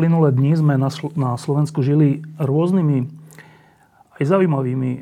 [0.00, 3.04] Uplynulé dni sme na, Sl- na Slovensku žili rôznymi
[4.16, 5.00] aj zaujímavými e,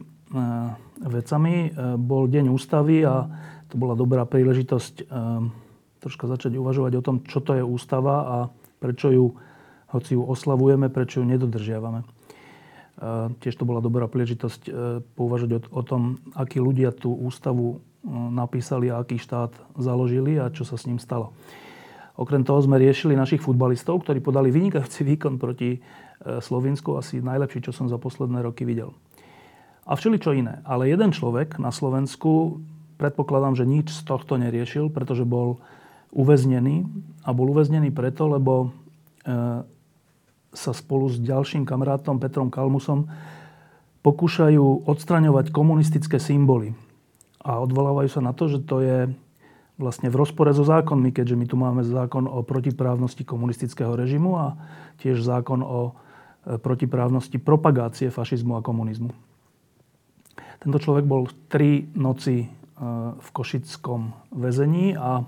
[1.06, 1.54] vecami.
[1.54, 3.30] E, bol deň ústavy a
[3.70, 5.04] to bola dobrá príležitosť e,
[6.02, 8.36] troška začať uvažovať o tom, čo to je ústava a
[8.82, 9.38] prečo ju,
[9.94, 12.02] hoci ju oslavujeme, prečo ju nedodržiavame.
[12.02, 12.06] E,
[13.38, 14.70] tiež to bola dobrá príležitosť e,
[15.14, 17.78] pouvažovať o, o tom, akí ľudia tú ústavu
[18.34, 21.30] napísali a aký štát založili a čo sa s ním stalo.
[22.18, 27.62] Okrem toho sme riešili našich futbalistov, ktorí podali vynikajúci výkon proti e, Slovensku, asi najlepší,
[27.62, 28.90] čo som za posledné roky videl.
[29.86, 30.58] A všeli čo iné.
[30.66, 32.58] Ale jeden človek na Slovensku,
[32.98, 35.62] predpokladám, že nič z tohto neriešil, pretože bol
[36.10, 36.90] uväznený.
[37.22, 38.74] A bol uväznený preto, lebo
[39.22, 39.62] e,
[40.50, 43.06] sa spolu s ďalším kamarátom Petrom Kalmusom
[44.02, 46.74] pokúšajú odstraňovať komunistické symboly.
[47.38, 48.98] A odvolávajú sa na to, že to je
[49.78, 54.46] vlastne v rozpore so zákonmi, keďže my tu máme zákon o protiprávnosti komunistického režimu a
[54.98, 59.14] tiež zákon o e, protiprávnosti propagácie fašizmu a komunizmu.
[60.58, 62.46] Tento človek bol tri noci e,
[63.14, 65.22] v Košickom väzení a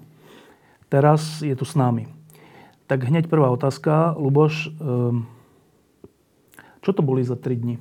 [0.91, 2.11] teraz je tu s nami.
[2.91, 4.19] Tak hneď prvá otázka.
[4.19, 4.71] Luboš, e,
[6.83, 7.79] čo to boli za tri dni?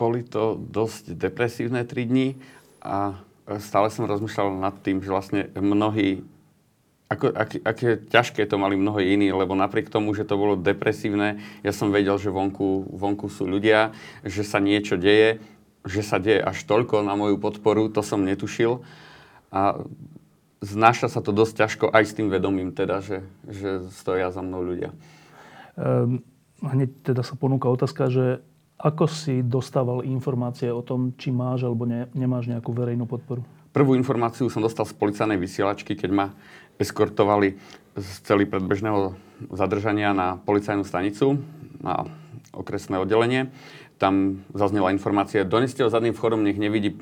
[0.00, 2.40] Boli to dosť depresívne tri dni
[2.80, 3.25] a
[3.62, 6.26] stále som rozmýšľal nad tým, že vlastne mnohí,
[7.06, 11.38] ako, aké, aké ťažké to mali mnohí iní, lebo napriek tomu, že to bolo depresívne,
[11.62, 13.94] ja som vedel, že vonku, vonku sú ľudia,
[14.26, 15.38] že sa niečo deje,
[15.86, 18.82] že sa deje až toľko na moju podporu, to som netušil.
[19.54, 19.86] A
[20.58, 24.66] znáša sa to dosť ťažko aj s tým vedomím, teda, že, že stoja za mnou
[24.66, 24.90] ľudia.
[25.78, 26.26] Um,
[26.58, 28.42] hneď teda sa ponúka otázka, že
[28.76, 33.40] ako si dostával informácie o tom, či máš alebo ne, nemáš nejakú verejnú podporu?
[33.72, 36.26] Prvú informáciu som dostal z policajnej vysielačky, keď ma
[36.76, 37.56] eskortovali
[37.96, 39.16] z celý predbežného
[39.52, 41.40] zadržania na policajnú stanicu,
[41.80, 42.04] na
[42.56, 43.52] okresné oddelenie
[43.96, 46.96] tam zaznela informácia, doneste ho zadným vchodom, nech nevidí e,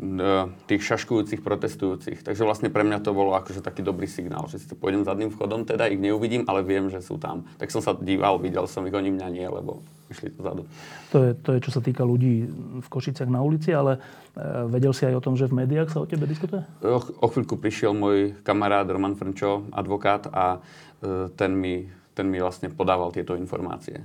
[0.70, 2.22] tých šaškujúcich protestujúcich.
[2.22, 5.66] Takže vlastne pre mňa to bolo akože taký dobrý signál, že si pôjdem zadným vchodom,
[5.66, 7.42] teda ich neuvidím, ale viem, že sú tam.
[7.58, 10.62] Tak som sa díval, videl som ich, oni mňa nie, lebo išli tu zadu.
[11.10, 12.46] To je, to je, čo sa týka ľudí
[12.78, 15.98] v Košiciach na ulici, ale e, vedel si aj o tom, že v médiách sa
[15.98, 16.62] o tebe diskutuje?
[16.78, 20.62] O, o chvíľku prišiel môj kamarát Roman Frnčo, advokát, a
[21.02, 23.98] e, ten, mi, ten mi vlastne podával tieto informácie.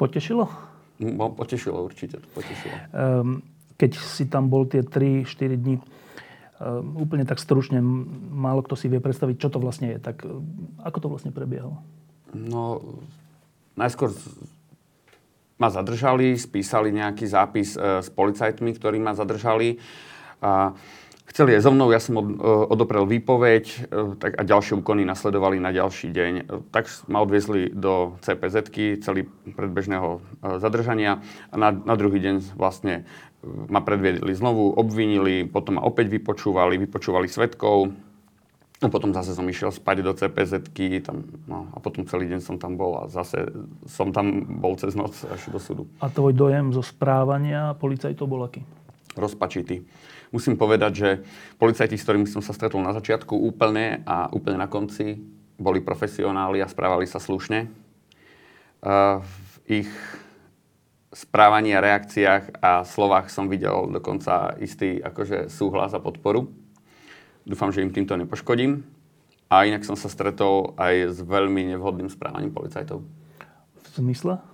[0.00, 0.67] Potešilo?
[0.98, 2.74] No, potešilo, určite to potešilo.
[2.90, 3.42] Um,
[3.78, 7.78] keď si tam bol tie 3-4 dní, um, úplne tak stručne,
[8.34, 9.98] málo kto si vie predstaviť, čo to vlastne je.
[10.02, 10.26] Tak
[10.82, 11.78] ako to vlastne prebiehalo?
[12.34, 12.82] No,
[13.78, 14.10] najskôr
[15.58, 19.74] ma zadržali, spísali nejaký zápis e, s policajtmi, ktorí ma zadržali.
[20.38, 20.70] A
[21.28, 22.36] Chceli je so mnou, ja som od, e,
[22.72, 23.76] odoprel výpoveď e,
[24.16, 26.32] tak a ďalšie úkony nasledovali na ďalší deň.
[26.40, 28.72] E, tak ma odviezli do cpz
[29.04, 30.24] celý predbežného
[30.56, 31.20] zadržania
[31.52, 33.04] a na, na druhý deň vlastne
[33.44, 37.92] ma predviedli znovu, obvinili, potom ma opäť vypočúvali, vypočúvali svetkov,
[38.78, 40.70] a potom zase som išiel spať do cpz
[41.02, 43.50] tam, no, a potom celý deň som tam bol a zase
[43.90, 45.90] som tam bol cez noc až do súdu.
[45.98, 48.62] A tvoj dojem zo správania policajtov bol aký?
[49.18, 49.82] Rozpačitý
[50.30, 51.10] musím povedať, že
[51.56, 55.20] policajti, s ktorými som sa stretol na začiatku úplne a úplne na konci,
[55.58, 57.66] boli profesionáli a správali sa slušne.
[59.20, 59.90] V ich
[61.10, 66.52] správaní a reakciách a slovách som videl dokonca istý akože súhlas a podporu.
[67.48, 68.84] Dúfam, že im týmto nepoškodím.
[69.48, 73.00] A inak som sa stretol aj s veľmi nevhodným správaním policajtov.
[73.80, 74.44] V zmysle?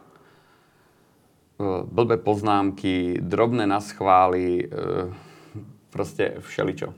[1.90, 4.70] Blbé poznámky, drobné naschvály,
[5.94, 6.90] proste všeličo.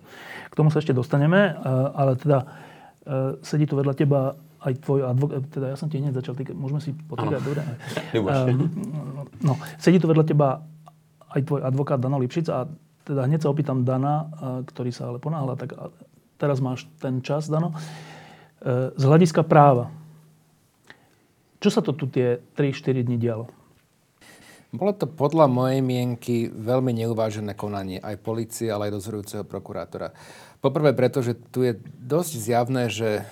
[0.49, 1.53] K tomu sa ešte dostaneme,
[1.93, 2.47] ale teda e,
[3.45, 4.33] sedí tu vedľa teba
[4.65, 7.61] aj tvoj advokát, teda ja som ti hneď začal týkať, môžeme si potýkať, dobre?
[8.17, 8.73] Um,
[9.45, 10.65] no, sedí tu vedľa teba
[11.37, 12.65] aj tvoj advokát Dano Lipšic a
[13.05, 14.25] teda hneď sa opýtam Dana, e,
[14.65, 15.77] ktorý sa ale ponáhľa, tak
[16.41, 17.77] teraz máš ten čas, Dano.
[18.65, 19.93] E, z hľadiska práva,
[21.61, 23.53] čo sa to tu tie 3-4 dní dialo?
[24.75, 30.11] Bolo to podľa mojej mienky veľmi neuvážené konanie aj policie, ale aj dozorujúceho prokurátora.
[30.59, 33.25] Poprvé preto, že tu je dosť zjavné, že e,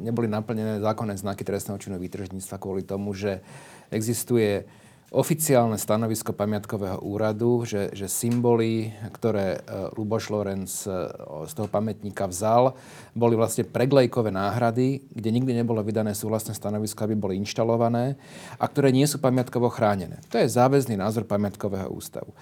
[0.00, 3.44] neboli naplnené zákonné znaky trestného činu výtržníctva kvôli tomu, že
[3.92, 4.64] existuje
[5.12, 11.10] oficiálne stanovisko pamiatkového úradu, že, že symboly, ktoré uh, Luboš Lorenz uh,
[11.44, 12.76] z toho pamätníka vzal,
[13.14, 18.18] boli vlastne preglejkové náhrady, kde nikdy nebolo vydané súhlasné stanovisko, aby boli inštalované
[18.58, 20.18] a ktoré nie sú pamiatkovo chránené.
[20.34, 22.34] To je záväzný názor pamiatkového ústavu.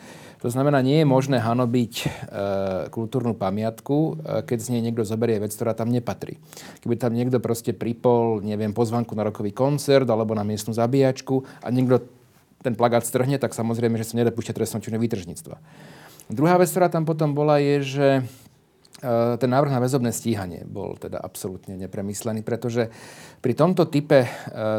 [0.42, 2.06] To znamená, nie je možné hanobiť e,
[2.90, 4.12] kultúrnu pamiatku, e,
[4.42, 6.42] keď z nej niekto zoberie vec, ktorá tam nepatrí.
[6.82, 11.70] Keby tam niekto proste pripol, neviem, pozvanku na rokový koncert alebo na miestnu zabíjačku a
[11.70, 12.02] niekto
[12.62, 15.58] ten plagát strhne, tak samozrejme, že sa nedopúšťa trestnom činu výtržníctva.
[16.30, 18.22] Druhá vec, ktorá tam potom bola, je, že e,
[19.36, 22.88] ten návrh na väzobné stíhanie bol teda absolútne nepremyslený, pretože
[23.42, 24.28] pri tomto type e,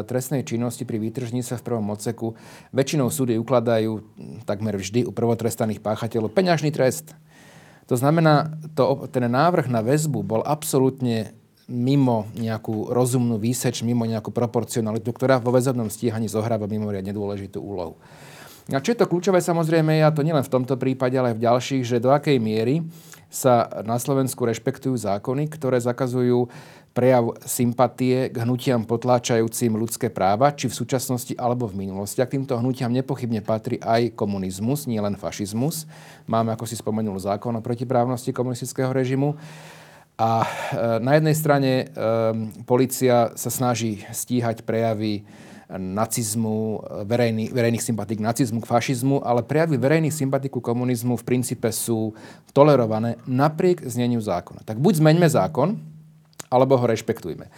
[0.08, 2.34] trestnej činnosti pri výtržníctve v prvom odseku
[2.72, 4.00] väčšinou súdy ukladajú
[4.48, 7.12] takmer vždy u prvotrestaných páchateľov peňažný trest.
[7.92, 11.36] To znamená, to, ten návrh na väzbu bol absolútne
[11.68, 17.96] mimo nejakú rozumnú výseč, mimo nejakú proporcionalitu, ktorá vo väzobnom stíhaní zohráva mimoriadne dôležitú úlohu.
[18.72, 21.44] A čo je to kľúčové samozrejme, a to nielen v tomto prípade, ale aj v
[21.44, 22.80] ďalších, že do akej miery
[23.28, 26.48] sa na Slovensku rešpektujú zákony, ktoré zakazujú
[26.94, 32.22] prejav sympatie k hnutiam potláčajúcim ľudské práva, či v súčasnosti alebo v minulosti.
[32.22, 35.90] A k týmto hnutiam nepochybne patrí aj komunizmus, nie len fašizmus.
[36.30, 39.34] Máme, ako si spomenul, zákon o protiprávnosti komunistického režimu.
[40.14, 40.48] A e,
[41.02, 41.84] na jednej strane e,
[42.62, 45.26] policia sa snaží stíhať prejavy
[45.74, 51.66] nacizmu, verejný, verejných k nacizmu, k fašizmu, ale prejavy verejných sympatík ku komunizmu v princípe
[51.72, 52.14] sú
[52.52, 54.62] tolerované napriek zneniu zákona.
[54.62, 55.80] Tak buď zmeňme zákon,
[56.52, 57.48] alebo ho rešpektujme.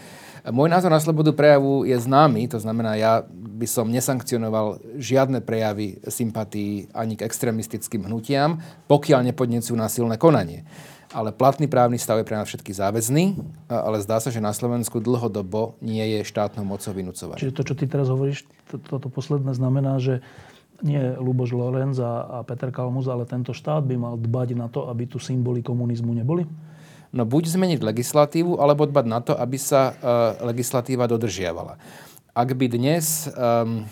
[0.46, 5.98] Môj názor na slobodu prejavu je známy, to znamená, ja by som nesankcionoval žiadne prejavy
[6.06, 10.62] sympatí ani k extrémistickým hnutiam, pokiaľ nepodnecujú násilné konanie
[11.16, 13.40] ale platný právny stav je pre nás všetky záväzný,
[13.72, 17.40] ale zdá sa, že na Slovensku dlhodobo nie je štátnou mocou vynúcovať.
[17.40, 20.20] Čiže to, čo ty teraz hovoríš, to, toto posledné znamená, že
[20.84, 24.92] nie Luboš Lorenz a, a Peter Kalmus, ale tento štát by mal dbať na to,
[24.92, 26.44] aby tu symboly komunizmu neboli?
[27.16, 31.80] No buď zmeniť legislatívu, alebo dbať na to, aby sa uh, legislatíva dodržiavala.
[32.36, 33.88] Ak by dnes um,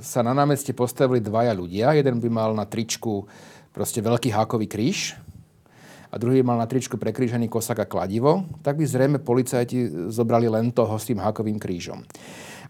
[0.00, 3.28] sa na námeste postavili dvaja ľudia, jeden by mal na tričku
[3.76, 5.20] proste veľký hákový kríž,
[6.16, 10.72] a druhý mal na tričku prekrížený kosak a kladivo, tak by zrejme policajti zobrali len
[10.72, 12.00] toho s tým hákovým krížom.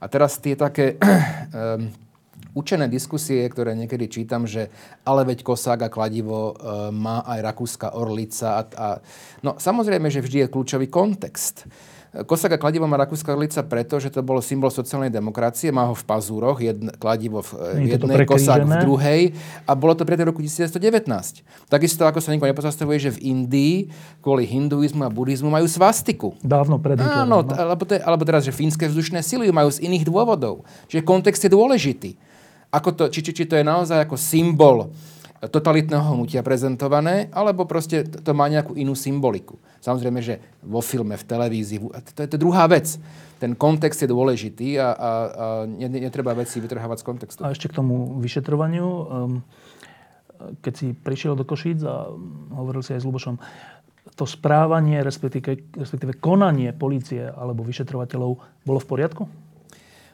[0.03, 1.87] A teraz tie také um,
[2.59, 4.67] učené diskusie, ktoré niekedy čítam, že
[5.07, 6.55] ale veď kosák a kladivo e,
[6.89, 8.57] má aj rakúska orlica.
[8.57, 8.89] A, a,
[9.45, 11.69] no samozrejme, že vždy je kľúčový kontext.
[12.25, 16.01] Kosaka kladivo má Rakúska lica preto, že to bolo symbol sociálnej demokracie, má ho v
[16.07, 19.23] pazúroch, jedn, kladivo v, v jednej, kosák v druhej
[19.69, 21.05] a bolo to pred roku 1919.
[21.69, 23.75] Takisto ako sa nikto nepozastavuje, že v Indii
[24.25, 26.33] kvôli hinduizmu a buddhizmu majú svastiku.
[26.41, 27.53] Dávno pred Áno, no.
[27.53, 30.65] alebo, te, alebo teraz, že fínske vzdušné sily majú z iných dôvodov.
[30.89, 32.11] Čiže kontext je dôležitý.
[32.73, 34.91] Ako to, či, či, či to je naozaj ako symbol
[35.49, 39.59] totalitného hnutia prezentované, alebo proste to má nejakú inú symboliku.
[39.81, 41.79] Samozrejme, že vo filme, v televízii,
[42.15, 42.99] to je to druhá vec.
[43.37, 45.11] Ten kontext je dôležitý a, a, a
[45.69, 47.41] netreba veci vytrhávať z kontextu.
[47.45, 48.87] A ešte k tomu vyšetrovaniu.
[48.87, 49.35] Ehm,
[50.61, 52.13] keď si prišiel do Košíc a
[52.53, 53.37] hovoril si aj s Lubošom,
[54.17, 58.31] to správanie, respektíve, respektíve konanie policie alebo vyšetrovateľov
[58.65, 59.23] bolo v poriadku?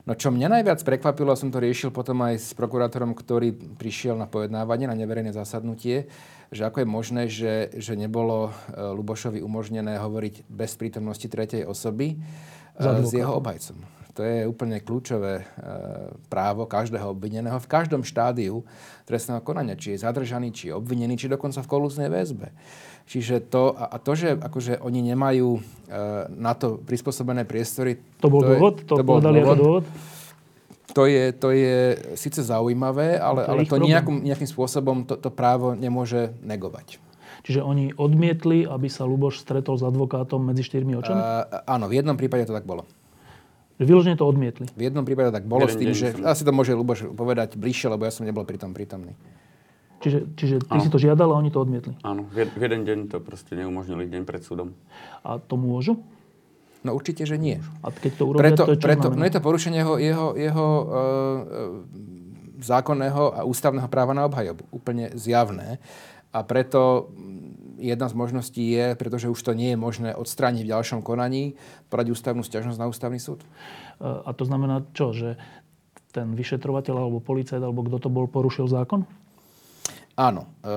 [0.02, 4.26] No čo mňa najviac prekvapilo, som to riešil potom aj s prokurátorom, ktorý prišiel na
[4.26, 6.10] pojednávanie, na neverejné zasadnutie,
[6.50, 8.52] že ako je možné, že, že nebolo e,
[8.98, 13.78] Lubošovi umožnené hovoriť bez prítomnosti tretej osoby e, s jeho obhajcom.
[14.12, 15.44] To je úplne kľúčové e,
[16.28, 18.66] právo každého obvineného v každom štádiu
[19.08, 22.50] trestného konania, či je zadržaný, či je obvinený, či dokonca v kolúznej väzbe.
[23.06, 25.60] Čiže to, a to, že akože oni nemajú e,
[26.32, 27.98] na to prispôsobené priestory...
[28.22, 28.74] To bol to dôvod?
[28.78, 29.36] Je, to, to bol dôvod.
[29.36, 29.84] ako dôvod?
[30.92, 31.76] To je, to je
[32.20, 37.00] síce zaujímavé, ale, to, ale to nejakým, nejakým spôsobom to, to právo nemôže negovať.
[37.42, 41.18] Čiže oni odmietli, aby sa Luboš stretol s advokátom medzi štyrmi očami?
[41.18, 42.86] Uh, áno, v jednom prípade to tak bolo.
[43.82, 44.70] Vyložene to odmietli.
[44.78, 46.22] V jednom prípade tak bolo Jeden s tým, že som...
[46.28, 49.18] asi to môže Luboš povedať bližšie, lebo ja som nebol pri tom prítomný.
[50.02, 50.82] Čiže, čiže ty ano.
[50.82, 51.94] si to žiadal a oni to odmietli?
[52.02, 54.74] Áno, v jeden deň to proste neumožnili, deň pred súdom.
[55.22, 56.02] A to môžu?
[56.82, 57.62] No určite, že nie.
[57.86, 60.26] A keď to urobia, preto, to je čo preto, No je to porušenie jeho, jeho,
[60.34, 60.86] jeho uh,
[62.58, 64.66] zákonného a ústavného práva na obhajobu.
[64.74, 65.78] Úplne zjavné.
[66.34, 67.14] A preto
[67.78, 71.54] jedna z možností je, pretože už to nie je možné odstrániť v ďalšom konaní,
[71.86, 73.42] podať ústavnú stiažnosť na ústavný súd.
[74.02, 75.14] A to znamená čo?
[75.14, 75.38] Že
[76.14, 79.06] ten vyšetrovateľ alebo policajt, alebo kto to bol, porušil zákon?
[80.12, 80.44] Áno.
[80.60, 80.68] E,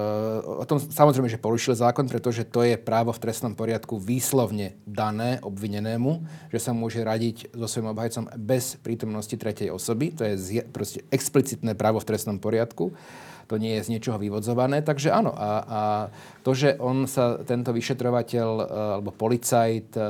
[0.47, 5.43] o tom samozrejme, že porušil zákon, pretože to je právo v trestnom poriadku výslovne dané
[5.43, 6.23] obvinenému,
[6.55, 10.15] že sa môže radiť so svojím obhajcom bez prítomnosti tretej osoby.
[10.15, 12.95] To je zje, proste explicitné právo v trestnom poriadku.
[13.45, 14.81] To nie je z niečoho vyvodzované.
[14.81, 15.35] Takže áno.
[15.35, 15.81] A, a
[16.41, 18.65] to, že on sa, tento vyšetrovateľ e,
[19.03, 20.01] alebo policajt e,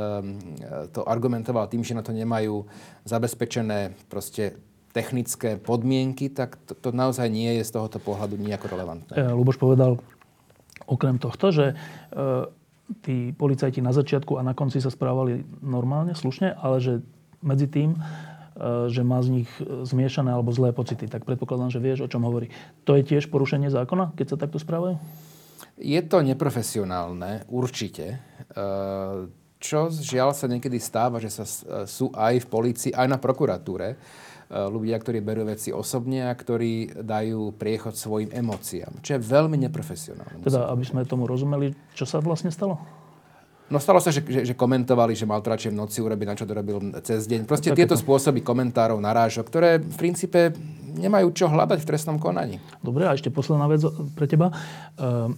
[0.94, 2.62] to argumentoval tým, že na to nemajú
[3.10, 4.54] zabezpečené proste
[4.96, 9.12] technické podmienky, tak to, to naozaj nie je z tohoto pohľadu nejako relevantné.
[9.12, 10.00] E, Luboš povedal
[10.88, 11.76] okrem tohto, že e,
[13.04, 16.94] tí policajti na začiatku a na konci sa správali normálne, slušne, ale že
[17.44, 21.12] medzi tým, e, že má z nich zmiešané alebo zlé pocity.
[21.12, 22.48] Tak predpokladám, že vieš, o čom hovorí.
[22.88, 24.96] To je tiež porušenie zákona, keď sa takto správajú?
[25.76, 28.24] Je to neprofesionálne, určite.
[29.60, 31.44] Čo žiaľ sa niekedy stáva, že sa
[31.84, 34.00] sú aj v polícii, aj na prokuratúre
[34.50, 40.46] ľudia, ktorí berú veci osobne a ktorí dajú priechod svojim emóciám, čo je veľmi neprofesionálne.
[40.46, 42.78] Teda, aby sme tomu rozumeli, čo sa vlastne stalo?
[43.66, 46.38] No stalo sa, že, že, že komentovali, že mal to radšej v noci urobiť, na
[46.38, 47.50] čo to robil cez deň.
[47.50, 48.02] Proste Také tieto to...
[48.06, 50.54] spôsoby komentárov, narážok, ktoré v princípe
[50.94, 52.62] nemajú čo hľadať v trestnom konaní.
[52.86, 53.82] Dobre, a ešte posledná vec
[54.14, 54.54] pre teba.
[54.54, 55.34] E,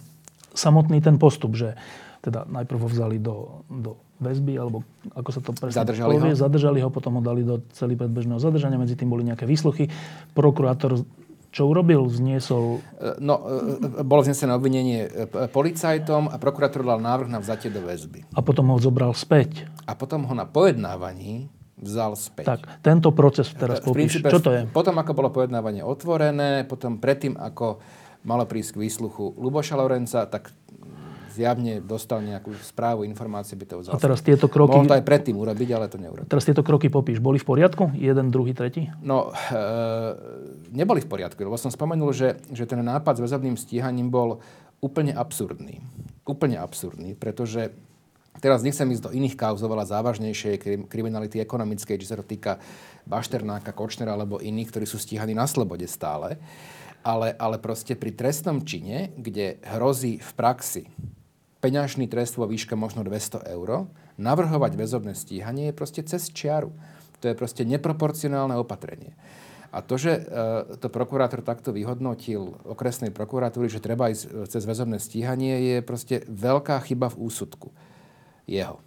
[0.51, 1.79] samotný ten postup, že
[2.19, 4.81] teda najprv ho vzali do, do väzby, alebo
[5.13, 6.37] ako sa to presne zadržali povie, ho?
[6.37, 9.89] zadržali ho, potom ho dali do celý predbežného zadržania, medzi tým boli nejaké výsluchy.
[10.33, 11.05] Prokurátor
[11.47, 12.05] čo urobil?
[12.11, 12.83] Zniesol...
[13.01, 15.09] E, no, e, e, bolo znesené obvinenie
[15.49, 18.27] policajtom a prokurátor dal návrh na vzatie do väzby.
[18.35, 19.65] A potom ho zobral späť.
[19.87, 22.45] A potom ho na pojednávaní vzal späť.
[22.45, 24.21] Tak, tento proces teraz popíš.
[24.21, 24.61] Čo to je?
[24.69, 27.79] Potom, ako bolo pojednávanie otvorené, potom predtým, ako
[28.25, 30.51] malo prísť k výsluchu Luboša Lorenca, tak
[31.37, 33.93] zjavne dostal nejakú správu, informácie, by to vzal.
[33.93, 34.73] A teraz tieto kroky...
[34.73, 36.25] Mohol to aj predtým urobiť, ale to neurobil.
[36.25, 37.21] Teraz tieto kroky popíš.
[37.21, 37.93] Boli v poriadku?
[37.93, 38.89] Jeden, druhý, tretí?
[39.05, 39.61] No, e,
[40.73, 44.41] neboli v poriadku, lebo som spomenul, že, že ten nápad s väzobným stíhaním bol
[44.81, 45.79] úplne absurdný.
[46.25, 47.69] Úplne absurdný, pretože
[48.37, 52.61] Teraz nechcem ísť do iných kauz, oveľa závažnejšej kriminality ekonomickej, či sa to týka
[53.09, 56.37] Bašternáka, Kočnera alebo iných, ktorí sú stíhaní na slobode stále.
[57.01, 60.83] Ale, ale proste pri trestnom čine, kde hrozí v praxi
[61.59, 66.73] peňažný trest vo výške možno 200 eur, navrhovať väzobné stíhanie je proste cez čiaru.
[67.21, 69.17] To je proste neproporcionálne opatrenie.
[69.73, 70.21] A to, že e,
[70.79, 76.23] to prokurátor takto vyhodnotil okresnej prokuratúry, že treba ísť e, cez väzobné stíhanie, je proste
[76.29, 77.69] veľká chyba v úsudku
[78.47, 78.79] jeho.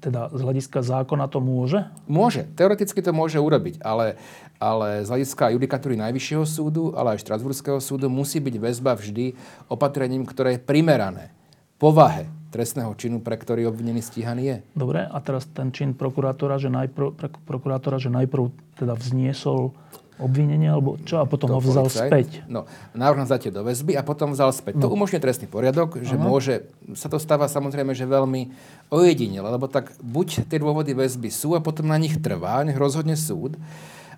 [0.00, 1.84] Teda z hľadiska zákona to môže?
[2.08, 2.48] Môže.
[2.56, 4.16] Teoreticky to môže urobiť, ale,
[4.56, 9.36] ale z hľadiska judikatúry Najvyššieho súdu, ale aj Štrasburského súdu musí byť väzba vždy
[9.68, 11.35] opatrením, ktoré je primerané
[11.76, 14.56] povahe trestného činu, pre ktorý obvinený stíhaný je.
[14.72, 17.12] Dobre, a teraz ten čin prokurátora, že najprv,
[17.44, 18.48] prokurátora, že najprv
[18.80, 19.76] teda vzniesol
[20.16, 22.08] obvinenie, alebo čo, a potom to ho vzal policajt.
[22.08, 22.28] späť.
[22.48, 22.64] No,
[22.96, 24.80] návrh na vzatie do väzby a potom vzal späť.
[24.80, 24.88] No.
[24.88, 26.24] To umožňuje trestný poriadok, že Aha.
[26.24, 26.54] môže,
[26.96, 28.48] sa to stáva samozrejme, že veľmi
[28.88, 33.12] ojedinele, lebo tak buď tie dôvody väzby sú a potom na nich trvá, nech rozhodne
[33.12, 33.60] súd,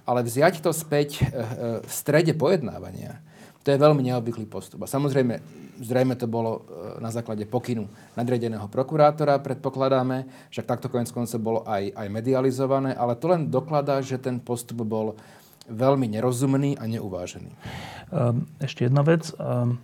[0.07, 1.43] ale vziať to späť eh, eh,
[1.83, 3.19] v strede pojednávania,
[3.69, 4.81] to je veľmi neobvyklý postup.
[4.81, 5.45] A samozrejme,
[5.85, 7.85] zrejme to bolo e, na základe pokynu
[8.17, 14.01] nadriadeného prokurátora, predpokladáme, však takto konec koncov bolo aj, aj medializované, ale to len dokladá,
[14.01, 15.21] že ten postup bol
[15.69, 17.53] veľmi nerozumný a neuvážený.
[17.53, 19.37] Ehm, ešte jedna vec.
[19.37, 19.77] Ehm,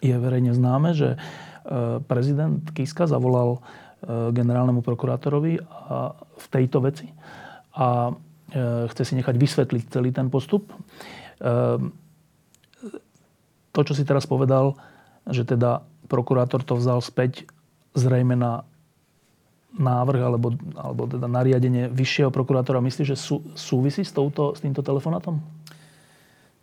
[0.00, 1.18] je verejne známe, že e,
[2.08, 3.60] prezident Kiska zavolal
[4.00, 5.60] e, generálnemu prokurátorovi
[6.40, 7.12] v tejto veci
[7.76, 8.16] a
[8.88, 10.72] chce si nechať vysvetliť celý ten postup.
[13.72, 14.76] To, čo si teraz povedal,
[15.28, 17.44] že teda prokurátor to vzal späť
[17.92, 18.64] zrejme na
[19.76, 22.80] návrh alebo, alebo teda nariadenie vyššieho prokurátora.
[22.80, 25.38] Myslíš, že sú, súvisí s, touto, s týmto telefonátom?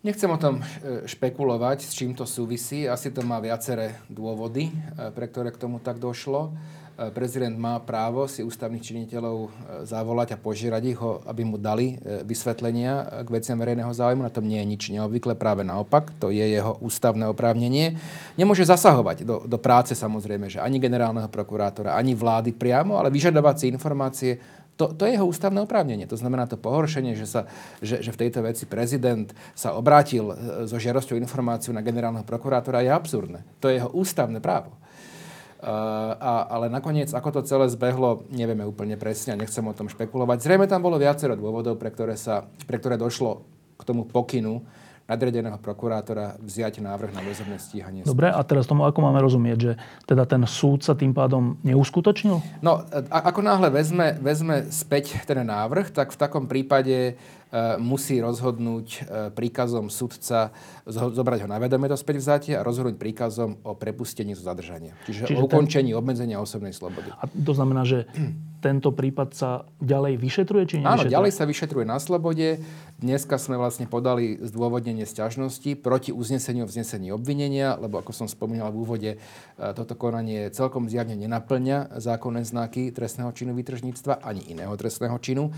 [0.06, 0.66] Nechcem o tom e,
[1.10, 2.86] špekulovať, s čím to súvisí.
[2.86, 4.74] Asi to má viaceré dôvody, e,
[5.14, 6.54] pre ktoré k tomu tak došlo.
[6.96, 9.50] E, prezident má právo si ústavných činiteľov e,
[9.84, 14.24] zavolať a požiadať ich, aby mu dali e, vysvetlenia k veciam verejného záujmu.
[14.24, 16.16] Na tom nie je nič neobvyklé, práve naopak.
[16.24, 18.00] To je jeho ústavné oprávnenie.
[18.40, 23.56] Nemôže zasahovať do, do práce samozrejme, že ani generálneho prokurátora, ani vlády priamo, ale vyžadovať
[23.60, 24.34] si informácie
[24.76, 26.04] to, to je jeho ústavné oprávnenie.
[26.04, 27.48] To znamená to pohoršenie, že, sa,
[27.80, 30.36] že, že v tejto veci prezident sa obrátil
[30.68, 33.40] so žiarosťou informáciu na generálneho prokurátora je absurdné.
[33.64, 34.76] To je jeho ústavné právo.
[35.66, 40.46] A, ale nakoniec, ako to celé zbehlo, nevieme úplne presne a nechcem o tom špekulovať.
[40.46, 43.42] Zrejme tam bolo viacero dôvodov, pre ktoré, sa, pre ktoré došlo
[43.74, 44.62] k tomu pokynu
[45.06, 48.02] nadredeného prokurátora vziať návrh na väzobné stíhanie.
[48.02, 49.72] Dobre, a teraz tomu ako máme rozumieť, že
[50.10, 52.42] teda ten súd sa tým pádom neuskutočnil?
[52.66, 57.22] No, a, ako náhle vezme, vezme späť ten návrh, tak v takom prípade
[57.80, 59.00] musí rozhodnúť e,
[59.32, 60.52] príkazom sudca,
[60.90, 64.92] zobrať ho na vedomie do späť vzatie a rozhodnúť príkazom o prepustení zo zadržania.
[65.08, 66.00] Čiže, Čiže o ukončení ten...
[66.00, 67.14] obmedzenia osobnej slobody.
[67.16, 68.10] A to znamená, že
[68.66, 69.50] tento prípad sa
[69.80, 71.06] ďalej vyšetruje, či nevyšetruje?
[71.08, 72.60] Áno, ďalej sa vyšetruje na slobode.
[72.96, 78.78] Dneska sme vlastne podali zdôvodnenie sťažnosti proti uzneseniu vznesení obvinenia, lebo ako som spomínal v
[78.82, 79.18] úvode, e,
[79.76, 85.54] toto konanie celkom zjavne nenaplňa zákonné znaky trestného činu výtržníctva ani iného trestného činu.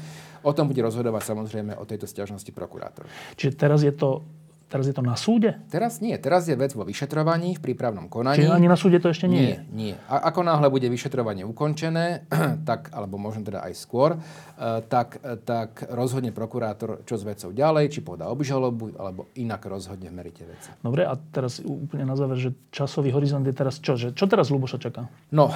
[0.47, 3.03] O tom bude rozhodovať samozrejme o tejto sťažnosti prokurátor.
[3.35, 4.23] Čiže teraz je to
[4.67, 5.55] Teraz je to na súde?
[5.71, 6.11] Teraz nie.
[6.19, 8.43] Teraz je vec vo vyšetrovaní, v prípravnom konaní.
[8.43, 9.57] Čiže ani na súde to ešte nie, nie je?
[9.71, 12.27] Nie, A ako náhle bude vyšetrovanie ukončené,
[12.69, 17.95] tak, alebo možno teda aj skôr, eh, tak, tak rozhodne prokurátor, čo s vecou ďalej,
[17.95, 20.67] či podá obžalobu, alebo inak rozhodne v merite veci.
[20.83, 23.95] Dobre, a teraz úplne na záver, že časový horizont je teraz čo?
[23.95, 25.07] Že, čo teraz Luboša čaká?
[25.31, 25.47] No,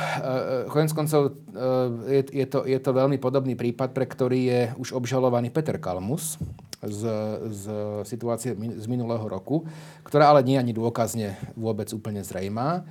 [0.71, 1.35] konec koncov
[2.07, 6.39] je, je, to, je to veľmi podobný prípad, pre ktorý je už obžalovaný Peter Kalmus
[6.81, 7.01] z,
[7.49, 7.63] z
[8.09, 9.65] situácie z minulého roku,
[10.01, 12.83] ktorá ale nie ani dôkazne vôbec úplne zrejmá.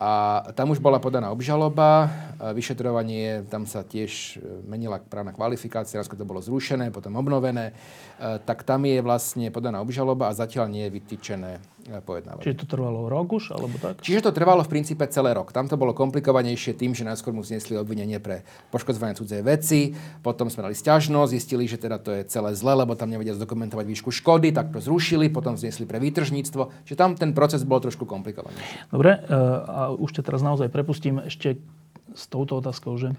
[0.00, 2.08] A tam už bola podaná obžaloba,
[2.56, 7.76] vyšetrovanie, tam sa tiež menila právna kvalifikácia, raz to bolo zrušené, potom obnovené,
[8.48, 11.60] tak tam je vlastne podaná obžaloba a zatiaľ nie je vytýčené
[11.98, 12.46] pojednávanie.
[12.46, 13.98] Čiže to trvalo rok už, alebo tak?
[13.98, 15.50] Čiže to trvalo v princípe celé rok.
[15.50, 20.46] Tam to bolo komplikovanejšie tým, že najskôr mu znesli obvinenie pre poškodzovanie cudzej veci, potom
[20.46, 24.14] sme dali stiažnosť, zistili, že teda to je celé zle, lebo tam nevedia zdokumentovať výšku
[24.14, 26.86] škody, tak to zrušili, potom znesli pre výtržníctvo.
[26.86, 28.94] Čiže tam ten proces bol trošku komplikovanejší.
[28.94, 29.34] Dobre, e,
[29.66, 31.58] a už ťa teraz naozaj prepustím ešte
[32.14, 33.18] s touto otázkou, že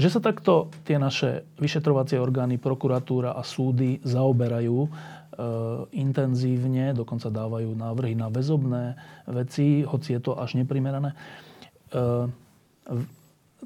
[0.00, 4.88] že sa takto tie naše vyšetrovacie orgány, prokuratúra a súdy zaoberajú
[5.96, 11.12] intenzívne, dokonca dávajú návrhy na väzobné veci, hoci je to až neprimerané.
[11.12, 11.16] E,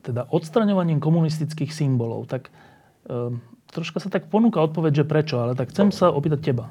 [0.03, 2.31] teda odstraňovaním komunistických symbolov.
[2.31, 2.53] Tak e,
[3.71, 6.71] troška sa tak ponúka odpoveď, že prečo, ale tak chcem sa opýtať teba.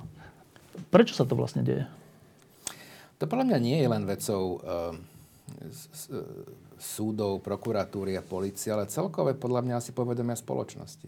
[0.93, 1.83] Prečo sa to vlastne deje?
[3.21, 4.59] To podľa mňa nie je len vecou
[6.83, 11.07] súdov, prokuratúry a policie, ale celkové podľa mňa asi povedomia spoločnosti.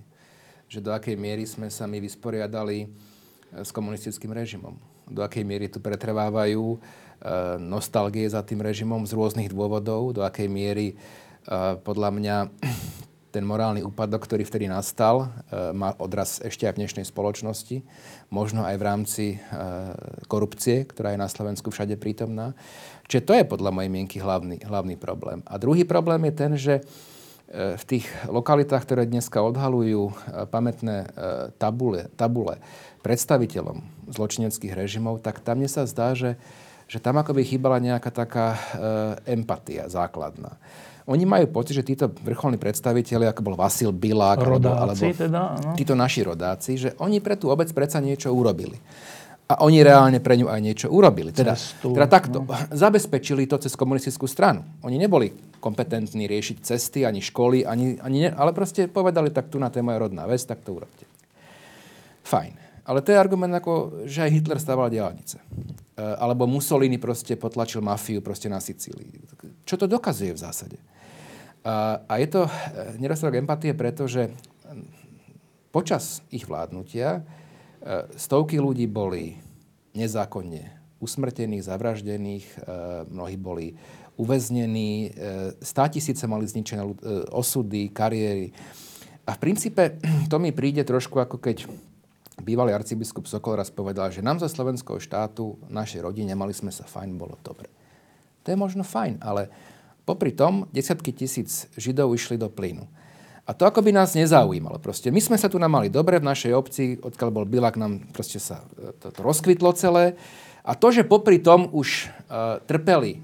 [0.71, 2.87] Že do akej miery sme sa my vysporiadali
[3.63, 4.75] s komunistickým režimom.
[5.07, 6.77] Do akej miery tu pretrvávajú e,
[7.61, 10.95] nostalgie za tým režimom z rôznych dôvodov, do akej miery e,
[11.79, 12.35] podľa mňa
[13.35, 17.85] ten morálny úpadok, ktorý vtedy nastal, e, má odraz ešte aj v dnešnej spoločnosti,
[18.33, 19.25] možno aj v rámci
[20.25, 22.57] korupcie, ktorá je na Slovensku všade prítomná.
[23.05, 25.45] Čiže to je podľa mojej mienky hlavný, hlavný problém.
[25.45, 26.75] A druhý problém je ten, že
[27.55, 30.09] v tých lokalitách, ktoré dneska odhalujú
[30.49, 31.13] pamätné
[31.61, 32.57] tabule, tabule
[33.05, 36.41] predstaviteľom zločineckých režimov, tak tam mne sa zdá, že,
[36.89, 38.59] že tam akoby chýbala nejaká taká e,
[39.37, 40.57] empatia základná.
[41.05, 45.71] Oni majú pocit, že títo vrcholní predstaviteľi, ako bol Vasil Bilák, rodáci, alebo, teda, no.
[45.77, 48.81] títo naši rodáci, že oni pre tú obec predsa niečo urobili.
[49.45, 51.29] A oni reálne pre ňu aj niečo urobili.
[51.29, 52.41] Teda, Cestu, teda takto.
[52.41, 52.49] No.
[52.73, 54.65] Zabezpečili to cez komunistickú stranu.
[54.81, 55.29] Oni neboli
[55.61, 59.93] kompetentní riešiť cesty, ani školy, ani, ani ne, ale proste povedali, tak tu na téma
[59.93, 61.05] je rodná vec, tak to urobte.
[62.25, 62.64] Fajn.
[62.85, 65.41] Ale to je argument ako, že aj Hitler stával diálnice.
[65.41, 65.43] E,
[65.97, 69.25] alebo Mussolini proste potlačil mafiu proste na Sicílii.
[69.65, 70.77] Čo to dokazuje v zásade?
[71.65, 72.51] A, a je to e,
[73.01, 74.29] nedostatok empatie, pretože
[75.73, 77.21] počas ich vládnutia e,
[78.13, 79.41] stovky ľudí boli
[79.97, 82.47] nezákonne usmrtených, zavraždených,
[83.11, 83.75] mnohí boli
[84.15, 85.11] uväznení,
[85.59, 86.81] stá tisíce mali zničené
[87.35, 88.55] osudy, kariéry.
[89.27, 89.99] A v princípe
[90.31, 91.67] to mi príde trošku ako keď
[92.41, 96.83] bývalý arcibiskup Sokol raz povedal, že nám za slovenského štátu, našej rodine, mali sme sa
[96.83, 97.71] fajn, bolo dobre.
[98.43, 99.49] To je možno fajn, ale
[100.03, 102.85] popri tom desiatky tisíc Židov išli do plynu.
[103.45, 104.81] A to ako by nás nezaujímalo.
[104.81, 108.41] Proste my sme sa tu mali dobre v našej obci, odkiaľ bol Bilak, nám proste
[108.41, 110.17] sa e, to, rozkvitlo celé.
[110.65, 113.21] A to, že popri tom už uh, trpeli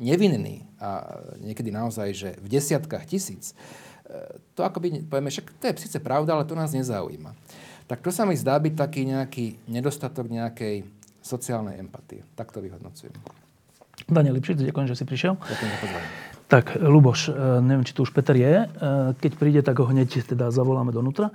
[0.00, 5.64] nevinní a niekedy naozaj, že v desiatkách tisíc, uh, to ako by, povieme, však to
[5.68, 7.36] je síce pravda, ale to nás nezaujíma
[7.90, 10.86] tak to sa mi zdá byť taký nejaký nedostatok nejakej
[11.18, 12.22] sociálnej empatie.
[12.38, 13.10] Tak to vyhodnocujem.
[14.06, 15.34] Daniel Lipšic, ďakujem, že si prišiel.
[15.34, 16.08] Ďakujem za pozvanie.
[16.46, 18.54] Tak, Luboš, e, neviem, či tu už Peter je.
[18.62, 18.66] E,
[19.18, 21.34] keď príde, tak ho hneď teda zavoláme donútra.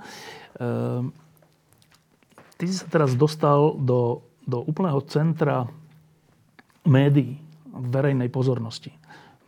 [2.56, 5.68] ty si sa teraz dostal do, do úplného centra
[6.88, 7.36] médií,
[7.68, 8.96] verejnej pozornosti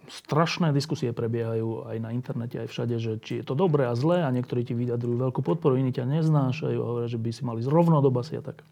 [0.08, 4.24] strašné diskusie prebiehajú aj na internete, aj všade, že či je to dobré a zlé
[4.24, 7.60] a niektorí ti vyjadrujú veľkú podporu, iní ťa neznášajú a hovoria, že by si mali
[7.60, 8.64] zrovno do basy a tak.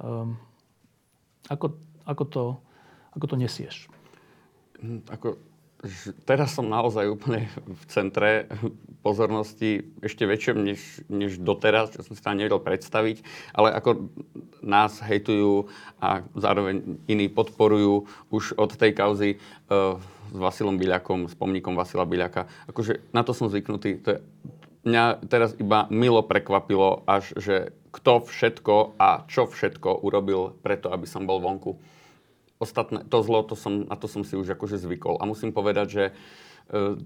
[0.00, 0.40] Um,
[1.52, 1.76] ako,
[2.08, 2.44] ako, to,
[3.12, 3.92] ako to nesieš?
[4.80, 5.36] Hm, ako,
[6.24, 8.48] teraz som naozaj úplne v centre
[9.02, 13.20] pozornosti, ešte väčšom než, než doteraz, čo som si tam nevedel predstaviť,
[13.52, 14.08] ale ako
[14.62, 15.66] nás hejtujú
[15.98, 19.30] a zároveň iní podporujú už od tej kauzy
[19.68, 19.98] uh,
[20.32, 22.48] s Vasilom Byľakom, s pomníkom Vasila Byľaka.
[22.72, 24.00] Akože na to som zvyknutý.
[24.02, 24.18] To je,
[24.88, 31.04] mňa teraz iba milo prekvapilo, až že kto všetko a čo všetko urobil preto, aby
[31.04, 31.76] som bol vonku
[32.62, 35.18] ostatné, to zlo, to som, na to som si už akože zvykol.
[35.18, 36.12] A musím povedať, že e,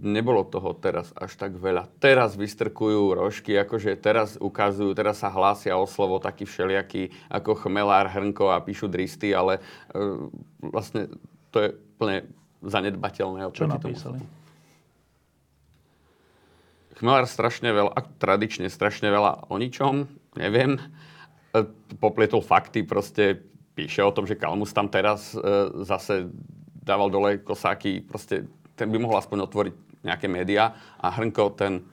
[0.04, 1.88] nebolo toho teraz až tak veľa.
[1.96, 8.12] Teraz vystrkujú rožky, akože teraz ukazujú, teraz sa hlásia o slovo taký všelijaký ako chmelár,
[8.12, 9.64] hrnko a píšu dristy, ale
[9.96, 11.08] e, vlastne
[11.48, 12.28] to je plne
[12.64, 13.50] zanedbateľné.
[13.52, 14.20] Čo napísali?
[14.22, 14.44] Tomu.
[16.96, 20.08] Chmelár strašne veľa, tradične strašne veľa o ničom,
[20.40, 20.80] neviem.
[21.52, 21.60] E,
[22.00, 23.44] popletol fakty, proste
[23.76, 25.40] píše o tom, že Kalmus tam teraz e,
[25.84, 26.32] zase
[26.80, 28.48] dával dole kosáky, proste
[28.80, 29.74] ten by mohol aspoň otvoriť
[30.08, 31.84] nejaké médiá a Hrnko ten,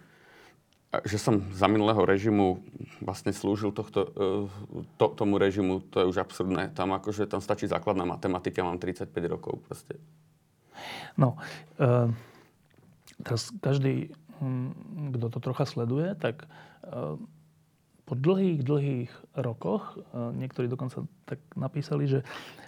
[1.03, 2.63] že som za minulého režimu
[3.03, 6.71] vlastne slúžil tohto, e, to, tomu režimu, to je už absurdné.
[6.71, 9.99] Tam akože tam stačí základná matematika, mám 35 rokov proste.
[11.17, 11.37] No,
[11.77, 12.11] e,
[13.23, 16.45] teraz každý, hm, kto to trocha sleduje, tak
[16.83, 17.17] e,
[18.03, 22.19] po dlhých, dlhých rokoch, e, niektorí dokonca tak napísali, že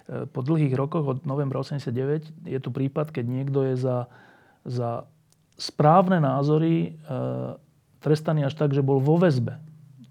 [0.07, 4.07] e, po dlhých rokoch od novembra 89 je tu prípad, keď niekto je za,
[4.63, 5.03] za
[5.59, 7.19] správne názory e,
[7.99, 9.59] trestaný až tak, že bol vo väzbe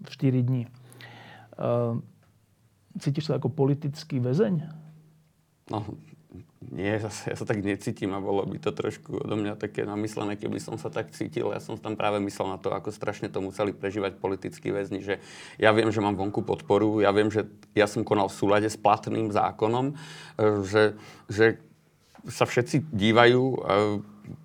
[0.04, 0.64] v 4 dní.
[2.98, 4.66] Cítiš sa ako politický väzeň?
[5.70, 5.86] No,
[6.72, 10.40] nie, zase ja sa tak necítim a bolo by to trošku odo mňa také namyslené,
[10.40, 11.52] keby som sa tak cítil.
[11.52, 15.20] Ja som tam práve myslel na to, ako strašne to museli prežívať politickí väzni, že
[15.60, 17.44] ja viem, že mám vonku podporu, ja viem, že
[17.76, 19.94] ja som konal v súlade s platným zákonom, e,
[20.64, 20.84] že,
[21.28, 21.60] že
[22.24, 23.58] sa všetci dívajú, e,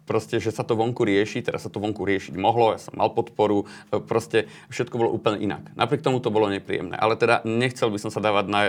[0.04, 3.14] proste, že sa to vonku rieši, teraz sa to vonku riešiť mohlo, ja som mal
[3.14, 5.64] podporu, e, proste všetko bolo úplne inak.
[5.78, 6.98] Napriek tomu to bolo nepríjemné.
[6.98, 8.62] Ale teda nechcel by som sa dávať na,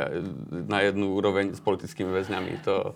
[0.68, 2.52] na jednu úroveň s politickými väzňami.
[2.68, 2.94] To,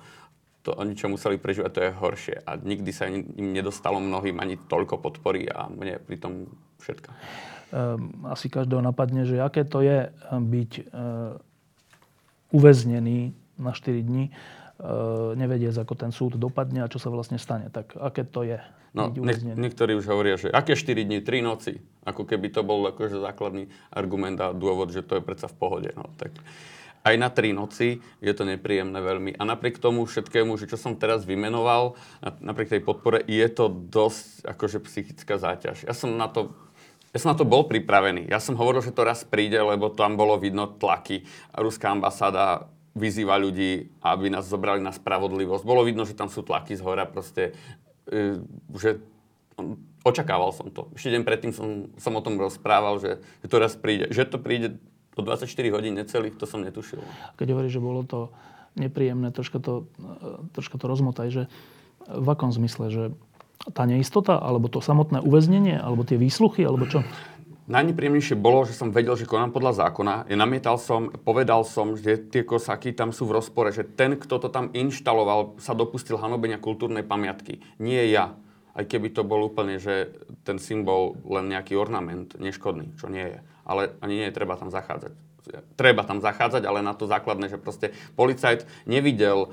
[0.64, 2.36] to oni, čo museli prežívať, to je horšie.
[2.48, 6.48] A nikdy sa im nedostalo mnohým ani toľko podpory a mne pri tom
[6.80, 7.08] všetko.
[7.12, 11.36] Ehm, asi každého napadne, že aké to je eh, byť uh,
[12.54, 14.34] uväznený na 4 dní,
[15.38, 17.70] nevediec, ako ten súd dopadne a čo sa vlastne stane.
[17.70, 18.58] Tak aké to je
[18.94, 19.10] no?
[19.10, 21.78] Nie, niektorí už hovoria, že aké 4 dní, 3 noci.
[22.02, 25.90] Ako keby to bol akože základný argument a dôvod, že to je predsa v pohode.
[25.94, 26.34] No, tak
[27.04, 29.36] aj na tri noci je to nepríjemné veľmi.
[29.36, 32.00] A napriek tomu všetkému, že čo som teraz vymenoval,
[32.40, 35.84] napriek tej podpore, je to dosť akože psychická záťaž.
[35.84, 36.56] Ja som na to
[37.14, 38.26] ja som na to bol pripravený.
[38.26, 41.22] Ja som hovoril, že to raz príde, lebo tam bolo vidno tlaky.
[41.54, 45.62] Ruská ambasáda vyzýva ľudí, aby nás zobrali na spravodlivosť.
[45.62, 47.54] Bolo vidno, že tam sú tlaky z hora, proste,
[48.10, 48.42] e,
[48.74, 48.98] že
[50.02, 50.90] očakával som to.
[50.98, 54.10] Ešte deň predtým som, som o tom rozprával, že, že to raz príde.
[54.10, 54.68] Že to príde
[55.14, 56.98] po 24 hodín necelých, to som netušil.
[57.38, 58.34] Keď hovoríš, že bolo to
[58.74, 59.86] nepríjemné, troška to,
[60.52, 61.42] troška to rozmotaj, že
[62.10, 63.04] v akom zmysle, že
[63.72, 67.06] tá neistota, alebo to samotné uväznenie, alebo tie výsluchy, alebo čo?
[67.64, 70.28] Najnepríjemnejšie bolo, že som vedel, že konám podľa zákona.
[70.28, 74.36] Ja namietal som, povedal som, že tie kosaky tam sú v rozpore, že ten, kto
[74.36, 77.64] to tam inštaloval, sa dopustil hanobenia kultúrnej pamiatky.
[77.80, 78.36] Nie ja.
[78.76, 80.12] Aj keby to bol úplne, že
[80.44, 84.68] ten symbol len nejaký ornament, neškodný, čo nie je ale ani nie je treba tam
[84.68, 85.12] zachádzať.
[85.76, 89.52] Treba tam zachádzať, ale na to základné, že proste policajt nevidel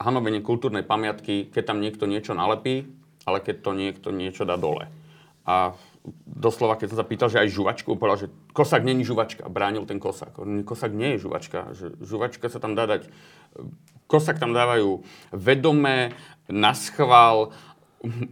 [0.00, 2.88] hanovenie kultúrnej pamiatky, keď tam niekto niečo nalepí,
[3.28, 4.88] ale keď to niekto niečo dá dole.
[5.44, 5.76] A
[6.24, 9.44] doslova, keď som sa pýtal, že aj žuvačku, povedal, že kosak není žuvačka.
[9.52, 10.32] Bránil ten kosak.
[10.64, 11.76] Kosak nie je žuvačka.
[12.00, 13.12] Žuvačka sa tam dá dať...
[14.08, 16.16] Kosak tam dávajú vedomé,
[16.50, 17.54] naschvál,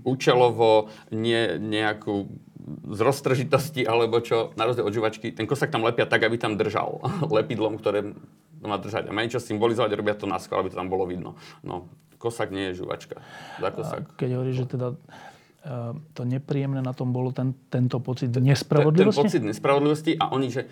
[0.04, 2.28] účelovo, nie nejakú
[2.68, 6.60] z roztržitosti alebo čo, na rozdiel od žuvačky, ten kosak tam lepia tak, aby tam
[6.60, 7.00] držal
[7.36, 8.12] lepidlom, ktoré
[8.60, 9.08] má držať.
[9.08, 11.38] A majú čo symbolizovať, robia to na skôr, aby to tam bolo vidno.
[11.62, 13.22] No, kosak nie je žuvačka.
[13.62, 14.02] Za kosak.
[14.04, 19.22] A keď hovoríš, že teda uh, to nepríjemné na tom bolo ten, tento pocit nespravodlivosti?
[19.22, 20.66] Ten, ten pocit nespravodlivosti a oni, že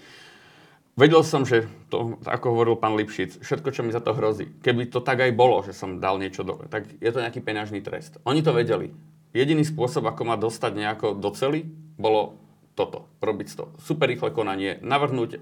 [0.96, 4.88] Vedel som, že to, ako hovoril pán Lipšic, všetko, čo mi za to hrozí, keby
[4.88, 8.16] to tak aj bolo, že som dal niečo dole, tak je to nejaký peňažný trest.
[8.24, 8.96] Oni to vedeli.
[9.36, 11.68] Jediný spôsob, ako ma dostať nejako do cely,
[12.00, 12.40] bolo
[12.72, 13.64] toto, robiť to.
[13.76, 15.38] Super rýchle konanie, navrhnúť e,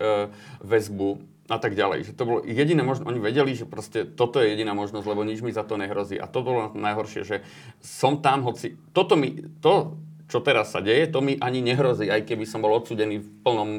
[0.59, 2.11] väzbu a tak ďalej.
[2.11, 5.39] Že to bolo jediné možnosť, oni vedeli, že proste toto je jediná možnosť, lebo nič
[5.39, 6.19] mi za to nehrozí.
[6.19, 7.47] A to bolo najhoršie, že
[7.79, 9.95] som tam, hoci toto mi, to,
[10.27, 13.71] čo teraz sa deje, to mi ani nehrozí, aj keby som bol odsudený v plnom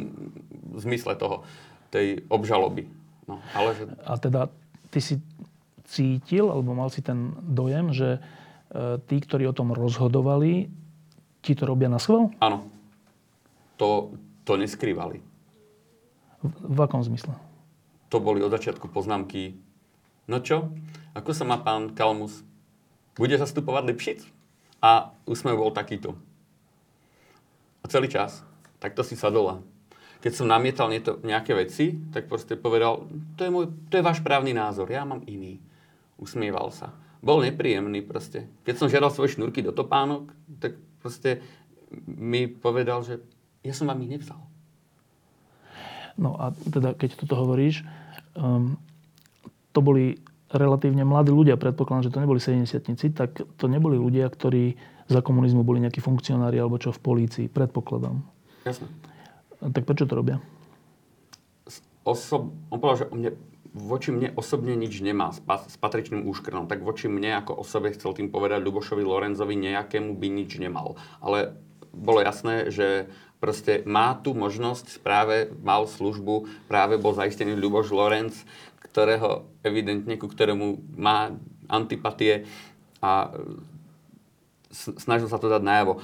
[0.78, 1.48] zmysle toho,
[1.90, 2.88] tej obžaloby.
[3.26, 3.84] No, ale že...
[4.06, 4.42] A teda
[4.92, 5.18] ty si
[5.86, 8.20] cítil, alebo mal si ten dojem, že
[9.08, 10.68] tí, ktorí o tom rozhodovali,
[11.40, 12.34] ti to robia na schvál?
[12.42, 12.68] Áno.
[13.78, 14.12] To,
[14.44, 15.22] to neskrývali.
[16.42, 17.38] V, v akom zmysle?
[18.10, 19.58] To boli od začiatku poznámky.
[20.26, 20.74] No čo?
[21.14, 22.42] Ako sa má pán Kalmus?
[23.16, 24.20] Bude zastupovať Lipšic?
[24.82, 26.18] A úsmev bol takýto.
[27.82, 28.42] A celý čas.
[28.82, 29.50] Tak to si sadol
[30.26, 30.90] keď som namietal
[31.22, 33.06] nejaké veci, tak proste povedal,
[33.38, 35.62] to je, môj, to je váš právny názor, ja mám iný.
[36.18, 36.98] Usmieval sa.
[37.22, 38.50] Bol nepríjemný proste.
[38.66, 41.46] Keď som žiadal svoje šnúrky do topánok, tak proste
[42.10, 43.22] mi povedal, že
[43.62, 44.42] ja som vám ich nevzal.
[46.18, 47.86] No a teda, keď toto hovoríš,
[48.34, 48.82] um,
[49.78, 52.82] to boli relatívne mladí ľudia, predpokladám, že to neboli 70
[53.14, 54.74] tak to neboli ľudia, ktorí
[55.06, 58.26] za komunizmu boli nejakí funkcionári alebo čo v polícii, predpokladám.
[58.66, 58.90] Jasne.
[59.60, 60.38] Tak prečo to robia?
[62.06, 63.32] Osob, on povedal, že mne,
[63.74, 68.13] voči mne osobne nič nemá s, s patričným úškrnom, tak voči mne ako osobe chcel
[68.13, 70.96] tým povedať Ľubošovi Lorenzovi nejakému by nič nemal.
[71.20, 71.58] Ale
[71.91, 73.10] bolo jasné, že
[73.41, 78.46] proste má tu možnosť, práve mal službu, práve bol zaistený Ľuboš Lorenz,
[78.80, 81.36] ktorého evidentne, ku ktorému má
[81.68, 82.46] antipatie
[83.04, 83.34] a
[84.72, 86.00] snažil sa to dať najavo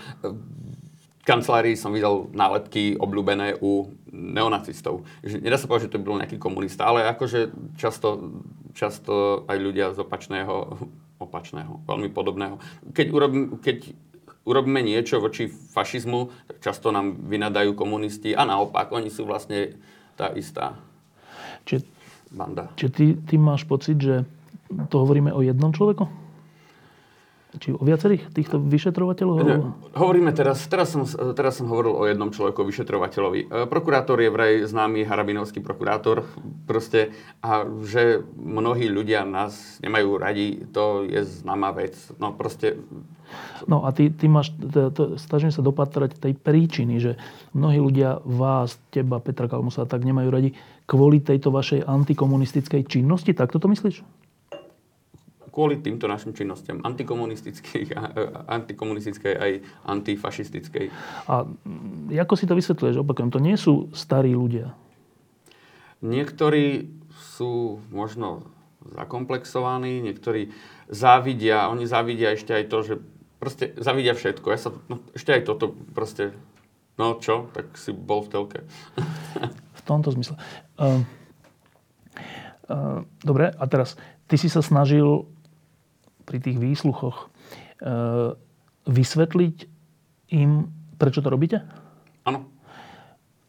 [1.23, 5.05] kancelárii som videl nálepky obľúbené u neonacistov.
[5.23, 8.41] Nedá sa povedať, že to bol nejaký komunista, ale akože často,
[8.73, 10.81] často aj ľudia z opačného,
[11.21, 12.57] opačného, veľmi podobného.
[12.91, 13.93] Keď, urobím, keď
[14.45, 19.77] urobíme niečo voči fašizmu, tak často nám vynadajú komunisti a naopak, oni sú vlastne
[20.17, 20.77] tá istá
[21.65, 21.85] čiže,
[22.33, 22.73] banda.
[22.75, 24.25] Čiže ty, ty máš pocit, že
[24.89, 26.07] to hovoríme o jednom človeku?
[27.51, 29.35] Či o viacerých týchto vyšetrovateľov?
[29.43, 29.59] Ne,
[29.99, 31.03] hovoríme teraz, teraz som,
[31.35, 33.67] teraz som hovoril o jednom človeku, vyšetrovateľovi.
[33.67, 36.23] Prokurátor je vraj známy harabinovský prokurátor.
[36.63, 37.11] Proste,
[37.43, 41.99] a že mnohí ľudia nás nemajú radi, to je známa vec.
[42.23, 42.79] No proste...
[43.67, 44.55] No a ty, ty máš,
[45.19, 47.19] snažím sa dopatrať tej príčiny, že
[47.51, 50.49] mnohí ľudia vás, teba, Petra Kalmusa tak nemajú radi
[50.87, 53.35] kvôli tejto vašej antikomunistickej činnosti.
[53.35, 54.03] Tak to myslíš?
[55.51, 57.91] Kvôli týmto našim činnostiam, antikomunistickej,
[58.47, 59.51] antikomunistickej aj
[59.83, 60.85] antifašistickej.
[61.27, 61.43] A
[62.23, 63.03] ako si to vysvetľuješ?
[63.03, 64.71] Opakujem, to nie sú starí ľudia.
[66.01, 68.47] Niektorí sú možno
[68.81, 70.49] zakomplexovaní, niektorí
[70.89, 72.95] závidia, oni závidia ešte aj to, že
[73.37, 74.47] proste závidia všetko.
[74.49, 76.33] Ja sa, no, ešte aj toto proste,
[76.97, 78.59] no čo, tak si bol v telke.
[79.77, 80.37] v tomto zmysle.
[80.77, 81.05] Uh,
[82.69, 85.29] uh, dobre, a teraz, ty si sa snažil
[86.31, 87.27] pri tých výsluchoch
[87.83, 87.91] e,
[88.87, 89.55] vysvetliť
[90.31, 91.59] im, prečo to robíte?
[92.23, 92.47] Áno.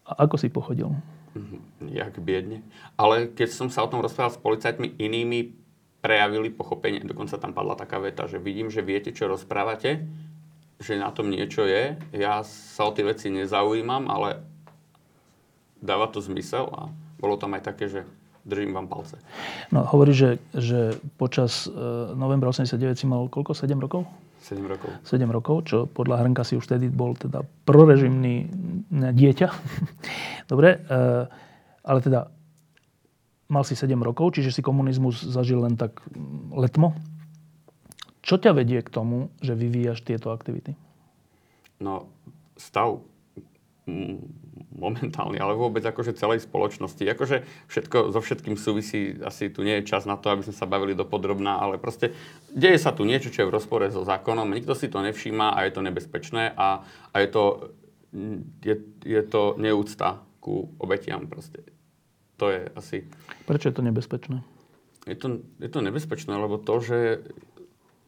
[0.03, 0.90] A ako si pochodil?
[1.38, 2.66] Mhm, jak biedne.
[2.99, 5.62] Ale keď som sa o tom rozprával s policajtmi inými,
[6.03, 6.99] prejavili pochopenie.
[7.07, 10.03] Dokonca tam padla taká veta, že vidím, že viete, čo rozprávate,
[10.83, 11.95] že na tom niečo je.
[12.11, 14.42] Ja sa o tie veci nezaujímam, ale
[15.79, 16.90] dáva to zmysel a
[17.23, 18.03] bolo tam aj také, že
[18.45, 19.19] držím vám palce.
[19.71, 23.55] No, hovorí, že, že počas uh, novembra 89 si mal koľko?
[23.55, 24.07] 7 rokov?
[24.43, 24.91] 7 rokov.
[25.07, 28.51] 7 rokov, čo podľa Hrnka si už vtedy bol teda prorežimný
[28.91, 29.49] dieťa.
[30.51, 31.31] Dobre, uh,
[31.87, 32.27] ale teda
[33.47, 36.97] mal si 7 rokov, čiže si komunizmus zažil len tak mm, letmo.
[38.23, 40.79] Čo ťa vedie k tomu, že vyvíjaš tieto aktivity?
[41.83, 42.07] No,
[42.55, 43.03] stav
[44.83, 47.03] momentálny, ale vôbec akože celej spoločnosti.
[47.03, 50.66] Akože všetko, so všetkým súvisí, asi tu nie je čas na to, aby sme sa
[50.66, 52.14] bavili do podrobná, ale proste
[52.51, 55.68] deje sa tu niečo, čo je v rozpore so zákonom, nikto si to nevšíma a
[55.68, 57.45] je to nebezpečné a, a je, to,
[58.64, 61.62] je, je to neúcta ku obetiam proste.
[62.42, 63.07] To je asi...
[63.47, 64.42] Prečo je to nebezpečné?
[65.07, 66.99] Je to, je to nebezpečné, lebo to, že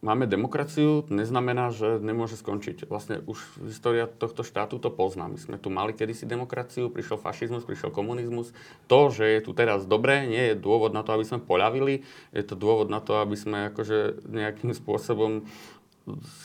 [0.03, 2.85] máme demokraciu, neznamená, že nemôže skončiť.
[2.89, 5.25] Vlastne už história tohto štátu to pozná.
[5.25, 8.51] My sme tu mali kedysi demokraciu, prišiel fašizmus, prišiel komunizmus.
[8.91, 12.05] To, že je tu teraz dobré, nie je dôvod na to, aby sme poľavili.
[12.35, 15.47] Je to dôvod na to, aby sme akože nejakým spôsobom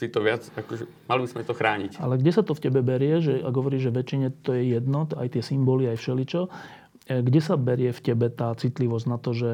[0.00, 2.00] si to viac, akože, mali by sme to chrániť.
[2.00, 5.04] Ale kde sa to v tebe berie, že ak hovoríš, že väčšine to je jedno,
[5.04, 9.36] aj tie symboly, aj všeličo, e, kde sa berie v tebe tá citlivosť na to,
[9.36, 9.50] že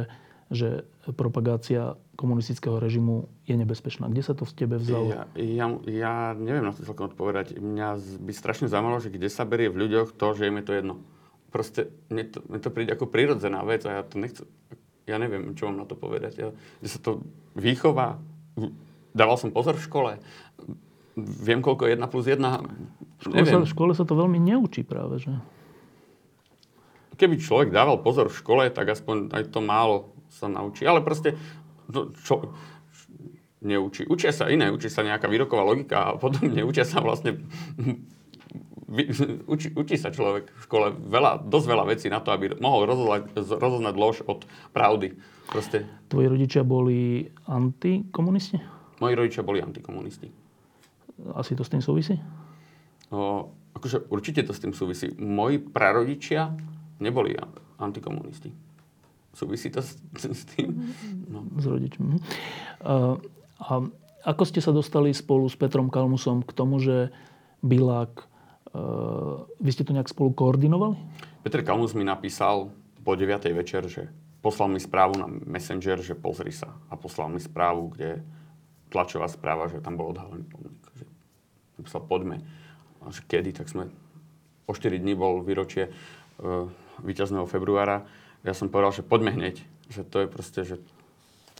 [0.50, 0.86] že
[1.18, 4.06] propagácia komunistického režimu je nebezpečná.
[4.08, 5.10] Kde sa to v tebe vzalo?
[5.10, 7.58] Ja, ja, ja neviem na to celkom odpovedať.
[7.58, 7.88] Mňa
[8.22, 10.94] by strašne zaujímalo, že kde sa berie v ľuďoch to, že im je to jedno.
[11.50, 14.46] Proste mne to, mne to príde ako prirodzená vec a ja to nechcem...
[15.06, 16.32] Ja neviem, čo mám na to povedať.
[16.34, 16.48] Ja,
[16.82, 17.22] kde sa to
[17.54, 18.18] výchova...
[19.16, 20.12] Dával som pozor v škole.
[21.16, 22.36] Viem, koľko je 1 plus 1.
[22.36, 25.32] V škole, sa, v škole sa to veľmi neučí práve, že?
[27.16, 30.86] Keby človek dával pozor v škole, tak aspoň aj to málo sa naučí.
[30.86, 31.34] Ale proste,
[31.90, 32.54] no, čo,
[33.66, 34.06] neučí.
[34.06, 37.42] Učia sa iné, učí sa nejaká výroková logika a potom neučia sa vlastne
[39.50, 43.34] učí, učí sa človek v škole veľa, dosť veľa vecí na to, aby mohol rozoznať,
[43.58, 45.18] rozoznať lož od pravdy.
[45.50, 45.86] Proste.
[46.10, 48.58] Tvoji rodičia boli antikomunisti?
[48.98, 50.30] Moji rodičia boli antikomunisti.
[51.34, 52.18] Asi to s tým súvisí?
[53.10, 55.14] O, akože určite to s tým súvisí.
[55.18, 56.54] Moji prarodičia
[56.98, 57.38] neboli
[57.78, 58.50] antikomunisti.
[59.36, 60.80] Súvisí to s, s tým?
[61.28, 61.44] No.
[61.60, 62.16] S rodičmi.
[62.80, 63.20] Uh,
[63.60, 63.84] a
[64.24, 67.12] ako ste sa dostali spolu s Petrom Kalmusom k tomu, že
[67.60, 68.32] Bilák
[68.76, 71.00] Uh, vy ste to nejak spolu koordinovali?
[71.40, 72.68] Petr Kalmus mi napísal
[73.00, 73.40] po 9.
[73.56, 74.12] večer, že
[74.44, 76.76] poslal mi správu na Messenger, že pozri sa.
[76.92, 78.20] A poslal mi správu, kde
[78.92, 80.82] tlačová správa, že tam bol odhalený pomník.
[80.92, 81.06] Že
[81.80, 82.36] napísal, poďme.
[83.00, 83.88] A že kedy, tak sme...
[84.66, 86.68] Po 4 dní bol výročie uh,
[87.00, 88.04] víťazného februára.
[88.46, 89.60] Ja som povedal, že poďme hneď.
[89.90, 90.76] Že to je proste, že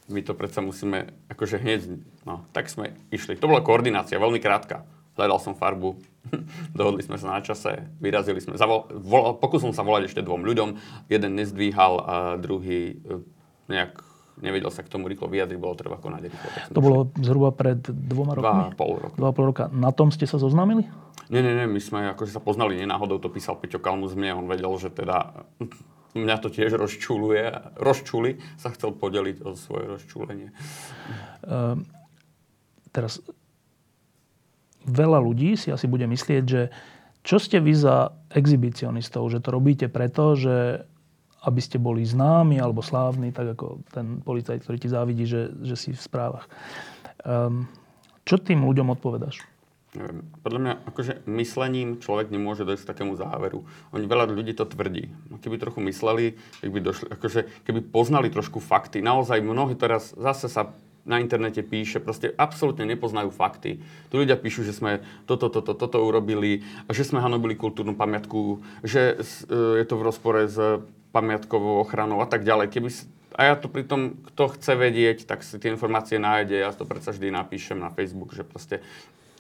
[0.07, 1.99] my to predsa musíme akože hneď...
[2.23, 3.35] No, tak sme išli.
[3.43, 5.97] To bola koordinácia, veľmi krátka hľadal som farbu,
[6.79, 8.61] dohodli sme sa na čase, vyrazili sme.
[8.61, 10.69] Zavol, vol, pokusil sa volať ešte dvom ľuďom,
[11.09, 13.25] jeden nezdvíhal a druhý e,
[13.73, 14.05] nejak
[14.37, 16.49] nevedel sa k tomu rýchlo vyjadriť, bolo treba konať rýchlo.
[16.77, 18.69] To bolo zhruba pred dvoma rokmi?
[18.69, 19.17] Dva pol roka.
[19.17, 19.65] Dva pol roka.
[19.73, 20.85] Na tom ste sa zoznámili?
[21.33, 24.47] Nie, nie, nie, my sme akože sa poznali nenáhodou, to písal Peťo Kalmus mne, on
[24.47, 25.49] vedel, že teda
[26.17, 30.49] mňa to tiež rozčuluje, rozčuli, sa chcel podeliť o svoje rozčulenie.
[31.45, 31.79] Uh,
[32.91, 33.21] teraz
[34.87, 36.73] veľa ľudí si asi bude myslieť, že
[37.27, 40.87] čo ste vy za exhibicionistov, že to robíte preto, že
[41.47, 45.75] aby ste boli známi alebo slávni, tak ako ten policajt, ktorý ti závidí, že, že
[45.79, 46.51] si v správach.
[47.23, 47.71] Um,
[48.27, 49.43] čo tým ľuďom odpovedáš?
[49.97, 50.29] Neviem.
[50.45, 53.65] Podľa mňa akože myslením človek nemôže dojsť k takému záveru.
[53.97, 55.09] Oni veľa ľudí to tvrdí.
[55.33, 59.01] No, keby trochu mysleli, keby, došli, akože, keby poznali trošku fakty.
[59.01, 63.79] Naozaj mnohí teraz zase sa na internete píše, proste absolútne nepoznajú fakty.
[64.11, 69.15] Tu ľudia píšu, že sme toto, toto, toto urobili, že sme hanobili kultúrnu pamiatku, že
[69.15, 70.59] e, je to v rozpore s
[71.15, 72.75] pamiatkovou ochranou a tak ďalej.
[72.75, 72.89] Keby,
[73.39, 76.59] a ja to pritom, kto chce vedieť, tak si tie informácie nájde.
[76.59, 78.83] Ja to predsa vždy napíšem na Facebook, že proste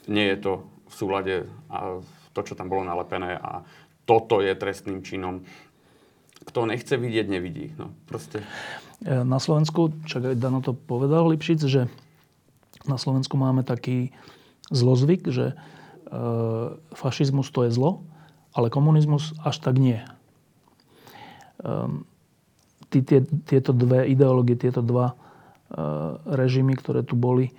[0.06, 0.52] nie je to
[0.86, 1.34] v súlade
[1.70, 2.00] a
[2.32, 3.66] to, čo tam bolo nalepené a
[4.06, 5.42] toto je trestným činom.
[6.46, 7.74] Kto nechce vidieť, nevidí.
[7.74, 8.46] No, proste.
[9.02, 11.90] E, na Slovensku, čak aj Dano to povedal Lipšic, že
[12.86, 14.14] na Slovensku máme taký
[14.70, 15.54] zlozvyk, že e,
[16.94, 18.06] fašizmus to je zlo,
[18.54, 19.98] ale komunizmus až tak nie.
[19.98, 21.68] E,
[22.94, 25.14] ty, tie, tieto dve ideológie, tieto dva e,
[26.30, 27.50] režimy, ktoré tu boli,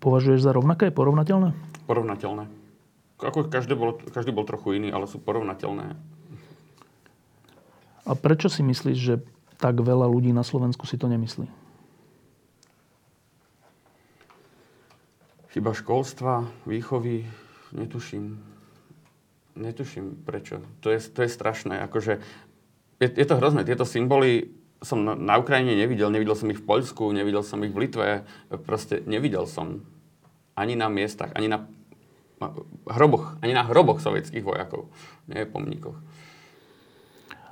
[0.00, 1.52] považuješ za rovnaké, porovnateľné?
[1.84, 2.48] Porovnateľné.
[3.20, 5.92] Ako každý bol, každý bol trochu iný, ale sú porovnateľné.
[8.08, 9.14] A prečo si myslíš, že
[9.60, 11.44] tak veľa ľudí na Slovensku si to nemyslí.
[15.52, 17.28] Chyba školstva, výchovy,
[17.76, 18.40] netuším.
[19.60, 20.64] Netuším prečo.
[20.80, 21.82] To je, to je strašné.
[21.84, 22.22] Akože,
[23.02, 23.66] je, je to hrozné.
[23.66, 24.48] Tieto symboly
[24.80, 26.08] som na, na Ukrajine nevidel.
[26.08, 28.24] Nevidel som ich v Poľsku, nevidel som ich v Litve.
[28.64, 29.84] Proste nevidel som.
[30.56, 31.68] Ani na miestach, ani na
[32.88, 34.88] hroboch, ani na hroboch sovietských vojakov.
[35.28, 35.96] Nie pomníkoch.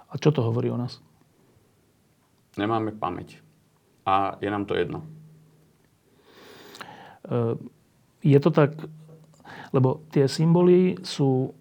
[0.08, 1.04] A čo to hovorí o nás?
[2.56, 3.44] Nemáme pamäť.
[4.08, 5.04] A je nám to jedno.
[7.28, 7.54] Eh,
[8.24, 8.72] je to tak,
[9.76, 11.52] lebo tie symboly sú,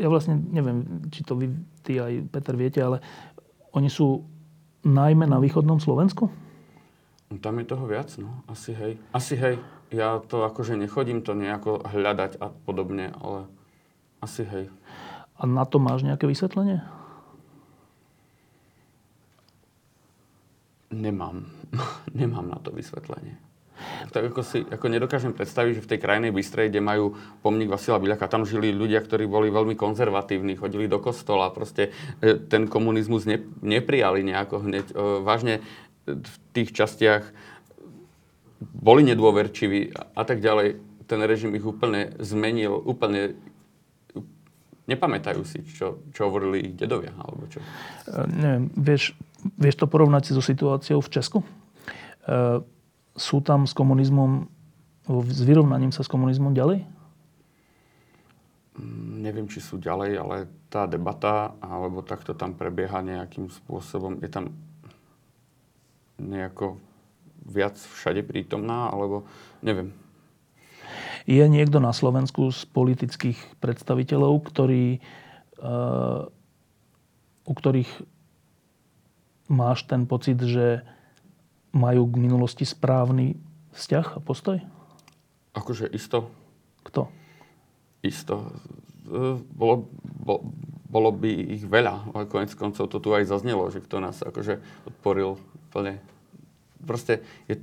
[0.00, 1.52] ja vlastne neviem, či to vy,
[1.84, 3.04] ty aj Peter viete, ale
[3.76, 4.24] oni sú
[4.84, 6.30] najmä na východnom Slovensku?
[7.30, 8.42] No, tam je toho viac, no.
[8.48, 8.96] Asi hej.
[9.12, 9.58] Asi hej.
[9.88, 13.48] Ja to akože nechodím to nejako hľadať a podobne, ale
[14.20, 14.68] asi hej.
[15.38, 16.82] A na to máš nejaké vysvetlenie?
[20.90, 21.46] Nemám.
[22.18, 23.47] Nemám na to vysvetlenie.
[24.10, 27.98] Tak ako si ako nedokážem predstaviť, že v tej krajnej Bystrej, kde majú pomník Vasila
[27.98, 33.24] Biľaka, tam žili ľudia, ktorí boli veľmi konzervatívni, chodili do kostola, proste e, ten komunizmus
[33.24, 34.86] ne, neprijali nejako hneď.
[34.90, 35.60] E, vážne
[36.08, 37.24] v tých častiach
[38.58, 40.80] boli nedôverčiví a tak ďalej.
[41.08, 43.38] Ten režim ich úplne zmenil, úplne
[44.88, 47.60] nepamätajú si, čo, čo hovorili ich dedovia, alebo čo.
[47.60, 51.38] E, neviem, vieš, Vieš to porovnať so situáciou v Česku?
[51.40, 51.46] E,
[53.18, 54.46] sú tam s komunizmom,
[55.10, 56.86] s vyrovnaním sa s komunizmom ďalej?
[59.18, 60.36] Neviem, či sú ďalej, ale
[60.70, 64.54] tá debata, alebo takto tam prebieha nejakým spôsobom, je tam
[66.22, 66.78] nejako
[67.42, 69.26] viac všade prítomná, alebo
[69.66, 69.90] neviem.
[71.28, 75.02] Je niekto na Slovensku z politických predstaviteľov, ktorí,
[75.60, 76.30] uh,
[77.44, 77.90] u ktorých
[79.48, 80.84] máš ten pocit, že
[81.72, 83.36] majú k minulosti správny
[83.76, 84.58] vzťah a postoj?
[85.54, 86.30] Akože isto.
[86.86, 87.10] Kto?
[88.00, 88.48] Isto.
[89.08, 90.40] E, bolo, bo,
[90.88, 94.60] bolo by ich veľa, ale konec koncov to tu aj zaznelo, že kto nás akože
[94.88, 95.36] podporil
[95.68, 96.00] plne.
[96.80, 97.60] Proste je,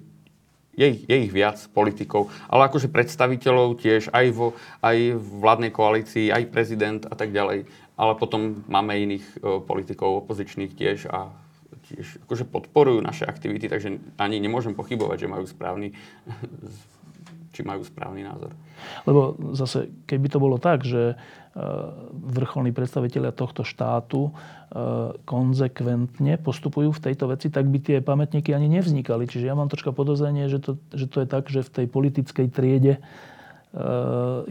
[0.77, 4.53] je, ich, je ich viac politikov, ale akože predstaviteľov tiež aj, vo,
[4.85, 7.65] aj v vládnej koalícii, aj prezident a tak ďalej.
[7.95, 11.31] Ale potom máme iných o, politikov opozičných tiež a
[11.89, 15.93] tiež akože podporujú naše aktivity, takže ani nemôžem pochybovať, že majú správny,
[17.55, 18.51] či majú správny názor.
[19.07, 21.15] Lebo zase, keby to bolo tak, že e,
[22.11, 24.31] vrcholní predstavitelia tohto štátu e,
[25.23, 29.29] konzekventne postupujú v tejto veci, tak by tie pamätníky ani nevznikali.
[29.29, 32.47] Čiže ja mám troška podozrenie, že to, že to je tak, že v tej politickej
[32.51, 33.01] triede e,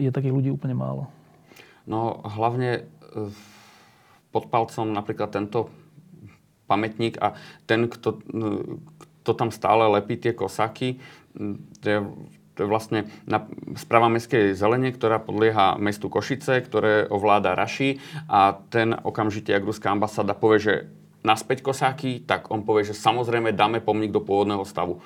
[0.01, 1.11] je takých ľudí úplne málo.
[1.85, 2.89] No hlavne
[4.33, 5.69] pod palcom napríklad tento
[6.65, 7.37] pamätník a
[7.69, 8.21] ten, kto,
[9.23, 10.99] kto tam stále lepí tie kosaky,
[11.81, 11.99] to je,
[12.55, 13.43] to je vlastne na,
[13.75, 17.99] správa Mestskej zelenie, ktorá podlieha mestu Košice, ktoré ovláda Raši
[18.31, 20.75] a ten okamžite, ak ruská ambasáda povie, že
[21.25, 25.01] naspäť kosáky, tak on povie, že samozrejme dáme pomník do pôvodného stavu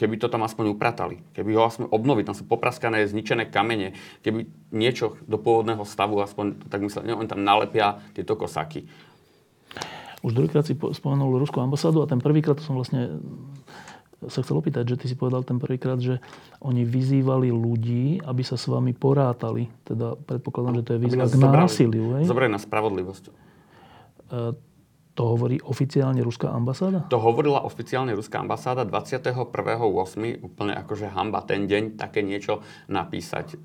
[0.00, 3.92] keby to tam aspoň upratali, keby ho aspoň obnovili, tam sú popraskané, zničené kamene,
[4.24, 8.88] keby niečo do pôvodného stavu aspoň, tak myslím, oni tam nalepia tieto kosaky.
[10.20, 13.20] Už druhýkrát si spomenul ruskú ambasádu a ten prvýkrát to som vlastne
[14.28, 16.20] sa chcel opýtať, že ty si povedal ten prvýkrát, že
[16.60, 19.72] oni vyzývali ľudí, aby sa s vami porátali.
[19.80, 22.20] Teda predpokladám, že to je výzva k násiliu.
[22.28, 23.24] Zobrali na spravodlivosť.
[23.24, 23.32] E,
[25.16, 27.08] to hovorí oficiálne ruská ambasáda?
[27.08, 29.40] To hovorila oficiálne ruská ambasáda 21.8.
[30.44, 32.60] Úplne akože hamba ten deň také niečo
[32.92, 33.56] napísať.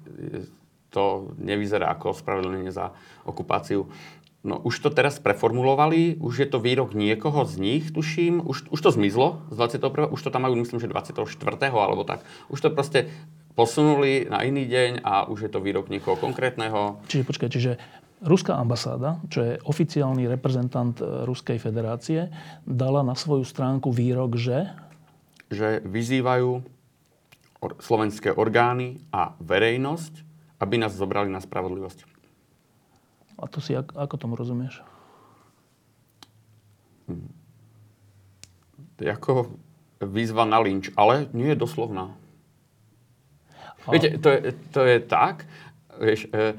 [0.96, 2.96] To nevyzerá ako ospravedlnenie za
[3.28, 3.92] okupáciu.
[4.46, 8.78] No už to teraz preformulovali, už je to výrok niekoho z nich, tuším, už, už
[8.78, 10.14] to zmizlo z 21.
[10.14, 11.26] Už to tam majú, myslím, že 24.
[11.74, 12.22] alebo tak.
[12.54, 13.10] Už to proste
[13.58, 17.02] posunuli na iný deň a už je to výrok niekoho konkrétneho.
[17.10, 17.72] Čiže počkaj, čiže
[18.22, 22.32] Ruská ambasáda, čo je oficiálny reprezentant e, Ruskej federácie,
[22.64, 24.72] dala na svoju stránku výrok, že...
[25.52, 26.64] Že vyzývajú
[27.82, 30.14] slovenské orgány a verejnosť,
[30.62, 32.15] aby nás zobrali na spravodlivosť.
[33.36, 34.80] A to si, ako tomu rozumieš?
[39.00, 39.56] Ako
[40.00, 42.16] výzva na lynč, ale nie je doslovná.
[43.86, 43.90] A...
[43.92, 44.40] Viete, to je,
[44.74, 45.46] to je tak,
[46.00, 46.58] vieš, e,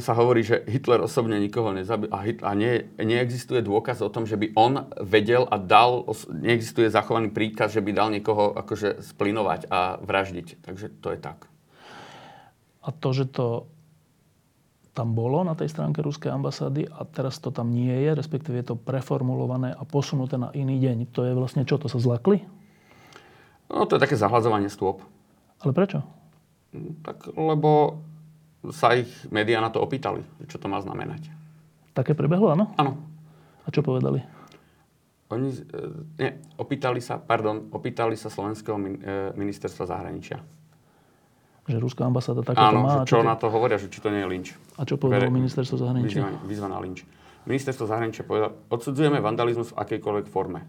[0.00, 4.24] sa hovorí, že Hitler osobne nikoho nezabil a, Hitler, a nie, neexistuje dôkaz o tom,
[4.28, 9.68] že by on vedel a dal, neexistuje zachovaný príkaz, že by dal niekoho akože splinovať
[9.72, 10.64] a vraždiť.
[10.64, 11.48] Takže to je tak.
[12.80, 13.68] A to, že to
[14.90, 18.74] tam bolo na tej stránke ruskej ambasády a teraz to tam nie je, respektíve je
[18.74, 21.14] to preformulované a posunuté na iný deň.
[21.14, 21.78] To je vlastne čo?
[21.78, 22.42] To sa zlakli?
[23.70, 25.06] No to je také zahladzovanie stôp.
[25.62, 26.02] Ale prečo?
[27.06, 28.02] Tak lebo
[28.74, 31.30] sa ich médiá na to opýtali, čo to má znamenať.
[31.94, 32.74] Také prebehlo, áno?
[32.74, 32.98] Áno.
[33.64, 34.20] A čo povedali?
[35.30, 35.62] Oni, e,
[36.18, 38.82] nie, opýtali sa, pardon, opýtali sa Slovenského e,
[39.38, 40.59] ministerstva zahraničia
[41.70, 43.06] že ruská ambasáda takéto Áno, má.
[43.06, 44.46] čo, čo na to hovoria, že či to nie je lynč.
[44.76, 46.26] A čo povedalo ministerstvo zahraničia?
[46.44, 47.06] Výzva na lynč.
[47.46, 50.66] Ministerstvo zahraničia povedalo, odsudzujeme vandalizmus v akejkoľvek forme.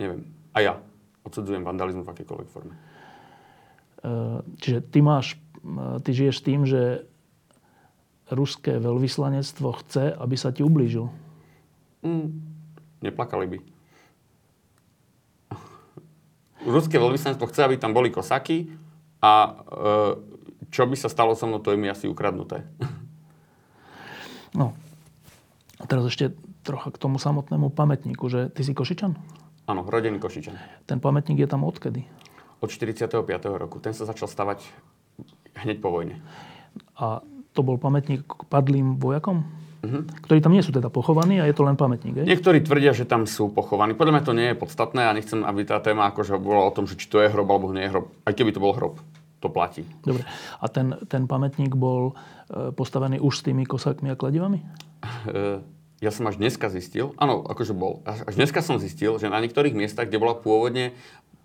[0.00, 0.26] Neviem.
[0.56, 0.74] A ja
[1.28, 2.74] odsudzujem vandalizmus v akejkoľvek forme.
[3.98, 5.36] Uh, čiže ty máš,
[6.06, 7.04] ty žiješ tým, že
[8.32, 11.08] ruské veľvyslanectvo chce, aby sa ti ublížil.
[12.04, 12.28] Mm,
[13.04, 13.58] neplakali by.
[16.68, 18.68] Ruské veľvyslanectvo chce, aby tam boli kosaky,
[19.18, 19.54] a e,
[20.68, 22.64] čo by sa stalo so mnou, to je mi asi ukradnuté.
[24.56, 24.72] No.
[25.78, 26.34] A teraz ešte
[26.66, 29.14] trocha k tomu samotnému pamätníku, že ty si Košičan?
[29.68, 30.56] Áno, rodený Košičan.
[30.88, 32.08] Ten pamätník je tam odkedy?
[32.58, 33.12] Od 45.
[33.54, 33.78] roku.
[33.78, 34.64] Ten sa začal stavať
[35.62, 36.18] hneď po vojne.
[36.98, 37.22] A
[37.54, 39.46] to bol pamätník k padlým vojakom?
[39.78, 40.02] Uh-huh.
[40.26, 42.24] Ktorí tam nie sú teda pochovaní a je to len pamätník, je?
[42.26, 43.94] Niektorí tvrdia, že tam sú pochovaní.
[43.94, 46.90] Podľa mňa to nie je podstatné a nechcem, aby tá téma akože bola o tom,
[46.90, 48.10] že či to je hrob alebo nie je hrob.
[48.26, 48.98] Aj keby to bol hrob,
[49.38, 49.86] to platí.
[50.02, 50.26] Dobre.
[50.58, 52.18] A ten, ten pamätník bol
[52.50, 54.66] e, postavený už s tými kosákmi a kladivami?
[55.30, 55.62] E,
[56.02, 58.02] ja som až dneska zistil, áno, akože bol.
[58.06, 60.94] Až dneska som zistil, že na niektorých miestach, kde bola pôvodne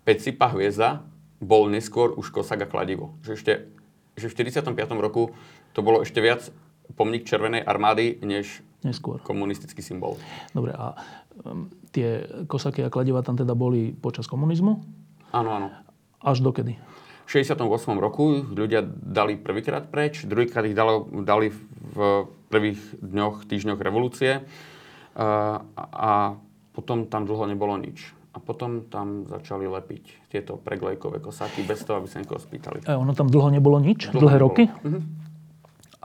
[0.02, 1.06] pecipa hviezda,
[1.38, 3.14] bol neskôr už kosak a kladivo.
[3.22, 3.52] Že ešte
[4.14, 4.78] že v 45.
[5.02, 5.34] roku
[5.74, 6.46] to bolo ešte viac
[6.92, 9.16] pomník Červenej armády, než Neskôr.
[9.24, 10.20] komunistický symbol.
[10.52, 10.92] Dobre, a
[11.48, 14.84] um, tie kosaky a kladiva tam teda boli počas komunizmu?
[15.32, 15.68] Áno, áno.
[16.20, 16.76] Až dokedy?
[17.24, 17.64] V 68.
[17.96, 21.48] roku ľudia dali prvýkrát preč, druhýkrát ich dalo, dali
[21.96, 24.44] v prvých dňoch, týždňoch revolúcie
[25.16, 26.36] a, a
[26.76, 28.12] potom tam dlho nebolo nič.
[28.34, 32.82] a potom tam začali lepiť tieto preglejkové kosáky bez toho, aby sa niekoho spýtali.
[32.90, 34.10] A ono tam dlho nebolo nič?
[34.10, 34.66] Dlhé roky?
[34.82, 35.00] Mhm.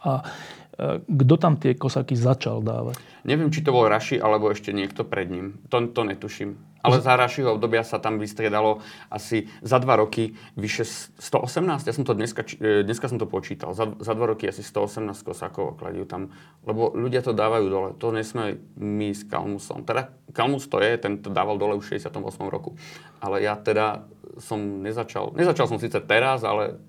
[0.05, 0.58] A e,
[1.03, 2.95] kto tam tie kosaky začal dávať?
[3.27, 5.59] Neviem, či to bol Raši, alebo ešte niekto pred ním.
[5.67, 6.55] To, to netuším.
[6.79, 8.79] Ale za Rašiho obdobia sa tam vystriedalo
[9.11, 10.87] asi za dva roky vyše
[11.19, 11.83] 118.
[11.83, 13.75] Ja som to dneska, e, dneska som to počítal.
[13.75, 16.31] Za, za dva roky asi 118 kosákov kladú tam.
[16.63, 17.89] Lebo ľudia to dávajú dole.
[17.99, 19.83] To nesme my s Kalmusom.
[19.83, 22.15] Teda Kalmus to je, ten to dával dole už v 68
[22.47, 22.79] roku.
[23.19, 24.07] Ale ja teda
[24.39, 25.35] som nezačal.
[25.35, 26.79] Nezačal som síce teraz, ale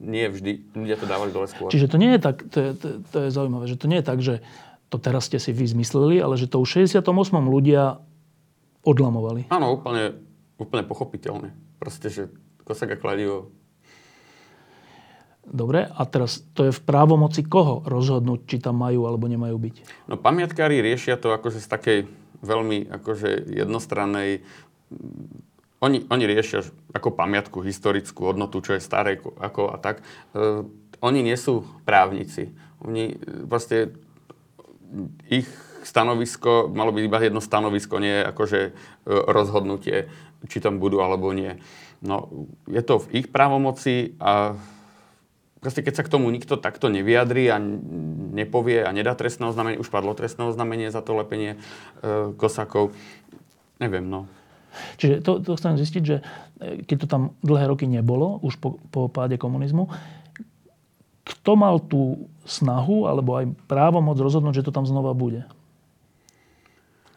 [0.00, 0.72] nie vždy.
[0.74, 1.68] Ľudia to dávali dole skôr.
[1.68, 4.06] Čiže to nie je tak, to je, to, to je zaujímavé, že to nie je
[4.06, 4.34] tak, že
[4.90, 7.04] to teraz ste si vy zmysleli, ale že to už v 68.
[7.46, 8.02] ľudia
[8.82, 9.46] odlamovali.
[9.52, 10.18] Áno, úplne,
[10.56, 11.52] úplne pochopiteľne.
[11.78, 12.22] Proste, že
[12.64, 13.52] kosak a kladivo
[15.50, 20.06] Dobre, a teraz to je v právomoci koho rozhodnúť, či tam majú alebo nemajú byť?
[20.06, 21.98] No pamiatkári riešia to akože z takej
[22.44, 24.46] veľmi akože jednostrannej...
[25.80, 26.60] mm, Oni, oni riešia
[26.92, 30.04] ako pamiatku historickú hodnotu, čo je staré ko- ako a tak.
[30.36, 30.64] E,
[31.00, 32.52] oni nie sú právnici.
[32.84, 33.96] Oni e, proste
[35.32, 35.48] ich
[35.80, 38.70] stanovisko, malo byť iba jedno stanovisko, nie akože e,
[39.08, 40.12] rozhodnutie,
[40.48, 41.56] či tam budú alebo nie.
[42.00, 42.28] No,
[42.68, 44.56] je to v ich právomoci a
[45.60, 47.60] proste keď sa k tomu nikto takto nevyjadrí a
[48.32, 52.92] nepovie a nedá trestné oznámenie, už padlo trestné oznámenie za to lepenie e, kosakov,
[53.80, 54.28] neviem, no.
[54.96, 56.16] Čiže to, to chcem zistiť, že
[56.60, 59.90] e, keď to tam dlhé roky nebolo, už po, po páde komunizmu,
[61.24, 65.46] kto mal tú snahu alebo aj právomoc rozhodnúť, že to tam znova bude?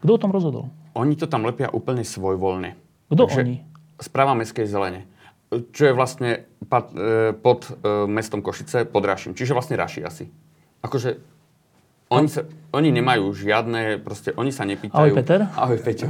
[0.06, 0.70] Kto o tom rozhodol?
[0.94, 2.76] Oni to tam lepia úplne svojvoľne.
[3.10, 3.64] Kto oni?
[3.98, 5.08] Správa Mestskej zelene.
[5.50, 7.74] Čo je vlastne e, pod e,
[8.10, 9.38] mestom Košice, pod Raším.
[9.38, 10.26] Čiže vlastne Raši asi.
[10.84, 11.22] Akože
[12.14, 14.98] oni, sa, oni nemajú žiadne, proste oni sa nepýtajú.
[14.98, 15.40] Ahoj, Peter.
[15.58, 16.08] Ahoj Peťo.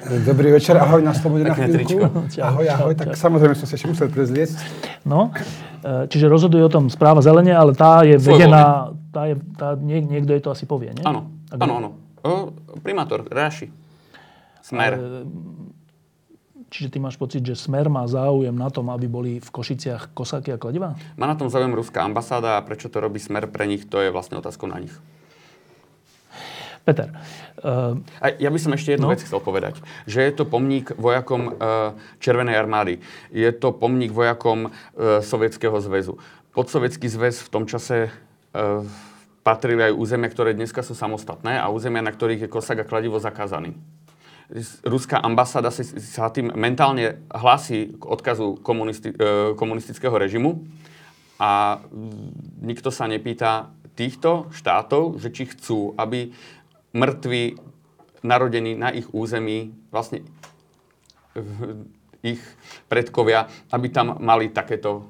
[0.00, 2.00] Dobrý večer, ahoj na Slobode na chvíľku.
[2.40, 3.00] Ahoj, ahoj, čau.
[3.04, 4.56] tak samozrejme som sa ešte musel prezliecť.
[5.04, 5.28] No,
[5.84, 8.48] e, čiže rozhoduje o tom správa zelenie, ale tá je Svojvoľne.
[8.48, 8.64] vedená,
[9.12, 11.04] tá je, tá, nie, niekto jej to asi povie, nie?
[11.04, 11.90] Áno, áno, áno.
[12.80, 13.68] Primátor Raši.
[14.64, 15.24] Smer.
[16.70, 20.54] Čiže ty máš pocit, že Smer má záujem na tom, aby boli v Košiciach kosáky
[20.54, 20.94] a kladiva?
[21.18, 24.14] Má na tom záujem ruská ambasáda a prečo to robí Smer pre nich, to je
[24.14, 24.94] vlastne otázkou na nich.
[26.90, 27.14] Peter,
[27.62, 29.14] uh, A ja by som ešte jednu No.
[29.14, 29.78] vec chcel povedať.
[30.10, 32.98] Že je to pomník vojakom e, Červenej armády.
[33.30, 36.18] Je to pomník vojakom e, Sovietskeho zväzu.
[36.50, 38.10] Podsovietský zväz v tom čase e,
[39.46, 43.22] patrili aj územia, ktoré dneska sú samostatné a územia, na ktorých je kosak a kladivo
[43.22, 43.78] zakázaný.
[44.82, 49.14] Ruská ambasáda si, sa tým mentálne hlási k odkazu komunisti,
[49.54, 50.66] komunistického režimu
[51.38, 51.78] a
[52.58, 56.34] nikto sa nepýta týchto štátov, že či chcú, aby
[56.92, 57.56] mŕtvi
[58.20, 60.24] narodení na ich území, vlastne
[62.20, 62.40] ich
[62.84, 65.02] predkovia, aby tam mali takéto e,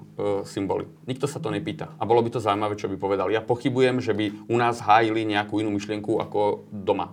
[0.47, 0.87] symboly.
[1.11, 1.91] Nikto sa to nepýta.
[1.99, 3.35] A bolo by to zaujímavé, čo by povedali.
[3.35, 7.11] Ja pochybujem, že by u nás hájili nejakú inú myšlienku ako doma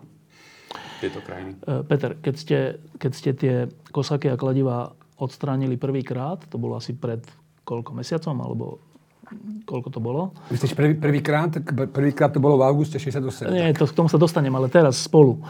[1.02, 1.58] tieto krajiny.
[1.66, 2.60] e, Peter, keď ste,
[3.02, 3.56] keď ste tie
[3.90, 7.26] kosáky a kladiva odstránili prvýkrát, to bolo asi pred
[7.66, 8.80] koľko mesiacom, alebo
[9.68, 10.32] koľko to bolo?
[10.50, 11.52] Myslíš prvý, prvýkrát?
[11.92, 13.52] Prvýkrát to bolo v auguste 68.
[13.52, 15.44] Nie, to, k tomu sa dostanem, ale teraz spolu.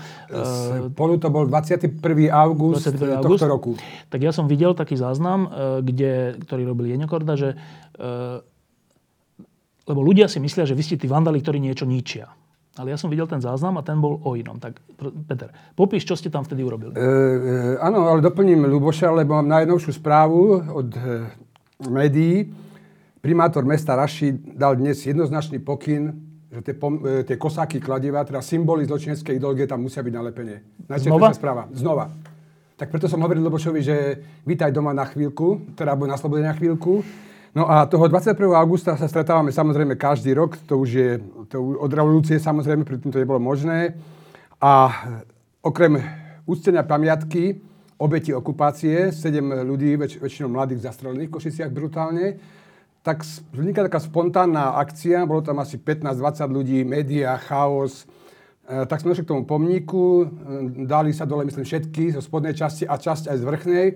[0.94, 2.02] Spolu to bol 21.
[2.34, 3.22] august 21.
[3.22, 3.44] tohto august.
[3.46, 3.72] roku.
[4.10, 5.50] Tak ja som videl taký záznam, e,
[5.86, 8.42] kde, ktorý robil Jeňo Korda, že e,
[9.88, 12.28] lebo ľudia si myslia, že vy ste tí vandali, ktorí niečo ničia.
[12.78, 14.62] Ale ja som videl ten záznam a ten bol o inom.
[14.62, 14.78] Tak
[15.26, 16.94] Peter, popíš, čo ste tam vtedy urobili.
[16.94, 17.12] E, e,
[17.82, 21.26] áno, ale doplním Luboša, lebo mám najnovšiu správu od e,
[21.90, 22.46] médií.
[23.22, 26.14] Primátor mesta Raši dal dnes jednoznačný pokyn,
[26.54, 30.62] že tie, pom, e, tie kosáky kladiva, teda symboly zločineckej ideológie tam musia byť nalepené.
[30.86, 31.34] Znova?
[31.34, 31.64] Správa.
[31.74, 32.14] Znova.
[32.78, 33.96] Tak preto som hovoril Lubošovi, že
[34.46, 37.02] vítaj doma na chvíľku, teda na slobode na chvíľku.
[37.58, 38.54] No a toho 21.
[38.54, 41.18] augusta sa stretávame samozrejme každý rok, to už je
[41.50, 43.98] to od revolúcie samozrejme, predtým to nebolo možné.
[44.62, 44.94] A
[45.66, 45.98] okrem
[46.46, 47.66] úctenia pamiatky
[47.98, 52.38] obeti okupácie, sedem ľudí, väč- väčšinou mladých zastrelených v Košiciach brutálne,
[53.08, 53.24] tak
[53.56, 58.04] vznikla taká spontánna akcia, bolo tam asi 15-20 ľudí, média, chaos.
[58.68, 62.52] E, tak sme došli k tomu pomníku, e, dali sa dole, myslím, všetky zo spodnej
[62.52, 63.88] časti a časť aj z vrchnej.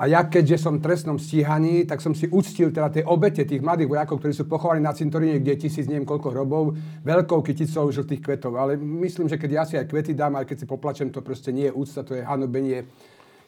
[0.00, 3.60] A ja, keďže som v trestnom stíhaní, tak som si uctil teda tie obete tých
[3.60, 7.92] mladých vojakov, ktorí sú pochovaní na cintoríne, kde je tisíc, neviem koľko hrobov, veľkou kyticou
[7.92, 8.58] žltých kvetov.
[8.58, 11.52] Ale myslím, že keď ja si aj kvety dám, aj keď si poplačem, to proste
[11.54, 12.88] nie je úcta, to je hanobenie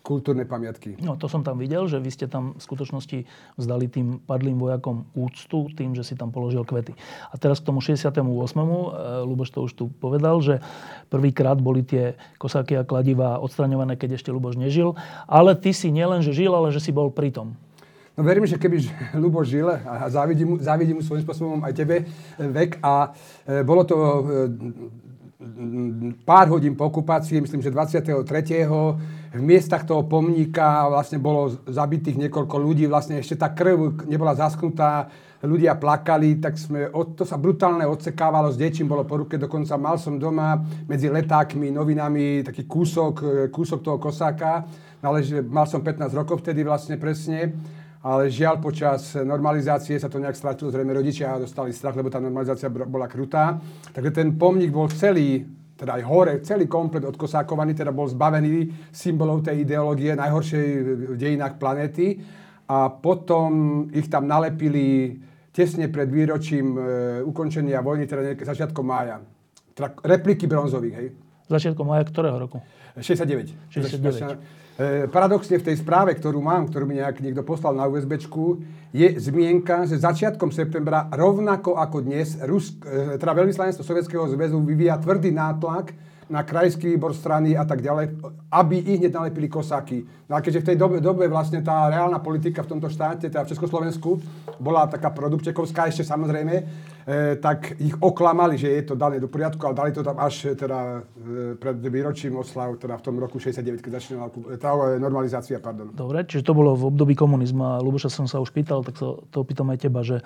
[0.06, 1.02] kultúrne pamiatky.
[1.02, 3.18] No to som tam videl, že vy ste tam v skutočnosti
[3.58, 6.94] vzdali tým padlým vojakom úctu tým, že si tam položil kvety.
[7.30, 8.22] A teraz k tomu 68.
[9.26, 10.62] Luboš to už tu povedal, že
[11.10, 14.94] prvýkrát boli tie kosáky a kladiva odstraňované, keď ešte Luboš nežil.
[15.26, 17.58] Ale ty si nielen, že žil, ale že si bol pritom.
[18.16, 18.80] No verím, že keby
[19.22, 21.96] Lubo žil a závidím závidím mu svojím spôsobom aj tebe
[22.38, 23.12] vek a
[23.44, 24.20] e, bolo to e,
[26.24, 28.24] pár hodín po okupácii, myslím, že 23.
[29.34, 35.10] v miestach toho pomníka vlastne bolo zabitých niekoľko ľudí, vlastne ešte tá krv nebola zasknutá,
[35.44, 40.00] ľudia plakali, tak sme, to sa brutálne odsekávalo, s dečím bolo po ruke, dokonca mal
[40.00, 40.58] som doma
[40.88, 44.66] medzi letákmi, novinami taký kúsok, kúsok toho kosáka,
[45.04, 47.54] ale že mal som 15 rokov vtedy vlastne presne
[48.06, 52.70] ale žiaľ počas normalizácie sa to nejak stratilo, zrejme rodičia dostali strach, lebo tá normalizácia
[52.70, 53.58] bola krutá.
[53.90, 55.42] Takže ten pomník bol celý,
[55.76, 60.66] teda aj hore, celý komplet odkosákovaný, teda bol zbavený symbolov tej ideológie najhoršej
[61.12, 62.16] v dejinách planéty.
[62.66, 65.20] A potom ich tam nalepili
[65.54, 66.80] tesne pred výročím e,
[67.22, 69.22] ukončenia vojny, teda začiatkom mája.
[69.76, 71.08] Teda repliky bronzových, hej.
[71.46, 72.58] Začiatkom mája ktorého roku?
[72.98, 73.54] 69.
[73.70, 74.66] 69.
[74.76, 78.20] E, paradoxne v tej správe, ktorú mám, ktorú mi nejak niekto poslal na USB,
[78.92, 85.00] je zmienka, že začiatkom septembra, rovnako ako dnes, Rusk, e, teda veľvyslanectvo Sovietskeho zväzu vyvíja
[85.00, 88.18] tvrdý nátlak na krajský výbor strany a tak ďalej,
[88.50, 90.02] aby ich hneď nalepili kosáky.
[90.26, 93.46] No a keďže v tej dobe, dobe vlastne tá reálna politika v tomto štáte, teda
[93.46, 94.18] v Československu,
[94.58, 96.54] bola taká produkčekovská ešte samozrejme,
[97.38, 100.58] tak ich oklamali, že je to dané do poriadku, ale dali to tam až e,
[100.58, 104.98] teda e, pred výročím oslav, teda v tom roku 69, keď začínala e, tá e,
[104.98, 105.94] normalizácia, pardon.
[105.94, 109.22] Dobre, čiže to bolo v období komunizmu a Luboša som sa už pýtal, tak sa
[109.30, 110.24] to opýtam aj teba, že e,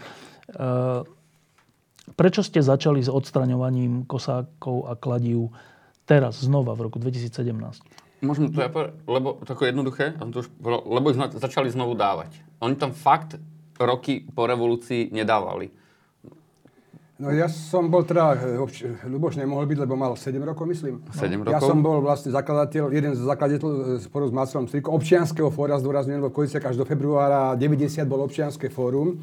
[2.17, 5.53] prečo ste začali s odstraňovaním kosákov a kladív
[6.09, 8.25] teraz, znova, v roku 2017?
[8.25, 12.41] Môžem to ja povedať, lebo tako jednoduché, to už, lebo ich začali znovu dávať.
[12.65, 13.37] Oni tam fakt
[13.77, 15.80] roky po revolúcii nedávali.
[17.21, 18.33] No ja som bol teda,
[19.05, 21.05] Luboš nemohol byť, lebo mal 7 rokov, myslím.
[21.13, 21.53] 7 rokov?
[21.53, 25.77] Ja som bol vlastne zakladateľ, jeden z zakladateľov eh, spolu s Marcelom Strikom, občianského fóra,
[25.77, 29.21] zdôrazňujem, lebo Kojicek až do februára 90 bol občianské fórum.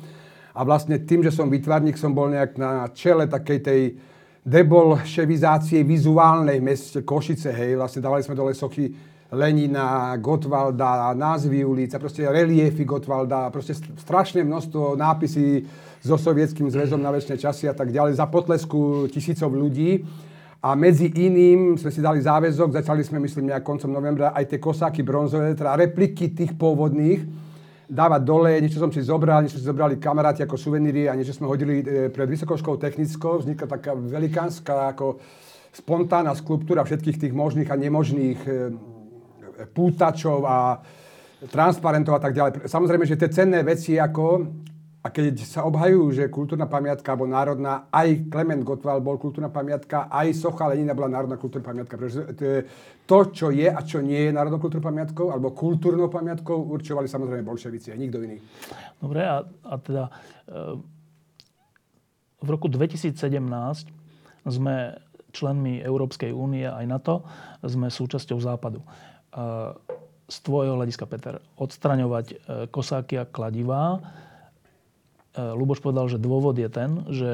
[0.53, 3.81] A vlastne tým, že som výtvarník, som bol nejak na čele takej tej
[4.45, 8.93] debolševizácie vizuálnej meste Košice, hej, vlastne dávali sme dole sochy
[9.33, 15.67] Lenina, Gotwalda, názvy ulic a proste reliefy Gotwalda, proste strašné množstvo nápisy
[16.07, 20.07] so sovietským zväzom na väčšie časy a tak ďalej, za potlesku tisícov ľudí.
[20.63, 24.59] A medzi iným sme si dali záväzok, začali sme, myslím, nejak koncom novembra, aj tie
[24.59, 27.21] kosáky bronzové, teda repliky tých pôvodných,
[27.87, 31.47] dávať dole, niečo som si zobral, niečo si zobrali kamaráti ako suveníry a niečo sme
[31.47, 33.39] hodili e, pred Vysokou školou technickou.
[33.39, 35.23] Vznikla taká velikánska ako
[35.71, 38.51] spontánna skulptúra všetkých tých možných a nemožných e,
[39.71, 40.81] pútačov a
[41.47, 42.51] transparentov a tak ďalej.
[42.65, 44.49] Samozrejme, že tie cenné veci ako
[45.05, 50.09] a keď sa obhajujú, že kultúrna pamiatka alebo národná, aj Klement Gottwald bol kultúrna pamiatka,
[50.09, 51.95] aj Socha Lenina bola národná kultúrna pamiatka.
[51.95, 52.33] Pretože
[53.05, 57.45] to, čo je a čo nie je národnou kultúrnou pamiatkou alebo kultúrnou pamiatkou, určovali samozrejme
[57.45, 58.41] bolševici a nikto iný.
[58.97, 60.11] Dobre, a, a teda e,
[62.41, 63.15] v roku 2017
[64.49, 64.75] sme
[65.29, 67.21] členmi Európskej únie aj NATO,
[67.61, 68.81] sme súčasťou Západu.
[68.81, 68.87] E,
[70.27, 72.35] z tvojho hľadiska, Peter, odstraňovať e,
[72.67, 74.26] kosáky a kladivá, E,
[75.35, 77.31] Luboš povedal, že dôvod je ten, že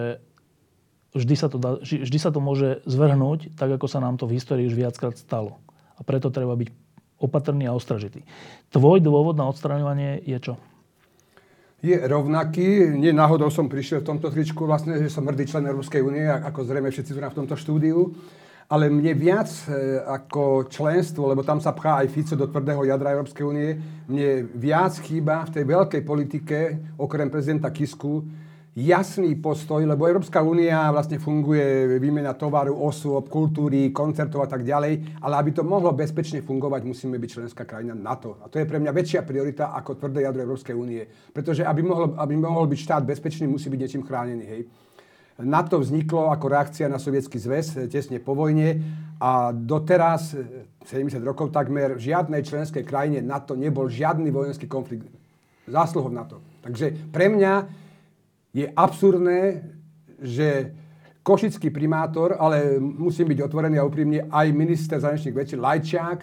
[1.13, 4.41] vždy sa, to dá, vždy sa to môže zvrhnúť, tak ako sa nám to v
[4.41, 5.61] histórii už viackrát stalo.
[5.95, 6.73] A preto treba byť
[7.21, 8.25] opatrný a ostražitý.
[8.73, 10.53] Tvoj dôvod na odstraňovanie je čo?
[11.83, 12.95] Je rovnaký.
[12.95, 16.63] Nie náhodou som prišiel v tomto tričku, vlastne, že som hrdý člen Európskej únie, ako
[16.63, 18.15] zrejme všetci tu v tomto štúdiu
[18.73, 23.13] ale mne viac e, ako členstvo, lebo tam sa pchá aj Fico do tvrdého jadra
[23.13, 23.77] Európskej únie,
[24.09, 26.57] mne viac chýba v tej veľkej politike,
[26.97, 28.25] okrem prezidenta Kisku,
[28.73, 35.21] jasný postoj, lebo Európska únia vlastne funguje výmena tovaru, osôb, kultúry, koncertov a tak ďalej,
[35.21, 38.41] ale aby to mohlo bezpečne fungovať, musíme byť členská krajina NATO.
[38.41, 41.05] A to je pre mňa väčšia priorita ako tvrdé jadro Európskej únie.
[41.29, 44.45] Pretože aby mohol, aby mohol byť štát bezpečný, musí byť niečím chránený.
[44.49, 44.61] Hej.
[45.41, 48.77] NATO vzniklo ako reakcia na sovietský zväz eh, tesne po vojne
[49.17, 50.37] a doteraz,
[50.85, 55.09] 70 eh, rokov takmer, v žiadnej členskej krajine NATO nebol žiadny vojenský konflikt
[55.65, 56.37] zásluhov NATO.
[56.61, 57.53] Takže pre mňa
[58.53, 59.65] je absurdné,
[60.21, 60.69] že
[61.25, 66.19] košický primátor, ale musím byť otvorený a úprimne, aj minister zahraničných vecí Lajčák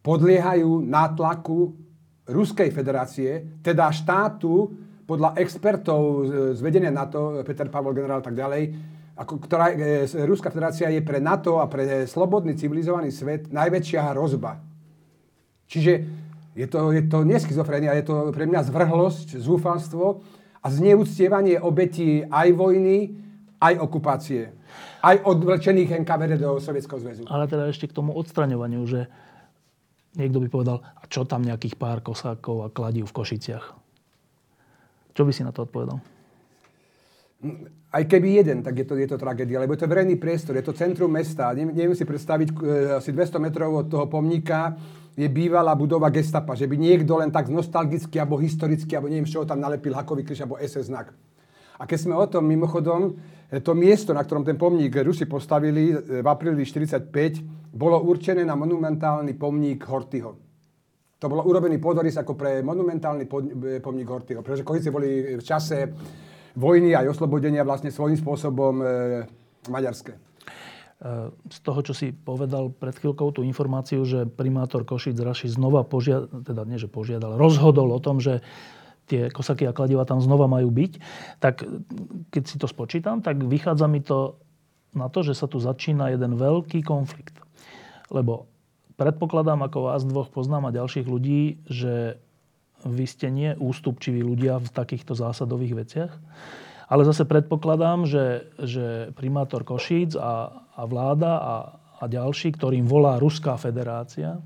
[0.00, 1.76] podliehajú nátlaku
[2.30, 4.70] Ruskej federácie, teda štátu,
[5.10, 8.62] podľa expertov z vedenia NATO, Peter Pavel generál a tak ďalej,
[9.18, 14.62] ako, ktorá, e, Ruská federácia je pre NATO a pre slobodný civilizovaný svet najväčšia hrozba.
[15.66, 15.92] Čiže
[16.54, 20.22] je to, je to neschizofrenia, je to pre mňa zvrhlosť, zúfalstvo
[20.62, 23.10] a zneúctievanie obetí aj vojny,
[23.58, 24.54] aj okupácie.
[25.02, 27.22] Aj odvlčených NKVD do Sovietskeho zväzu.
[27.26, 29.10] Ale teda ešte k tomu odstraňovaniu, že
[30.14, 33.79] niekto by povedal, a čo tam nejakých pár kosákov a kladí v Košiciach?
[35.20, 36.00] Čo by si na to odpovedal?
[37.92, 40.64] Aj keby jeden, tak je to, je to tragédia, lebo je to verejný priestor, je
[40.64, 41.52] to centrum mesta.
[41.52, 42.56] Neviem, si predstaviť, e,
[42.96, 44.80] asi 200 metrov od toho pomníka
[45.12, 49.44] je bývalá budova gestapa, že by niekto len tak nostalgicky, alebo historicky, alebo neviem, čo
[49.44, 51.12] tam nalepil hakový kríž, alebo SS znak.
[51.76, 53.20] A keď sme o tom, mimochodom,
[53.52, 57.12] e, to miesto, na ktorom ten pomník Rusi postavili e, v apríli 45,
[57.76, 60.49] bolo určené na monumentálny pomník Hortyho.
[61.20, 63.28] To bolo urobený podorys ako pre monumentálny
[63.84, 65.92] pomník Hortyho, pretože Košice boli v čase
[66.56, 68.84] vojny aj oslobodenia vlastne svojím spôsobom e,
[69.68, 70.16] maďarské.
[70.16, 70.20] E,
[71.28, 76.40] z toho, čo si povedal pred chvíľkou, tú informáciu, že primátor Košic Raši znova požiadal,
[76.40, 78.40] teda nie, že požiadal, rozhodol o tom, že
[79.04, 80.92] tie kosaky a kladiva tam znova majú byť,
[81.42, 81.66] tak
[82.32, 84.40] keď si to spočítam, tak vychádza mi to
[84.96, 87.36] na to, že sa tu začína jeden veľký konflikt.
[88.08, 88.50] Lebo
[89.00, 92.20] predpokladám, ako vás dvoch poznám a ďalších ľudí, že
[92.84, 96.12] vy ste nie ústupčiví ľudia v takýchto zásadových veciach.
[96.92, 101.54] Ale zase predpokladám, že, že primátor Košíc a, a vláda a,
[101.96, 104.36] a ďalší, ktorým volá Ruská federácia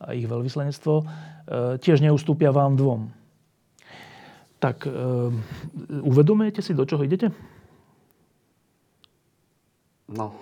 [0.00, 1.04] a ich veľvyslenectvo, e,
[1.80, 3.12] tiež neustúpia vám dvom.
[4.60, 4.90] Tak e,
[6.00, 7.32] uvedomujete si, do čoho idete?
[10.06, 10.36] No,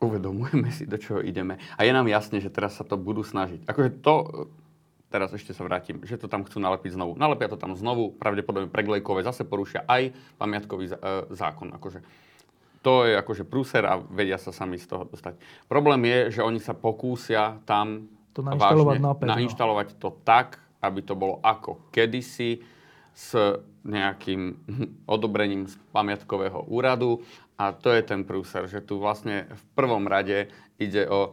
[0.00, 1.56] uvedomujeme si, do čoho ideme.
[1.76, 3.64] A je nám jasné, že teraz sa to budú snažiť.
[3.64, 4.14] Akože to
[5.06, 7.14] teraz ešte sa vrátim, že to tam chcú nalepiť znovu.
[7.16, 10.94] Nalepia to tam znovu, pravdepodobne preglejkové zase porušia aj pamiatkový e,
[11.32, 11.72] zákon.
[11.72, 12.02] Akože
[12.82, 15.38] to je akože prúser a vedia sa sami z toho dostať.
[15.66, 21.18] Problém je, že oni sa pokúsia tam to nainštalovať, vážne, nainštalovať to tak, aby to
[21.18, 22.62] bolo ako kedysi
[23.16, 23.32] s
[23.88, 24.60] nejakým
[25.16, 27.24] odobrením z pamiatkového úradu.
[27.56, 31.32] A to je ten prúser, že tu vlastne v prvom rade ide o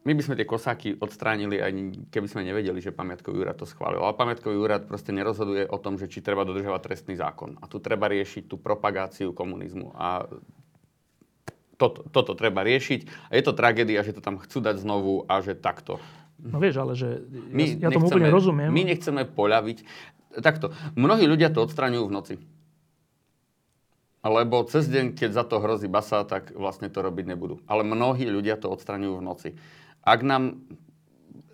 [0.00, 1.72] my by sme tie kosáky odstránili, aj
[2.08, 4.00] keby sme nevedeli, že pamiatkový úrad to schválil.
[4.00, 7.60] Ale pamiatkový úrad proste nerozhoduje o tom, že či treba dodržovať trestný zákon.
[7.60, 9.92] A tu treba riešiť tú propagáciu komunizmu.
[9.92, 10.24] A
[11.76, 13.28] toto, toto treba riešiť.
[13.28, 16.00] A je to tragédia, že to tam chcú dať znovu a že takto.
[16.40, 17.20] No vieš, ale že
[17.52, 18.72] my ja, ja tomu úplne rozumiem.
[18.72, 19.78] My nechceme poľaviť.
[20.30, 22.34] Takto, mnohí ľudia to odstraňujú v noci.
[24.20, 27.64] Lebo cez deň, keď za to hrozí basa, tak vlastne to robiť nebudú.
[27.64, 29.50] Ale mnohí ľudia to odstraňujú v noci
[30.04, 30.64] ak nám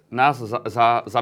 [0.06, 1.20] nás za, za, za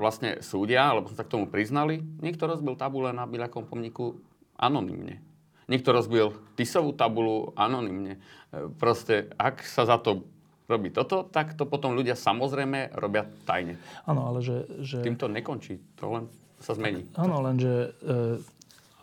[0.00, 4.16] vlastne súdia, alebo sa k tomu priznali, niekto rozbil tabule na Byľakom pomníku
[4.56, 5.20] anonymne.
[5.68, 8.16] Niekto rozbil tisovú tabulu anonymne.
[8.16, 10.24] E, proste, ak sa za to
[10.64, 13.76] robí toto, tak to potom ľudia samozrejme robia tajne.
[14.08, 15.04] Áno, ale že, že...
[15.04, 16.24] Tým to nekončí, to len
[16.64, 17.04] sa zmení.
[17.20, 18.40] Áno, lenže e,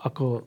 [0.01, 0.41] ako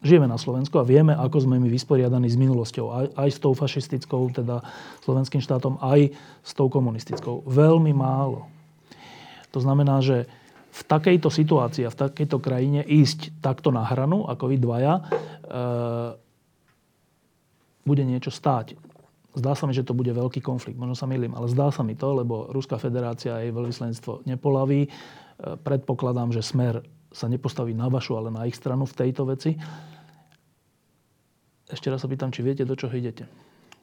[0.00, 2.86] žijeme na Slovensku a vieme, ako sme my vysporiadaní s minulosťou.
[2.88, 4.64] Aj, aj s tou fašistickou, teda
[5.04, 7.44] slovenským štátom, aj s tou komunistickou.
[7.44, 8.48] Veľmi málo.
[9.52, 10.24] To znamená, že
[10.68, 15.02] v takejto situácii a v takejto krajine ísť takto na hranu, ako vy dvaja, e,
[17.82, 18.76] bude niečo stáť.
[19.34, 20.78] Zdá sa mi, že to bude veľký konflikt.
[20.78, 24.90] Možno sa milím, ale zdá sa mi to, lebo Ruská federácia a jej veľvyslenstvo nepolaví.
[25.38, 26.82] Predpokladám, že smer
[27.14, 29.54] sa nepostaví na vašu, ale na ich stranu v tejto veci.
[31.68, 33.28] Ešte raz sa pýtam, či viete, do čoho idete.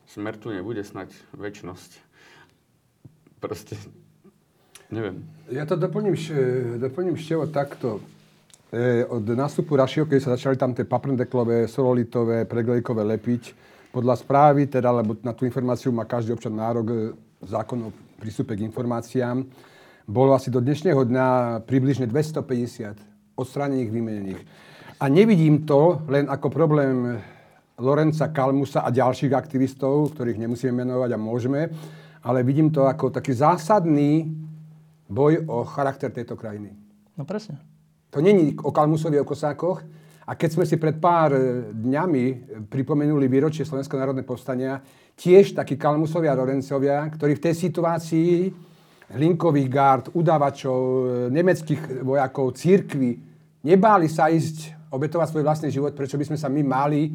[0.10, 1.92] Smer tu nebude snať väčnosť.
[3.40, 3.78] Proste,
[4.90, 5.22] neviem.
[5.54, 6.18] Ja to doplním,
[6.82, 8.02] doplním števo takto.
[8.74, 13.44] E, od nástupu Rašiho, keď sa začali tam tie paprndeklové, sololitové, preglejkové lepiť,
[13.96, 16.96] podľa správy, teda, lebo na tú informáciu má každý občan nárok e,
[17.48, 17.90] zákon o
[18.20, 19.46] prístupe k informáciám,
[20.06, 21.28] bolo asi do dnešného dňa
[21.66, 24.42] približne 250 odstránených, vymenených.
[25.02, 27.20] A nevidím to len ako problém
[27.82, 31.62] Lorenca Kalmusa a ďalších aktivistov, ktorých nemusíme menovať a môžeme,
[32.24, 34.30] ale vidím to ako taký zásadný
[35.10, 36.72] boj o charakter tejto krajiny.
[37.18, 37.60] No presne.
[38.16, 39.84] To není o Kalmusovi, o Kosákoch.
[40.26, 41.38] A keď sme si pred pár
[41.70, 42.26] dňami
[42.66, 44.82] pripomenuli výročie Slovenského národného povstania,
[45.14, 48.32] tiež takí Kalmusovia a Lorencovia, ktorí v tej situácii
[49.14, 50.80] hlinkových gárd, udávačov,
[51.30, 53.22] nemeckých vojakov, církvy,
[53.62, 57.14] nebáli sa ísť obetovať svoj vlastný život, prečo by sme sa my mali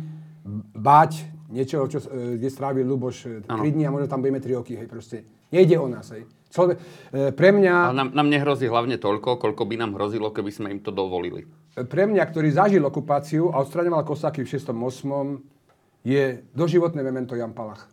[0.74, 4.58] báť niečoho, čo, e, kde strávil Luboš 3 e, dní a možno tam budeme 3
[4.62, 5.26] roky, hej, proste.
[5.50, 6.22] Nejde o nás, hej.
[6.50, 6.76] Človek,
[7.10, 7.74] e, pre mňa...
[7.90, 11.46] Ale nám, nám nehrozí hlavne toľko, koľko by nám hrozilo, keby sme im to dovolili.
[11.74, 15.60] Pre mňa, ktorý zažil okupáciu a odstraňoval kosáky v 6.8.,
[16.00, 17.84] je doživotné memento Jan Palach.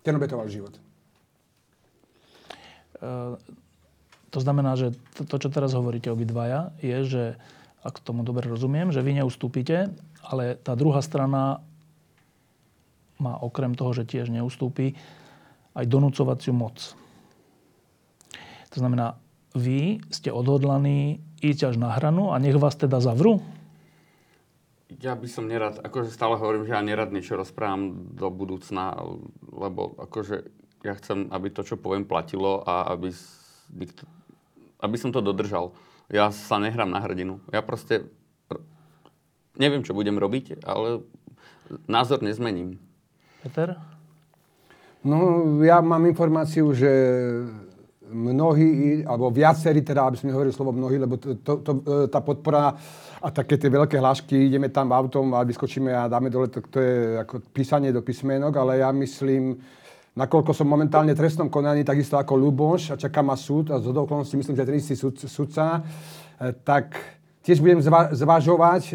[0.00, 0.80] Ten obetoval život.
[4.30, 7.24] To znamená, že to, to, čo teraz hovoríte obidvaja, je, že
[7.82, 9.90] ak tomu dobre rozumiem, že vy neustúpite,
[10.22, 11.64] ale tá druhá strana
[13.18, 14.96] má okrem toho, že tiež neustúpi,
[15.74, 16.94] aj donúcovaciu moc.
[18.70, 19.18] To znamená,
[19.56, 23.42] vy ste odhodlaní ísť až na hranu a nech vás teda zavrú?
[25.00, 28.94] Ja by som nerad, akože stále hovorím, že ja nerad niečo rozprávam do budúcna,
[29.50, 33.12] lebo akože ja chcem, aby to, čo poviem, platilo a aby,
[34.80, 35.76] aby som to dodržal.
[36.10, 37.38] Ja sa nehrám na hrdinu.
[37.52, 38.08] Ja proste
[39.60, 41.04] neviem, čo budem robiť, ale
[41.84, 42.80] názor nezmením.
[43.44, 43.76] Peter?
[45.00, 46.90] No, ja mám informáciu, že
[48.10, 52.18] mnohí, alebo viacerí, teda, aby som nehovoril slovo mnohí, lebo to, to, to, e, tá
[52.18, 52.74] podpora
[53.22, 56.78] a také tie veľké hlášky, ideme tam autom a vyskočíme a dáme dole, to, to
[56.82, 59.62] je ako písanie do písmenok, ale ja myslím,
[60.20, 64.36] nakoľko som momentálne trestnom konaní, takisto ako Luboš a čaká ma súd a z okolností
[64.36, 67.00] myslím, že ten istý súd, súdca, e, tak
[67.40, 68.94] tiež budem zva, zvažovať, e,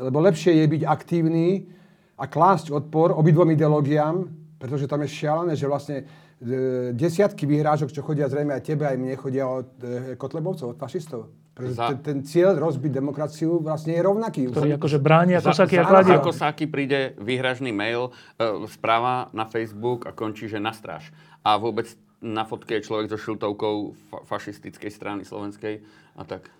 [0.00, 1.68] lebo lepšie je byť aktívny
[2.16, 4.24] a klásť odpor obidvom ideológiám,
[4.56, 6.08] pretože tam je šialené, že vlastne
[6.42, 9.78] E, desiatky vyhrážok, čo chodia zrejme aj tebe, aj mne chodia od
[10.18, 11.30] Kotlebovcov, od fašistov.
[11.70, 11.94] Za...
[11.94, 14.50] Ten, ten cieľ rozbiť demokraciu vlastne je rovnaký.
[14.50, 16.14] Ktorý akože bráni ako saky a kladie.
[16.18, 18.10] Ako saky príde výhražný mail,
[18.40, 21.14] e, správa na Facebook a končí, že na stráž.
[21.46, 21.86] A vôbec
[22.22, 25.82] na fotke je človek so šiltovkou fa- fašistickej strany slovenskej
[26.18, 26.50] a tak.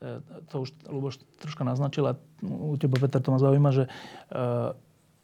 [0.00, 0.20] E,
[0.52, 2.16] to už Luboš troška naznačila.
[2.44, 3.90] U teba, Peter, to ma zaujíma, že e,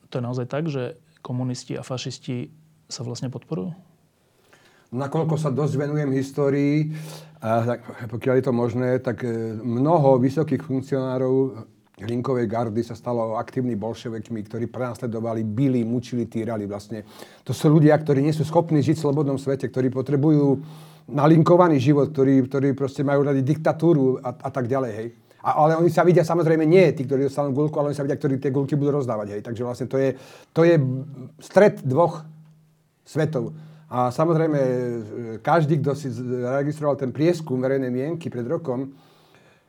[0.09, 2.49] to je naozaj tak, že komunisti a fašisti
[2.91, 3.77] sa vlastne podporujú?
[4.91, 6.91] Nakoľko sa dosť venujem histórii,
[7.41, 7.81] a tak,
[8.13, 11.65] pokiaľ je to možné, tak e, mnoho vysokých funkcionárov
[12.01, 17.05] Hlinkovej gardy sa stalo aktívni bolševekmi, ktorí prenasledovali, byli, mučili, týrali vlastne.
[17.45, 20.65] To sú ľudia, ktorí nie sú schopní žiť v slobodnom svete, ktorí potrebujú
[21.13, 25.09] nalinkovaný život, ktorí, ktorí proste majú radi diktatúru a, a tak ďalej, hej.
[25.41, 28.21] A, ale oni sa vidia samozrejme nie tí, ktorí dostanú gulku, ale oni sa vidia,
[28.21, 29.41] ktorí tie gulky budú rozdávať, hej.
[29.45, 30.17] Takže vlastne to je,
[30.57, 30.77] to je
[31.41, 32.25] stred dvoch
[33.05, 33.53] svetov.
[33.91, 34.61] A samozrejme,
[35.43, 36.15] každý, kto si
[36.47, 38.95] registroval ten prieskum verejnej mienky pred rokom,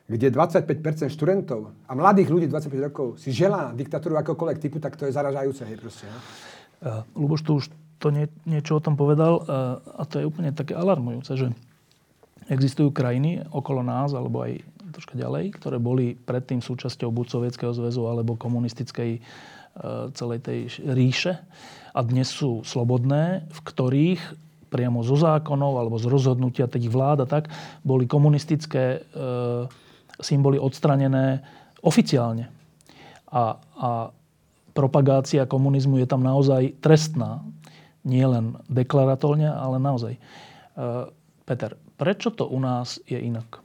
[0.05, 5.09] kde 25% študentov a mladých ľudí 25 rokov si želá diktatúru akokoľvek typu, tak to
[5.09, 5.65] je zaražajúce.
[5.65, 6.19] Hej, proste, no?
[6.81, 7.65] Uh, Luboš tu už
[7.97, 11.47] to nie, niečo o tom povedal uh, a to je úplne také alarmujúce, že
[12.49, 14.61] existujú krajiny okolo nás alebo aj
[14.91, 20.59] troška ďalej, ktoré boli predtým súčasťou buď Sovietskeho zväzu alebo komunistickej uh, celej tej
[20.91, 21.39] ríše
[21.91, 24.21] a dnes sú slobodné, v ktorých
[24.71, 27.51] priamo zo zákonov alebo z rozhodnutia tých vlád a tak
[27.83, 28.99] boli komunistické e,
[30.23, 31.43] symboly odstranené
[31.83, 32.47] oficiálne.
[33.31, 33.89] A, a
[34.71, 37.43] propagácia komunizmu je tam naozaj trestná.
[38.07, 40.15] Nie len deklaratorne, ale naozaj.
[40.15, 40.19] E,
[41.43, 43.60] Peter, prečo to u nás je inak?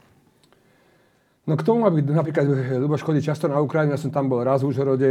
[1.46, 2.42] No k tomu, aby napríklad
[2.82, 5.10] Luboš chodí často na Ukrajinu, ja som tam bol raz v Užhorode,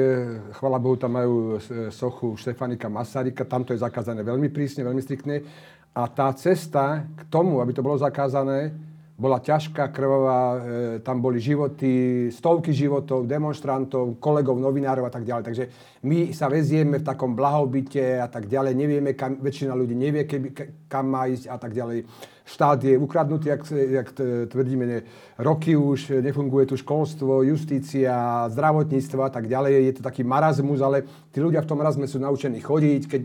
[0.59, 1.63] chvala Bohu, tam majú
[1.95, 5.47] sochu Štefanika Masarika, tam to je zakázané veľmi prísne, veľmi striktne.
[5.95, 8.75] A tá cesta k tomu, aby to bolo zakázané,
[9.15, 10.59] bola ťažká, krvavá, e,
[10.99, 15.43] tam boli životy, stovky životov, demonstrantov, kolegov, novinárov a tak ďalej.
[15.47, 15.63] Takže
[16.03, 20.47] my sa vezieme v takom blahobite a tak ďalej, nevieme, kam, väčšina ľudí nevie, keby,
[20.91, 22.03] kam má ísť a tak ďalej.
[22.45, 24.07] Štát je ukradnutý, jak, jak
[24.51, 24.99] tvrdíme, ne,
[25.39, 29.71] roky už, nefunguje tu školstvo, justícia, zdravotníctvo a tak ďalej.
[29.81, 33.23] Je to taký marazmus, ale tí ľudia v tom marazme sú naučení chodiť, keď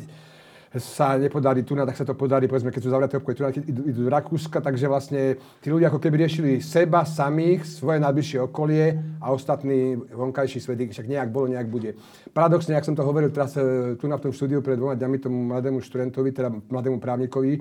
[0.79, 4.01] sa nepodarí tu, tak sa to podarí, povedzme, keď sú zavreté obchody tu, idú, idú
[4.07, 9.35] do Rakúska, takže vlastne tí ľudia ako keby riešili seba samých, svoje najbližšie okolie a
[9.35, 11.99] ostatný vonkajší svet, však nejak bolo, nejak bude.
[12.31, 15.39] Paradoxne, ak som to hovoril teraz e, tu na tom štúdiu pred dvoma dňami tomu
[15.51, 17.59] mladému študentovi, teda mladému právnikovi,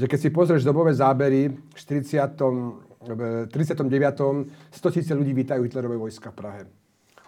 [0.00, 2.88] že keď si pozrieš dobové zábery v 40.
[3.00, 3.48] 39.
[3.48, 6.62] 100 tisíc ľudí vítajú Hitlerové vojska v Prahe.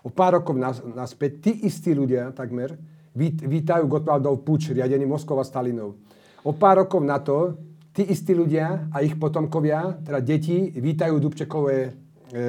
[0.04, 0.52] O pár rokov
[0.92, 2.76] naspäť tí istí ľudia takmer
[3.14, 6.00] vítajú Gotwaldov puč, riadený Moskov a Stalinov.
[6.42, 7.54] O pár rokov na to
[7.92, 11.90] tí istí ľudia a ich potomkovia, teda deti, vítajú Dubčekové e,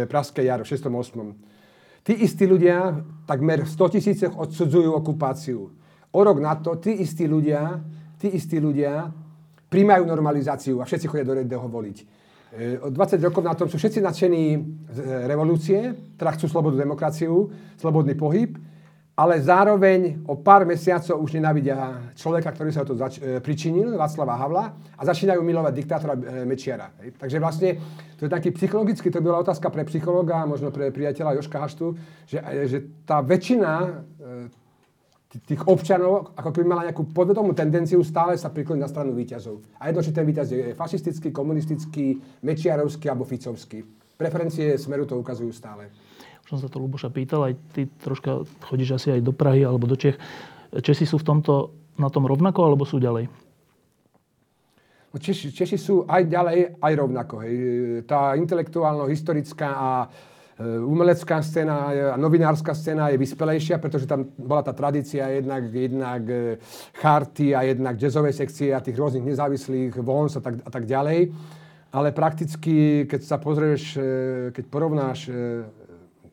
[0.07, 2.03] Praské jar v 608.
[2.03, 5.71] Tí istí ľudia takmer v 100 tisícech odsudzujú okupáciu.
[6.15, 7.79] O rok na to tí istí ľudia,
[8.19, 9.11] tí istí ľudia
[9.67, 11.97] príjmajú normalizáciu a všetci chodia do Redeho voliť.
[12.53, 14.43] E, o 20 rokov na tom sú všetci nadšení
[14.95, 15.79] z e, revolúcie,
[16.15, 18.72] teda chcú slobodu, demokraciu, slobodný pohyb
[19.13, 23.93] ale zároveň o pár mesiacov už nenávidia človeka, ktorý sa o to zač- e, pričinil,
[23.93, 26.89] Václava Havla, a začínajú milovať diktátora e, Mečiara.
[26.97, 27.13] Hej.
[27.21, 27.69] Takže vlastne
[28.17, 31.93] to je taký psychologický, to bola otázka pre psychologa, možno pre priateľa Joška Haštu,
[32.25, 34.01] že, e, že tá väčšina
[35.33, 39.65] tých občanov, ako keby mala nejakú podvedomú tendenciu stále sa prikloniť na stranu výťazov.
[39.81, 43.81] A jedno, či ten výťaz je fašistický, komunistický, mečiarovský alebo ficovský.
[44.13, 45.89] Preferencie Smeru to ukazujú stále.
[46.43, 49.87] Už som sa to Luboša pýtal, aj ty troška chodíš asi aj do Prahy alebo
[49.87, 50.19] do Čech.
[50.83, 51.53] Česi sú v tomto
[51.95, 53.31] na tom rovnako alebo sú ďalej?
[55.13, 57.35] No Češi, Češi sú aj ďalej, aj rovnako.
[57.45, 57.55] Hej.
[58.09, 59.89] Tá intelektuálno-historická a
[60.53, 66.21] E, umelecká scéna a novinárska scéna je vyspelejšia, pretože tam bola tá tradícia jednak, jednak
[66.29, 66.61] e,
[66.93, 71.33] charty a jednak jazzovej sekcie a tých rôznych nezávislých vons a tak, a tak ďalej.
[71.89, 74.01] Ale prakticky, keď sa pozrieš, e,
[74.53, 75.33] keď porovnáš,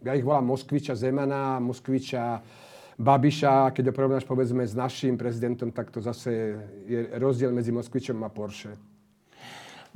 [0.04, 2.40] ja ich volám Moskviča Zemana, Moskviča
[3.00, 8.20] Babiša, keď ho porovnáš povedzme s našim prezidentom, tak to zase je rozdiel medzi Moskvičom
[8.20, 8.76] a Porsche.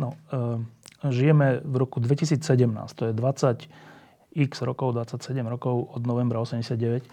[0.00, 0.56] No, e,
[1.12, 2.40] žijeme v roku 2017,
[2.96, 3.68] to je 20
[4.34, 7.08] x rokov, 27 rokov od novembra 89, e,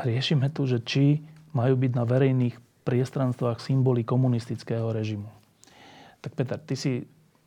[0.00, 1.20] riešime tu, že či
[1.52, 2.56] majú byť na verejných
[2.88, 5.28] priestranstvách symboly komunistického režimu.
[6.24, 6.92] Tak Peter, ty si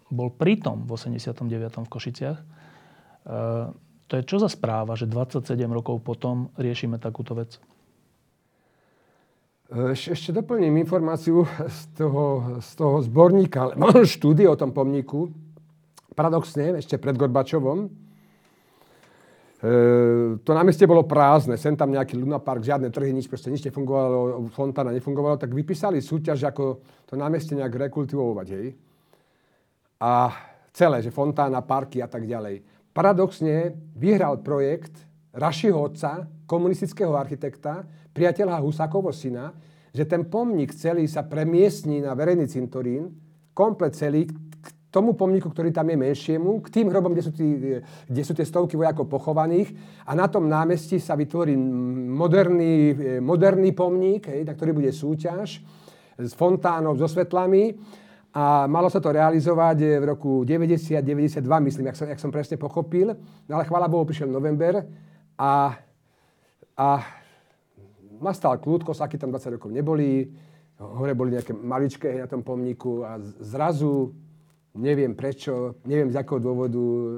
[0.09, 1.49] bol pritom v 89.
[1.86, 2.59] v Košiciach.
[3.30, 3.70] E,
[4.10, 7.62] to je čo za správa, že 27 rokov potom riešime takúto vec?
[9.70, 13.78] E, ešte doplním informáciu z toho, z toho zborníka,
[14.18, 15.30] štúdie o tom pomníku
[16.20, 17.90] paradoxne, ešte pred Gorbačovom, e,
[20.44, 24.92] to námestie bolo prázdne, sem tam nejaký Park, žiadne trhy, nič, proste nič nefungovalo, fontána
[24.92, 28.76] nefungovalo, tak vypísali súťaž, ako to námestie nejak rekultivovať, hej.
[30.04, 30.32] A
[30.76, 32.79] celé, že fontána, parky a tak ďalej.
[32.94, 34.94] Paradoxne vyhral projekt
[35.34, 39.54] Rašiho otca, komunistického architekta, priateľa Husákovho syna,
[39.94, 43.14] že ten pomník celý sa premiestní na verejný cintorín,
[43.54, 44.26] komplet celý,
[44.90, 47.48] tomu pomníku, ktorý tam je menšiemu, k tým hrobom, kde sú, tí,
[48.10, 49.70] kde sú tie stovky vojakov pochovaných
[50.02, 51.54] a na tom námestí sa vytvorí
[52.10, 52.74] moderný,
[53.22, 55.62] moderný pomník, hej, na ktorý bude súťaž
[56.18, 57.78] s fontánom, so svetlami
[58.30, 63.18] a malo sa to realizovať v roku 90-92, myslím, jak som, jak som presne pochopil.
[63.50, 64.86] No ale chvála Bohu, prišiel november
[65.34, 65.74] a,
[66.78, 66.88] a
[68.22, 70.30] nastal kľud, kosáky tam 20 rokov neboli,
[70.78, 74.14] hore boli nejaké maličké na tom pomníku a zrazu
[74.78, 77.18] Neviem prečo, neviem z akého dôvodu e,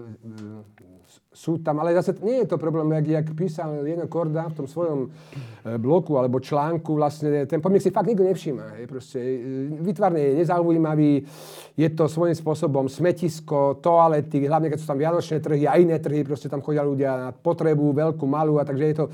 [1.41, 4.67] sú tam, ale zase nie je to problém, jak, jak písal Jeno Korda v tom
[4.69, 8.77] svojom e, bloku alebo článku, vlastne ten pomník si fakt nikto nevšíma.
[8.77, 9.37] Je proste, e,
[9.81, 11.25] vytvarne je nezaujímavý,
[11.73, 16.21] je to svojím spôsobom smetisko, toalety, hlavne keď sú tam vianočné trhy a iné trhy,
[16.21, 19.05] proste tam chodia ľudia na potrebu, veľkú, malú a takže je to,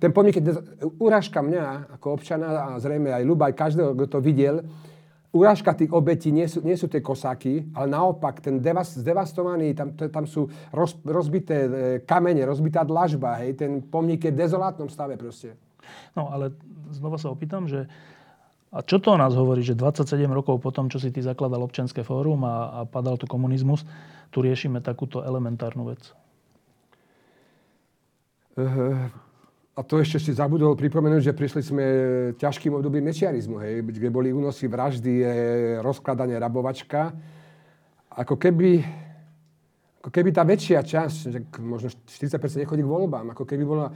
[0.00, 0.56] ten pomník je
[0.96, 4.64] urážka mňa ako občana a zrejme aj ľuba, aj každého, kto to videl,
[5.36, 9.92] urážka tých obetí nie sú, nie sú tie kosáky, ale naopak ten devas, zdevastovaný, tam,
[9.92, 11.70] tam sú roz, rozbité e,
[12.02, 15.54] kamene, rozbitá dlažba, hej, ten pomník je v dezolátnom stave proste.
[16.16, 16.56] No ale
[16.90, 17.86] znova sa opýtam, že
[18.74, 21.62] a čo to o nás hovorí, že 27 rokov po tom, čo si ty zakladal
[21.64, 23.86] občianske fórum a, a padal tu komunizmus,
[24.34, 26.02] tu riešime takúto elementárnu vec?
[28.56, 29.08] Uh,
[29.76, 31.84] a to ešte si zabudol pripomenúť, že prišli sme
[32.40, 35.20] ťažkým obdobím mečiarizmu, hej, kde boli únosy vraždy,
[35.84, 37.12] rozkladanie rabovačka.
[38.08, 38.80] Ako keby,
[40.00, 43.92] ako keby tá väčšia časť, možno 40% nechodí k voľbám, ako keby bola...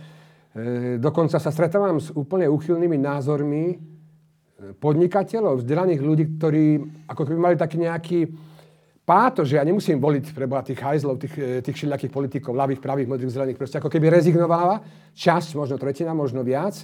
[0.52, 3.76] E, dokonca sa stretávam s úplne úchylnými názormi e,
[4.76, 6.66] podnikateľov, vzdelaných ľudí, ktorí
[7.08, 8.18] ako keby mali taký nejaký
[9.04, 13.08] páto, že ja nemusím voliť preboha tých hajzlov, tých, e, tých všelijakých politikov, ľavých, pravých,
[13.10, 14.84] modrých, zelených, proste ako keby rezignovala
[15.16, 16.78] časť, možno tretina, možno viac.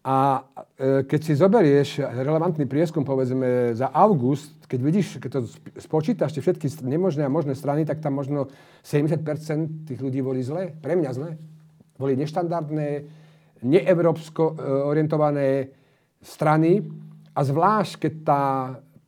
[0.00, 0.48] A
[0.80, 5.40] e, keď si zoberieš relevantný prieskum, povedzme, za august, keď vidíš, keď to
[5.76, 8.48] spočítaš, tie všetky nemožné a možné strany, tak tam možno
[8.80, 10.72] 70% tých ľudí volí zle.
[10.72, 11.36] Pre mňa zle.
[12.00, 12.88] Boli neštandardné,
[13.60, 14.54] neevropsko e,
[14.88, 15.68] orientované
[16.24, 16.80] strany
[17.36, 18.42] a zvlášť, keď tá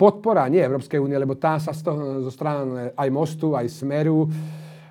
[0.03, 4.27] podpora, nie Európskej únie, lebo tá sa z toho, zo strán aj Mostu, aj Smeru,
[4.27, 4.31] e,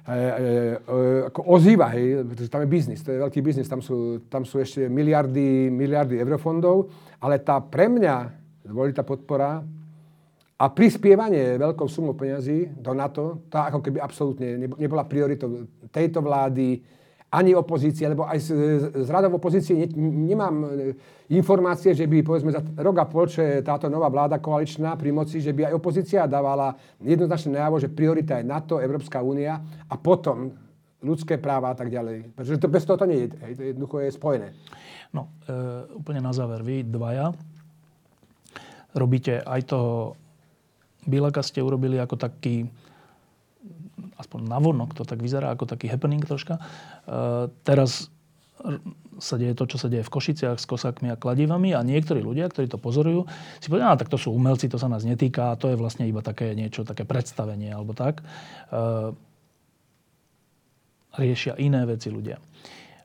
[0.07, 0.97] e, e,
[1.27, 4.63] ako ozýva, hej, pretože tam je biznis, to je veľký biznis, tam sú, tam sú
[4.63, 6.87] ešte miliardy, miliardy eurofondov,
[7.19, 8.15] ale tá pre mňa
[8.71, 9.59] dôležitá podpora
[10.55, 16.79] a prispievanie veľkou sumou peňazí do NATO, tá ako keby absolútne nebola prioritou tejto vlády,
[17.31, 18.49] ani opozície, lebo aj z,
[18.91, 19.87] z radov opozície ne,
[20.31, 20.55] nemám
[21.31, 25.15] informácie, že by povedzme za rok a pol, čo je táto nová vláda koaličná pri
[25.15, 29.55] moci, že by aj opozícia dávala jednoznačne najavo, že priorita je NATO, Európska únia
[29.87, 30.51] a potom
[30.99, 32.35] ľudské práva a tak ďalej.
[32.35, 33.27] Pretože to bez toho to nie je.
[33.47, 34.47] Hej, to jednoducho je spojené.
[35.15, 36.61] No, e, úplne na záver.
[36.61, 37.31] Vy dvaja
[38.91, 40.19] robíte aj toho
[41.07, 42.69] Bilaka ste urobili ako taký
[44.21, 46.59] aspoň navonok to tak vyzerá ako taký happening troška.
[46.59, 46.61] E,
[47.65, 48.11] teraz
[49.19, 52.47] sa deje to, čo sa deje v Košiciach s kosakmi a kladivami a niektorí ľudia,
[52.47, 53.27] ktorí to pozorujú,
[53.59, 56.55] si povedia, tak to sú umelci, to sa nás netýka, to je vlastne iba také
[56.55, 58.23] niečo, také predstavenie alebo tak.
[58.71, 59.11] Uh,
[61.19, 62.39] riešia iné veci ľudia.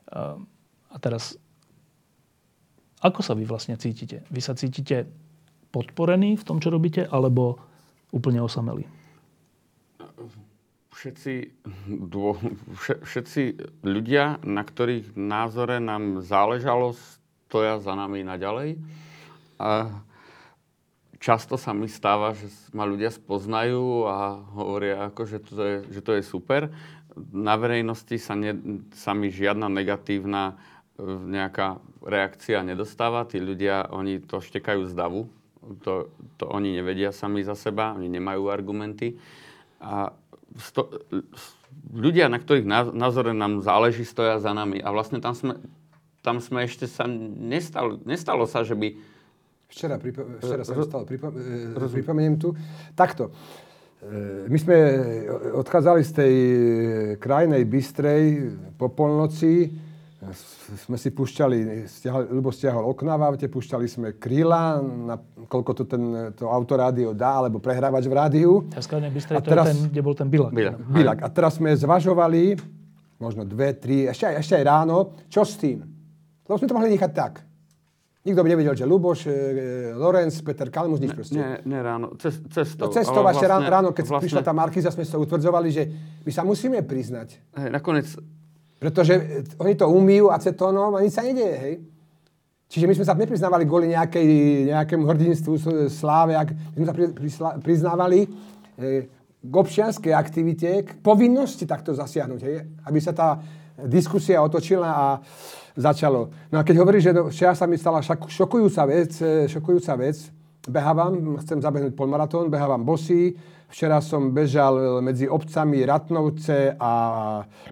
[0.07, 0.39] Uh,
[0.93, 1.35] a teraz,
[3.03, 4.23] ako sa vy vlastne cítite?
[4.31, 5.09] Vy sa cítite
[5.75, 7.59] podporení v tom, čo robíte, alebo
[8.15, 8.87] úplne osamelí?
[10.97, 11.33] Všetci,
[12.09, 12.33] dô,
[13.05, 13.41] všetci
[13.85, 16.97] ľudia, na ktorých názore nám záležalo,
[17.47, 18.81] stoja za nami naďalej.
[19.61, 20.01] A
[21.21, 26.01] často sa mi stáva, že ma ľudia spoznajú a hovoria, ako, že, to je, že
[26.01, 26.73] to je super.
[27.33, 28.57] Na verejnosti sa, ne,
[28.93, 33.25] sa mi žiadna negatívna e, nejaká reakcia nedostáva.
[33.25, 35.29] Tí ľudia, oni to štekajú z davu.
[35.81, 39.17] To, to oni nevedia sami za seba, oni nemajú argumenty.
[39.81, 40.13] A
[40.55, 40.87] sto,
[41.91, 44.79] ľudia, na ktorých názore nám záleží, stoja za nami.
[44.79, 45.59] A vlastne tam sme,
[46.23, 48.95] tam sme ešte sa nestalo, nestalo sa, že by...
[49.67, 52.55] Včera, pripo, včera sa stalo, pripo, e, pripomeniem tu.
[52.95, 53.35] Takto.
[53.99, 54.77] E, my sme
[55.59, 56.35] odchádzali z tej
[57.19, 59.86] krajnej Bystrej po polnoci
[60.89, 65.15] sme si púšťali, stiahali, Lubo stiahol okna v aute, púšťali sme kríla, na,
[65.45, 66.03] koľko to ten,
[66.33, 68.51] to autorádio dá, alebo prehrávač v rádiu.
[68.73, 70.49] A skladne Bystrej, to teraz, ten, kde bol ten Bilak.
[70.49, 70.81] Bilak.
[70.89, 71.19] Bilak.
[71.21, 72.57] A teraz sme zvažovali,
[73.21, 75.85] možno dve, tri, ešte aj, ešte aj ráno, čo s tým.
[76.49, 77.45] Lebo sme to mohli nechať tak.
[78.25, 81.37] Nikto by nevedel, že Luboš, e, Lorenz, Peter Kalmus, nič proste.
[81.37, 82.89] Nie, nie ráno, Cest, cestou.
[82.89, 84.25] No cestou, vlastne, ráno, keď vlastne...
[84.27, 85.83] prišla tá Markiza, sme sa utvrdzovali, že
[86.25, 87.39] my sa musíme priznať.
[87.55, 88.09] Hej, nakoniec
[88.77, 89.21] pretože e,
[89.57, 91.75] oni to umýjú acetónom a nič sa nedieje, hej.
[92.67, 94.27] Čiže my sme sa nepriznávali kvôli nejakej,
[94.75, 95.53] nejakému hrdinstvu,
[95.87, 97.29] sláve, ak, my sme sa pri, pri,
[97.63, 98.27] priznávali e,
[99.39, 103.39] k občianskej aktivite, k povinnosti takto zasiahnuť, hej, aby sa tá
[103.87, 105.05] diskusia otočila a
[105.77, 106.33] začalo.
[106.49, 110.17] No a keď hovorí, že včera sa mi stala šokujúca vec, e, šokujúca vec,
[110.67, 113.33] behávam, chcem zabehnúť polmaratón, behávam bosý,
[113.67, 116.93] Včera som bežal medzi obcami Ratnovce a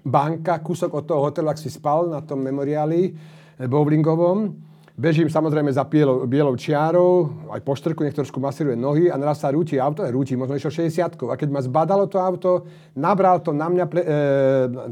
[0.04, 4.52] Banka, kúsok od toho hotelu, ak si spal na tom memoriáli eh, bowlingovom.
[4.96, 9.52] Bežím samozrejme za bielou, bielou čiarou, aj po štrku trošku masíruje nohy a naraz sa
[9.52, 12.64] rúti auto, rúti, možno išiel 60 A keď ma zbadalo to auto,
[12.96, 14.16] nabral to na mňa pre, e,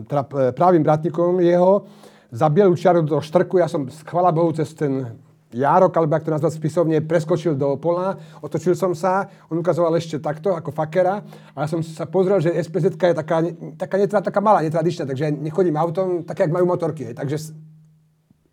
[0.04, 1.88] teda pravým bratníkom jeho,
[2.36, 5.08] za bielú čiaru do štrku, ja som, chvala Bohu, cez ten
[5.54, 10.18] Járok, alebo ak to nazvať spisovne, preskočil do pola, otočil som sa, on ukazoval ešte
[10.18, 11.22] takto, ako fakera,
[11.54, 13.46] a ja som sa pozrel, že SPZ je taká,
[13.78, 17.14] taká, netra, taká malá, netradičná, takže nechodím autom, také, jak majú motorky.
[17.14, 17.16] Hej.
[17.22, 17.38] Takže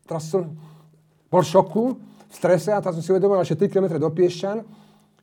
[0.05, 0.61] teraz som
[1.33, 1.85] bol v šoku,
[2.31, 4.59] v strese a teraz som si uvedomil, že 3 km do Piešťan,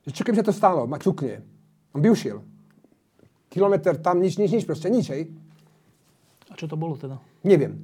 [0.02, 1.46] že čo keby sa to stalo, ma čukne.
[1.94, 2.42] On by ušiel.
[3.48, 5.30] Kilometr tam, nič, nič, nič, proste nič, hej.
[6.50, 7.16] A čo to bolo teda?
[7.46, 7.80] Neviem.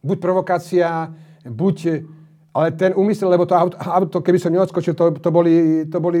[0.00, 1.12] Buď provokácia,
[1.44, 2.04] buď
[2.58, 6.20] ale ten úmysel, lebo to auto, auto keby som neodskočil, to, to, boli, to boli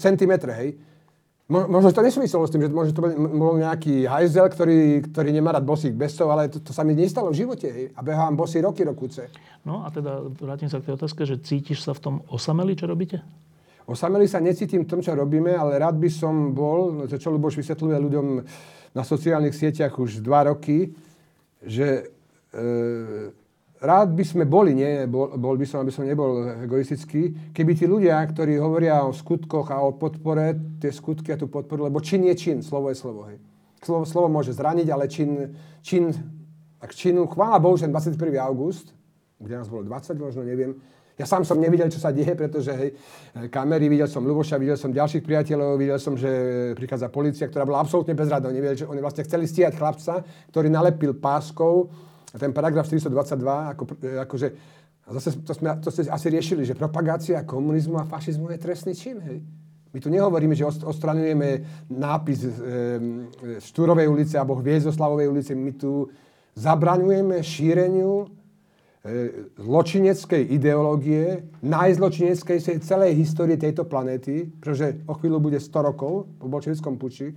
[0.00, 0.70] centimetre, hej.
[1.44, 5.52] Mo, možno to nesúviselo s tým, že možno to bol, nejaký hajzel, ktorý, ktorý nemá
[5.52, 7.86] rád bosých besov, ale to, to sa mi nestalo v živote, hej.
[7.92, 9.28] A behám bosy roky, rokúce.
[9.60, 12.88] No a teda vrátim sa k tej otázke, že cítiš sa v tom osameli, čo
[12.88, 13.20] robíte?
[13.84, 17.60] Osameli sa necítim v tom, čo robíme, ale rád by som bol, to čo Luboš
[17.60, 18.26] vysvetľuje ľuďom
[18.96, 20.96] na sociálnych sieťach už dva roky,
[21.60, 22.08] že
[22.56, 23.43] e,
[23.84, 27.84] rád by sme boli, nie, bol, bol by som, aby som nebol egoistický, keby tí
[27.84, 32.24] ľudia, ktorí hovoria o skutkoch a o podpore, tie skutky a tú podporu, lebo čin
[32.24, 33.28] je čin, slovo je slovo.
[33.28, 33.36] Hej.
[33.84, 35.52] Slovo, slovo môže zraniť, ale čin,
[35.84, 36.08] čin
[36.80, 38.16] tak činu, chvála Bohu, že 21.
[38.44, 38.92] august,
[39.40, 40.76] kde nás bolo 20, možno neviem,
[41.14, 42.90] ja sám som nevidel, čo sa deje, pretože hej,
[43.48, 46.28] kamery, videl som Luboša, videl som ďalších priateľov, videl som, že
[46.74, 48.50] prichádza policia, ktorá bola absolútne bezradná.
[48.90, 51.88] Oni vlastne chceli stíhať chlapca, ktorý nalepil páskou
[52.34, 54.48] a ten paragraf 422, ako, e, akože,
[55.06, 58.92] a zase to, sme, to ste asi riešili, že propagácia komunizmu a fašizmu je trestný
[58.98, 59.22] čin.
[59.22, 59.38] Hej.
[59.94, 61.48] My tu nehovoríme, že odstraňujeme
[61.94, 62.50] nápis e,
[63.62, 65.54] Štúrovej ulice alebo Hviezdoslavovej ulice.
[65.54, 66.10] My tu
[66.58, 68.26] zabraňujeme šíreniu e,
[69.54, 76.98] zločineckej ideológie, najzločineckej celej histórie tejto planéty, pretože o chvíľu bude 100 rokov po bolševickom
[76.98, 77.30] puči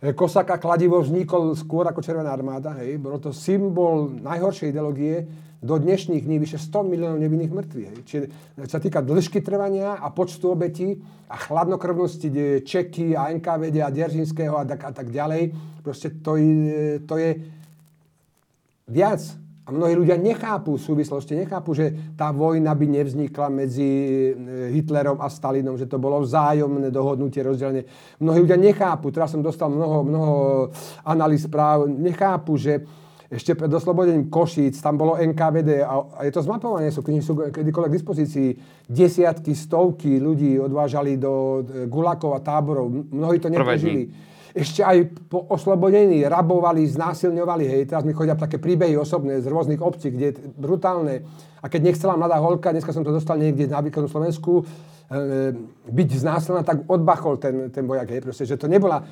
[0.00, 2.96] Kosaka kladivo vznikol skôr ako Červená armáda, hej.
[2.96, 5.28] Bolo to symbol najhoršej ideológie
[5.60, 7.88] do dnešných dní vyše 100 miliónov nevinných mŕtvych.
[7.92, 7.98] Hej.
[8.08, 8.24] Čiže
[8.64, 10.96] sa týka dĺžky trvania a počtu obetí
[11.28, 12.32] a chladnokrvnosti
[12.64, 15.52] Čeky a NKVD a Deržinského a tak, a tak ďalej.
[15.84, 17.36] Proste to je, to je
[18.88, 19.20] viac
[19.70, 25.30] a mnohí ľudia nechápu súvislosti, nechápu, že tá vojna by nevznikla medzi e, Hitlerom a
[25.30, 27.86] Stalinom, že to bolo vzájomné dohodnutie, rozdelenie.
[28.18, 30.36] Mnohí ľudia nechápu, teraz som dostal mnoho, mnoho
[31.06, 32.82] analýz práv, nechápu, že
[33.30, 37.90] ešte pred oslobodením Košíc, tam bolo NKVD a, je to zmapované, sú knihy sú kedykoľvek
[37.94, 38.48] k dispozícii.
[38.90, 42.90] Desiatky, stovky ľudí odvážali do gulákov a táborov.
[42.90, 44.10] Mnohí to neprežili.
[44.50, 47.64] Ešte aj po oslobodení rabovali, znásilňovali.
[47.66, 47.82] Hej.
[47.90, 51.22] Teraz mi chodia také príbehy osobné z rôznych obcí, kde je brutálne.
[51.62, 55.54] A keď nechcela mladá holka, dneska som to dostal niekde na výkonu Slovensku, e,
[55.86, 58.10] byť znásilná, tak odbachol ten, ten vojak.
[58.10, 58.20] Hej.
[58.26, 59.06] Proste, že to nebola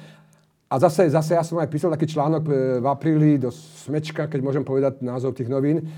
[0.69, 2.53] a zase, zase ja som aj písal taký článok e,
[2.85, 5.89] v apríli do Smečka, keď môžem povedať názov tých novín,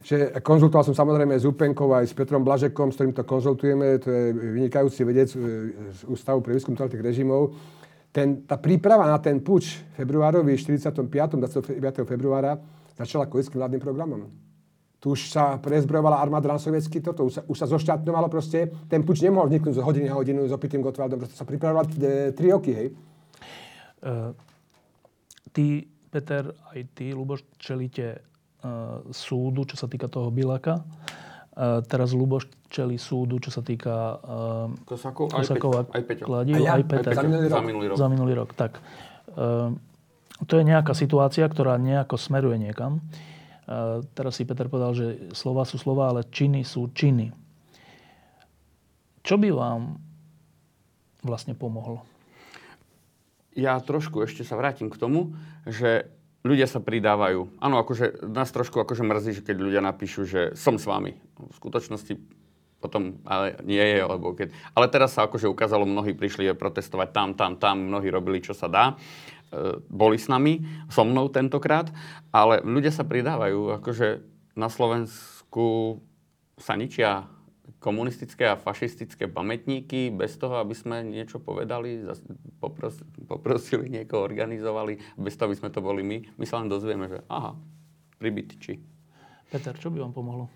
[0.00, 4.08] že konzultoval som samozrejme s Upenkou aj s Petrom Blažekom, s ktorým to konzultujeme, to
[4.08, 5.38] je vynikajúci vedec e,
[5.92, 7.52] z Ústavu pre výskum tých režimov.
[8.16, 11.04] Ten, tá príprava na ten puč februárový 45.
[11.36, 11.76] 25.
[12.08, 12.56] februára
[12.96, 14.32] začala kojeckým vládnym programom.
[14.96, 18.72] Tu už sa prezbrojovala armáda na sovietsky, toto už sa, už sa zoštátňovalo proste.
[18.88, 22.32] Ten puč nemohol vniknúť z hodiny na hodinu s opitým Gotwaldom, proste sa pripravoval 3
[22.32, 22.88] e, roky, hej.
[24.00, 24.32] Uh,
[25.52, 28.24] ty, Peter, aj ty, Luboš, čelíte
[28.64, 30.80] uh, súdu, čo sa týka toho Bilaka.
[31.56, 36.24] Uh, teraz Luboš čeli súdu, čo sa týka uh, Kosakov, Kosakov aj, Peťo.
[36.28, 37.12] Kladí, aj, ja, aj Peter.
[37.16, 37.96] Aj Peťo, za minulý rok.
[37.96, 38.72] Za minulý rok, tak.
[39.32, 39.72] Uh,
[40.44, 43.00] to je nejaká situácia, ktorá nejako smeruje niekam.
[43.64, 47.32] Uh, teraz si Peter povedal, že slova sú slova, ale činy sú činy.
[49.24, 49.96] Čo by vám
[51.24, 52.04] vlastne pomohlo?
[53.56, 55.32] ja trošku ešte sa vrátim k tomu,
[55.64, 56.12] že
[56.46, 57.58] ľudia sa pridávajú.
[57.58, 61.18] Áno, akože nás trošku akože mrzí, že keď ľudia napíšu, že som s vami.
[61.36, 62.14] V skutočnosti
[62.76, 64.52] potom ale nie je, lebo keď...
[64.76, 68.70] Ale teraz sa akože ukázalo, mnohí prišli protestovať tam, tam, tam, mnohí robili, čo sa
[68.70, 68.94] dá.
[69.50, 71.90] E, boli s nami, so mnou tentokrát,
[72.30, 73.80] ale ľudia sa pridávajú.
[73.82, 74.22] Akože
[74.54, 75.98] na Slovensku
[76.60, 77.26] sa ničia
[77.86, 82.02] komunistické a fašistické pamätníky bez toho, aby sme niečo povedali,
[82.58, 82.98] popros,
[83.30, 86.18] poprosili niekoho, organizovali, bez toho, aby sme to boli my.
[86.34, 87.54] My sa len dozvieme, že aha,
[88.18, 88.82] pribytiči.
[89.54, 90.50] Peter, čo by vám pomohlo?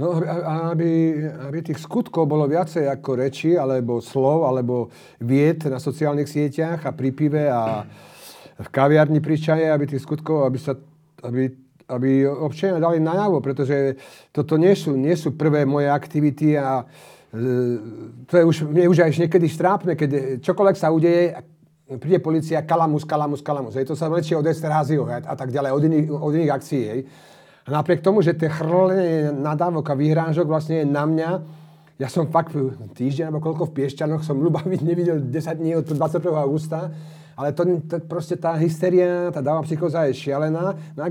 [0.00, 0.16] No,
[0.72, 4.88] aby, aby tých skutkov bolo viacej ako reči, alebo slov, alebo
[5.20, 7.84] vied na sociálnych sieťach a pri pive a
[8.56, 10.78] v kaviarni pri čaje, aby tých skutkov, aby sa
[11.22, 11.50] aby
[11.88, 13.96] aby občania dali najavo, pretože
[14.28, 17.40] toto nie sú, nie sú prvé moje aktivity a e,
[18.28, 21.32] to je už, mne už aj niekedy štrápne, keď čokoľvek sa udeje,
[21.96, 23.80] príde policia, kalamus, kalamus, kalamus.
[23.80, 23.88] Hej.
[23.88, 26.84] To sa vlečie od Esterházyho a, tak ďalej, od iných, od iných akcií.
[26.84, 27.00] Hej.
[27.64, 31.30] A napriek tomu, že tie chrlenie nadávok a vyhrážok vlastne je na mňa,
[31.98, 32.54] ja som fakt
[32.94, 36.28] týždeň alebo koľko v Piešťanoch som ľubaviť nevidel 10 dní od 21.
[36.36, 36.92] augusta
[37.38, 40.74] ale to, to proste tá hysteria, tá dáva psychoza je šialená.
[40.98, 41.06] Na,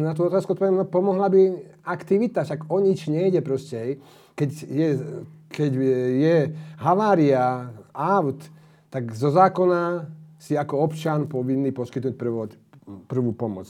[0.00, 1.52] na tú otázku poviem, no, pomohla by
[1.84, 4.00] aktivita, však o nič nejde proste.
[4.32, 4.88] Keď je,
[5.52, 5.70] keď
[6.16, 6.38] je
[6.80, 8.40] havária aut,
[8.88, 10.08] tak zo zákona
[10.40, 12.48] si ako občan povinný poskytnúť prvú,
[13.04, 13.68] prvú pomoc.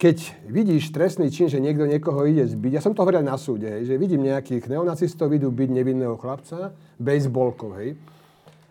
[0.00, 3.84] Keď vidíš trestný čin, že niekto niekoho ide zbiť, ja som to hovoril na súde,
[3.84, 8.00] že vidím nejakých neonacistov, idú byť nevinného chlapca, bejsbolkov, hej.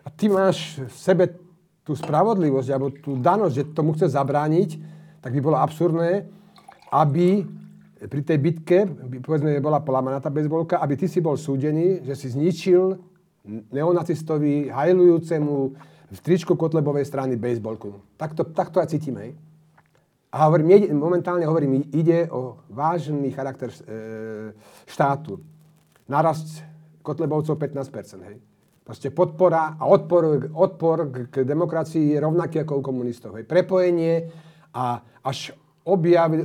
[0.02, 1.24] A ty máš v sebe
[1.88, 4.76] tú spravodlivosť alebo tú danosť, že tomu chce zabrániť,
[5.24, 6.28] tak by bolo absurdné,
[6.92, 7.48] aby
[7.98, 8.84] pri tej bitke,
[9.24, 13.00] povedzme, bola polamaná tá bezbolka, aby ty si bol súdený, že si zničil
[13.72, 15.56] neonacistovi, hajlujúcemu
[16.12, 18.04] v tričku Kotlebovej strany bejsbolku.
[18.20, 19.16] Takto, takto aj cítim.
[20.28, 23.80] A hovorím, momentálne hovorím, ide o vážny charakter e,
[24.84, 25.40] štátu.
[26.04, 26.60] Narast
[27.00, 28.36] Kotlebovcov 15%, hej.
[28.88, 33.36] Proste podpora a odpor, odpor k, demokracii je rovnaký ako u komunistov.
[33.36, 33.44] Hej.
[33.44, 34.32] Prepojenie
[34.72, 35.52] a až
[35.84, 36.40] objav, e,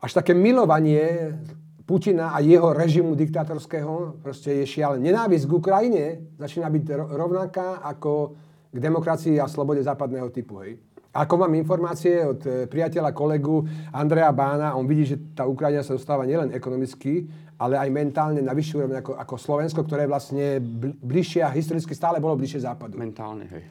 [0.00, 1.36] až také milovanie
[1.84, 5.12] Putina a jeho režimu diktátorského proste je šialené.
[5.12, 6.04] Nenávisť k Ukrajine
[6.40, 8.32] začína byť rovnaká ako
[8.72, 10.64] k demokracii a slobode západného typu.
[10.64, 10.80] Hej.
[11.12, 13.60] Ako mám informácie od e, priateľa, kolegu
[13.92, 17.28] Andreja Bána, on vidí, že tá Ukrajina sa dostáva nielen ekonomicky,
[17.64, 20.60] ale aj mentálne na vyššiu úroveň ako, ako Slovensko, ktoré vlastne
[21.00, 23.00] bližšie a historicky stále bolo bližšie západu.
[23.00, 23.64] Mentálne, hej.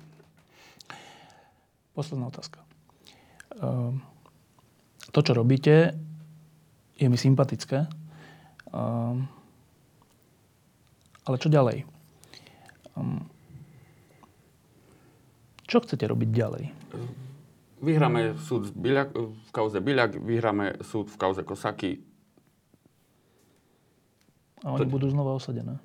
[1.93, 2.65] Posledná otázka.
[3.61, 4.01] Ehm,
[5.13, 5.93] to, čo robíte,
[6.97, 7.85] je mi sympatické.
[8.73, 9.29] Ehm,
[11.29, 11.85] ale čo ďalej?
[12.97, 13.29] Ehm,
[15.69, 16.65] čo chcete robiť ďalej?
[17.83, 22.12] Vyhráme súd v kauze Byľak, vyhráme súd v kauze Kosaky,
[24.63, 24.93] a oni to...
[24.95, 25.77] budú znova osadené.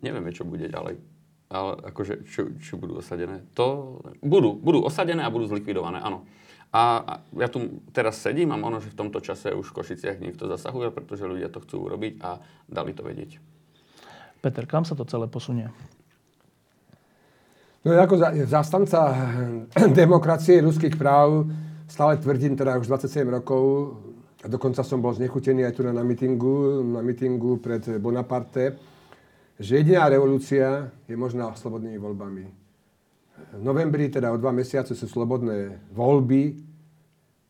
[0.00, 0.96] Nevieme, čo bude ďalej.
[1.52, 3.44] Ale akože, čo, čo budú osadené?
[3.54, 6.24] To budú, budú osadené a budú zlikvidované, áno.
[6.74, 10.50] A ja tu teraz sedím a možno, že v tomto čase už v Košiciach niekto
[10.50, 13.38] zasahuje, pretože ľudia to chcú urobiť a dali to vedieť.
[14.42, 15.70] Peter, kam sa to celé posunie?
[17.86, 18.16] No ako
[18.48, 19.12] zastanca
[20.02, 21.46] demokracie ľudských práv
[21.86, 23.62] stále tvrdím, teda už 27 rokov,
[24.44, 28.76] a dokonca som bol znechutený aj tu na mitingu, na mitingu pred Bonaparte,
[29.56, 32.44] že jediná revolúcia je možná slobodnými voľbami.
[33.56, 36.60] V novembri, teda o dva mesiace, sú slobodné voľby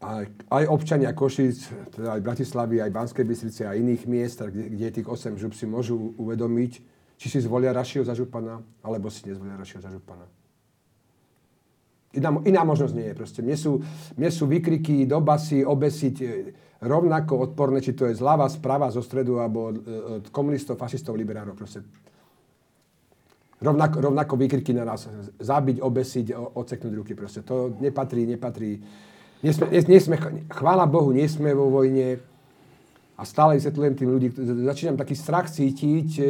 [0.04, 0.22] a
[0.54, 5.08] aj občania Košic, teda aj Bratislavy, aj Banskej Bystrice a iných miest, kde, kde tých
[5.08, 6.72] 8 žup si môžu uvedomiť,
[7.18, 10.30] či si zvolia Rašio za župana, alebo si nezvolia Rašio za župana.
[12.14, 13.40] Iná, iná možnosť nie je proste.
[13.42, 13.82] Mne sú,
[14.14, 16.16] mne sú vykriky do obesiť
[16.84, 19.74] rovnako odporné, či to je zľava, sprava, zo stredu, alebo e,
[20.20, 21.56] od komunistov, fašistov, liberárov.
[21.56, 21.80] Proste.
[23.64, 25.08] Rovnako, rovnako vykriky na nás.
[25.40, 27.12] Zabiť, obesiť, odseknúť ruky.
[27.16, 27.40] Proste.
[27.48, 28.84] To nepatrí, nepatrí.
[29.40, 30.00] Nie sme, nie,
[30.52, 32.20] chvála Bohu, nie sme vo vojne.
[33.14, 34.28] A stále vysvetľujem tým ľudí,
[34.66, 36.24] začínam taký strach cítiť e,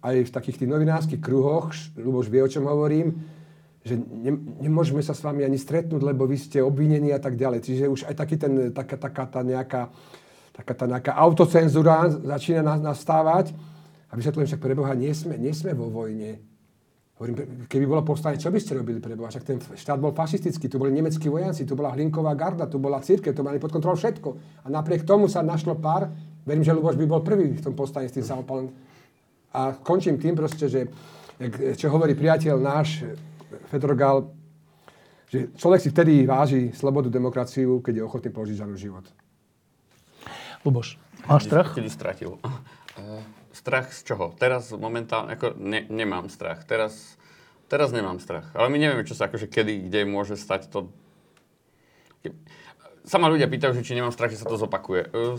[0.00, 3.18] aj v takých tých novinárskych kruhoch, Luboš vie, o čom hovorím,
[3.80, 7.64] že ne, nemôžeme sa s vami ani stretnúť, lebo vy ste obvinení a tak ďalej.
[7.64, 9.88] Čiže už aj taký ten, taká, taká tá nejaká,
[10.52, 13.56] taká tá nejaká autocenzúra začína nastávať.
[14.10, 16.42] A vysvetľujem však pre Boha, nie sme, nie sme vo vojne.
[17.16, 19.28] Hovorím, keby bolo povstanie, čo by ste robili pre Boha?
[19.32, 23.00] Však ten štát bol fašistický, tu boli nemeckí vojaci, tu bola hlinková garda, tu bola
[23.04, 24.28] církev, tu mali pod kontrolou všetko.
[24.64, 26.08] A napriek tomu sa našlo pár,
[26.48, 28.72] verím, že Luboš by bol prvý v tom povstane s tým samopalom.
[29.52, 30.88] A končím tým proste, že
[31.76, 33.04] čo hovorí priateľ náš,
[33.70, 34.34] Fedrogal,
[35.30, 39.06] že človek si vtedy váži slobodu, demokraciu, keď je ochotný položiť za život.
[40.66, 40.98] Luboš,
[41.30, 41.70] máš strach?
[41.78, 42.36] Kedy stratil.
[42.42, 43.22] Uh,
[43.54, 44.34] strach z čoho?
[44.34, 46.66] Teraz momentálne, ako ne, nemám strach.
[46.66, 47.14] Teraz,
[47.70, 48.50] teraz nemám strach.
[48.58, 50.90] Ale my nevieme, čo sa akože kedy, kde môže stať to.
[53.06, 55.14] Sama ľudia pýtajú, že či nemám strach, že sa to zopakuje.
[55.14, 55.38] Uh,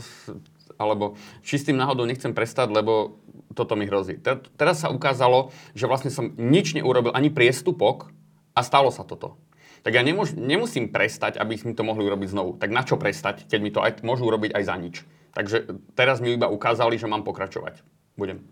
[0.80, 3.20] alebo či s tým náhodou nechcem prestať, lebo
[3.52, 4.18] toto mi hrozí.
[4.56, 8.10] Teraz sa ukázalo, že vlastne som nič neurobil, ani priestupok,
[8.56, 9.40] a stalo sa toto.
[9.82, 12.57] Tak ja nemôž, nemusím prestať, aby mi to mohli urobiť znovu.
[12.61, 14.95] Tak na čo prestať, keď mi to aj, môžu urobiť aj za nič?
[15.34, 15.57] Takže
[15.98, 17.82] teraz mi iba ukázali, že mám pokračovať.
[18.14, 18.45] Budem.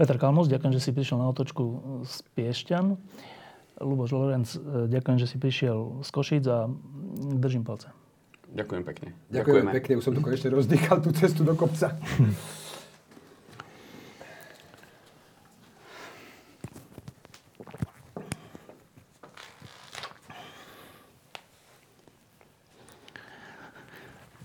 [0.00, 1.62] Peter Kalmus, ďakujem, že si prišiel na otočku
[2.08, 2.96] z Piešťan.
[3.84, 4.48] Luboš Lorenc,
[4.88, 6.68] ďakujem, že si prišiel z Košíc a
[7.36, 7.92] držím palce.
[8.50, 9.08] Ďakujem pekne.
[9.28, 11.92] Ďakujem pekne, už som to konečne rozdýchal tú cestu do kopca.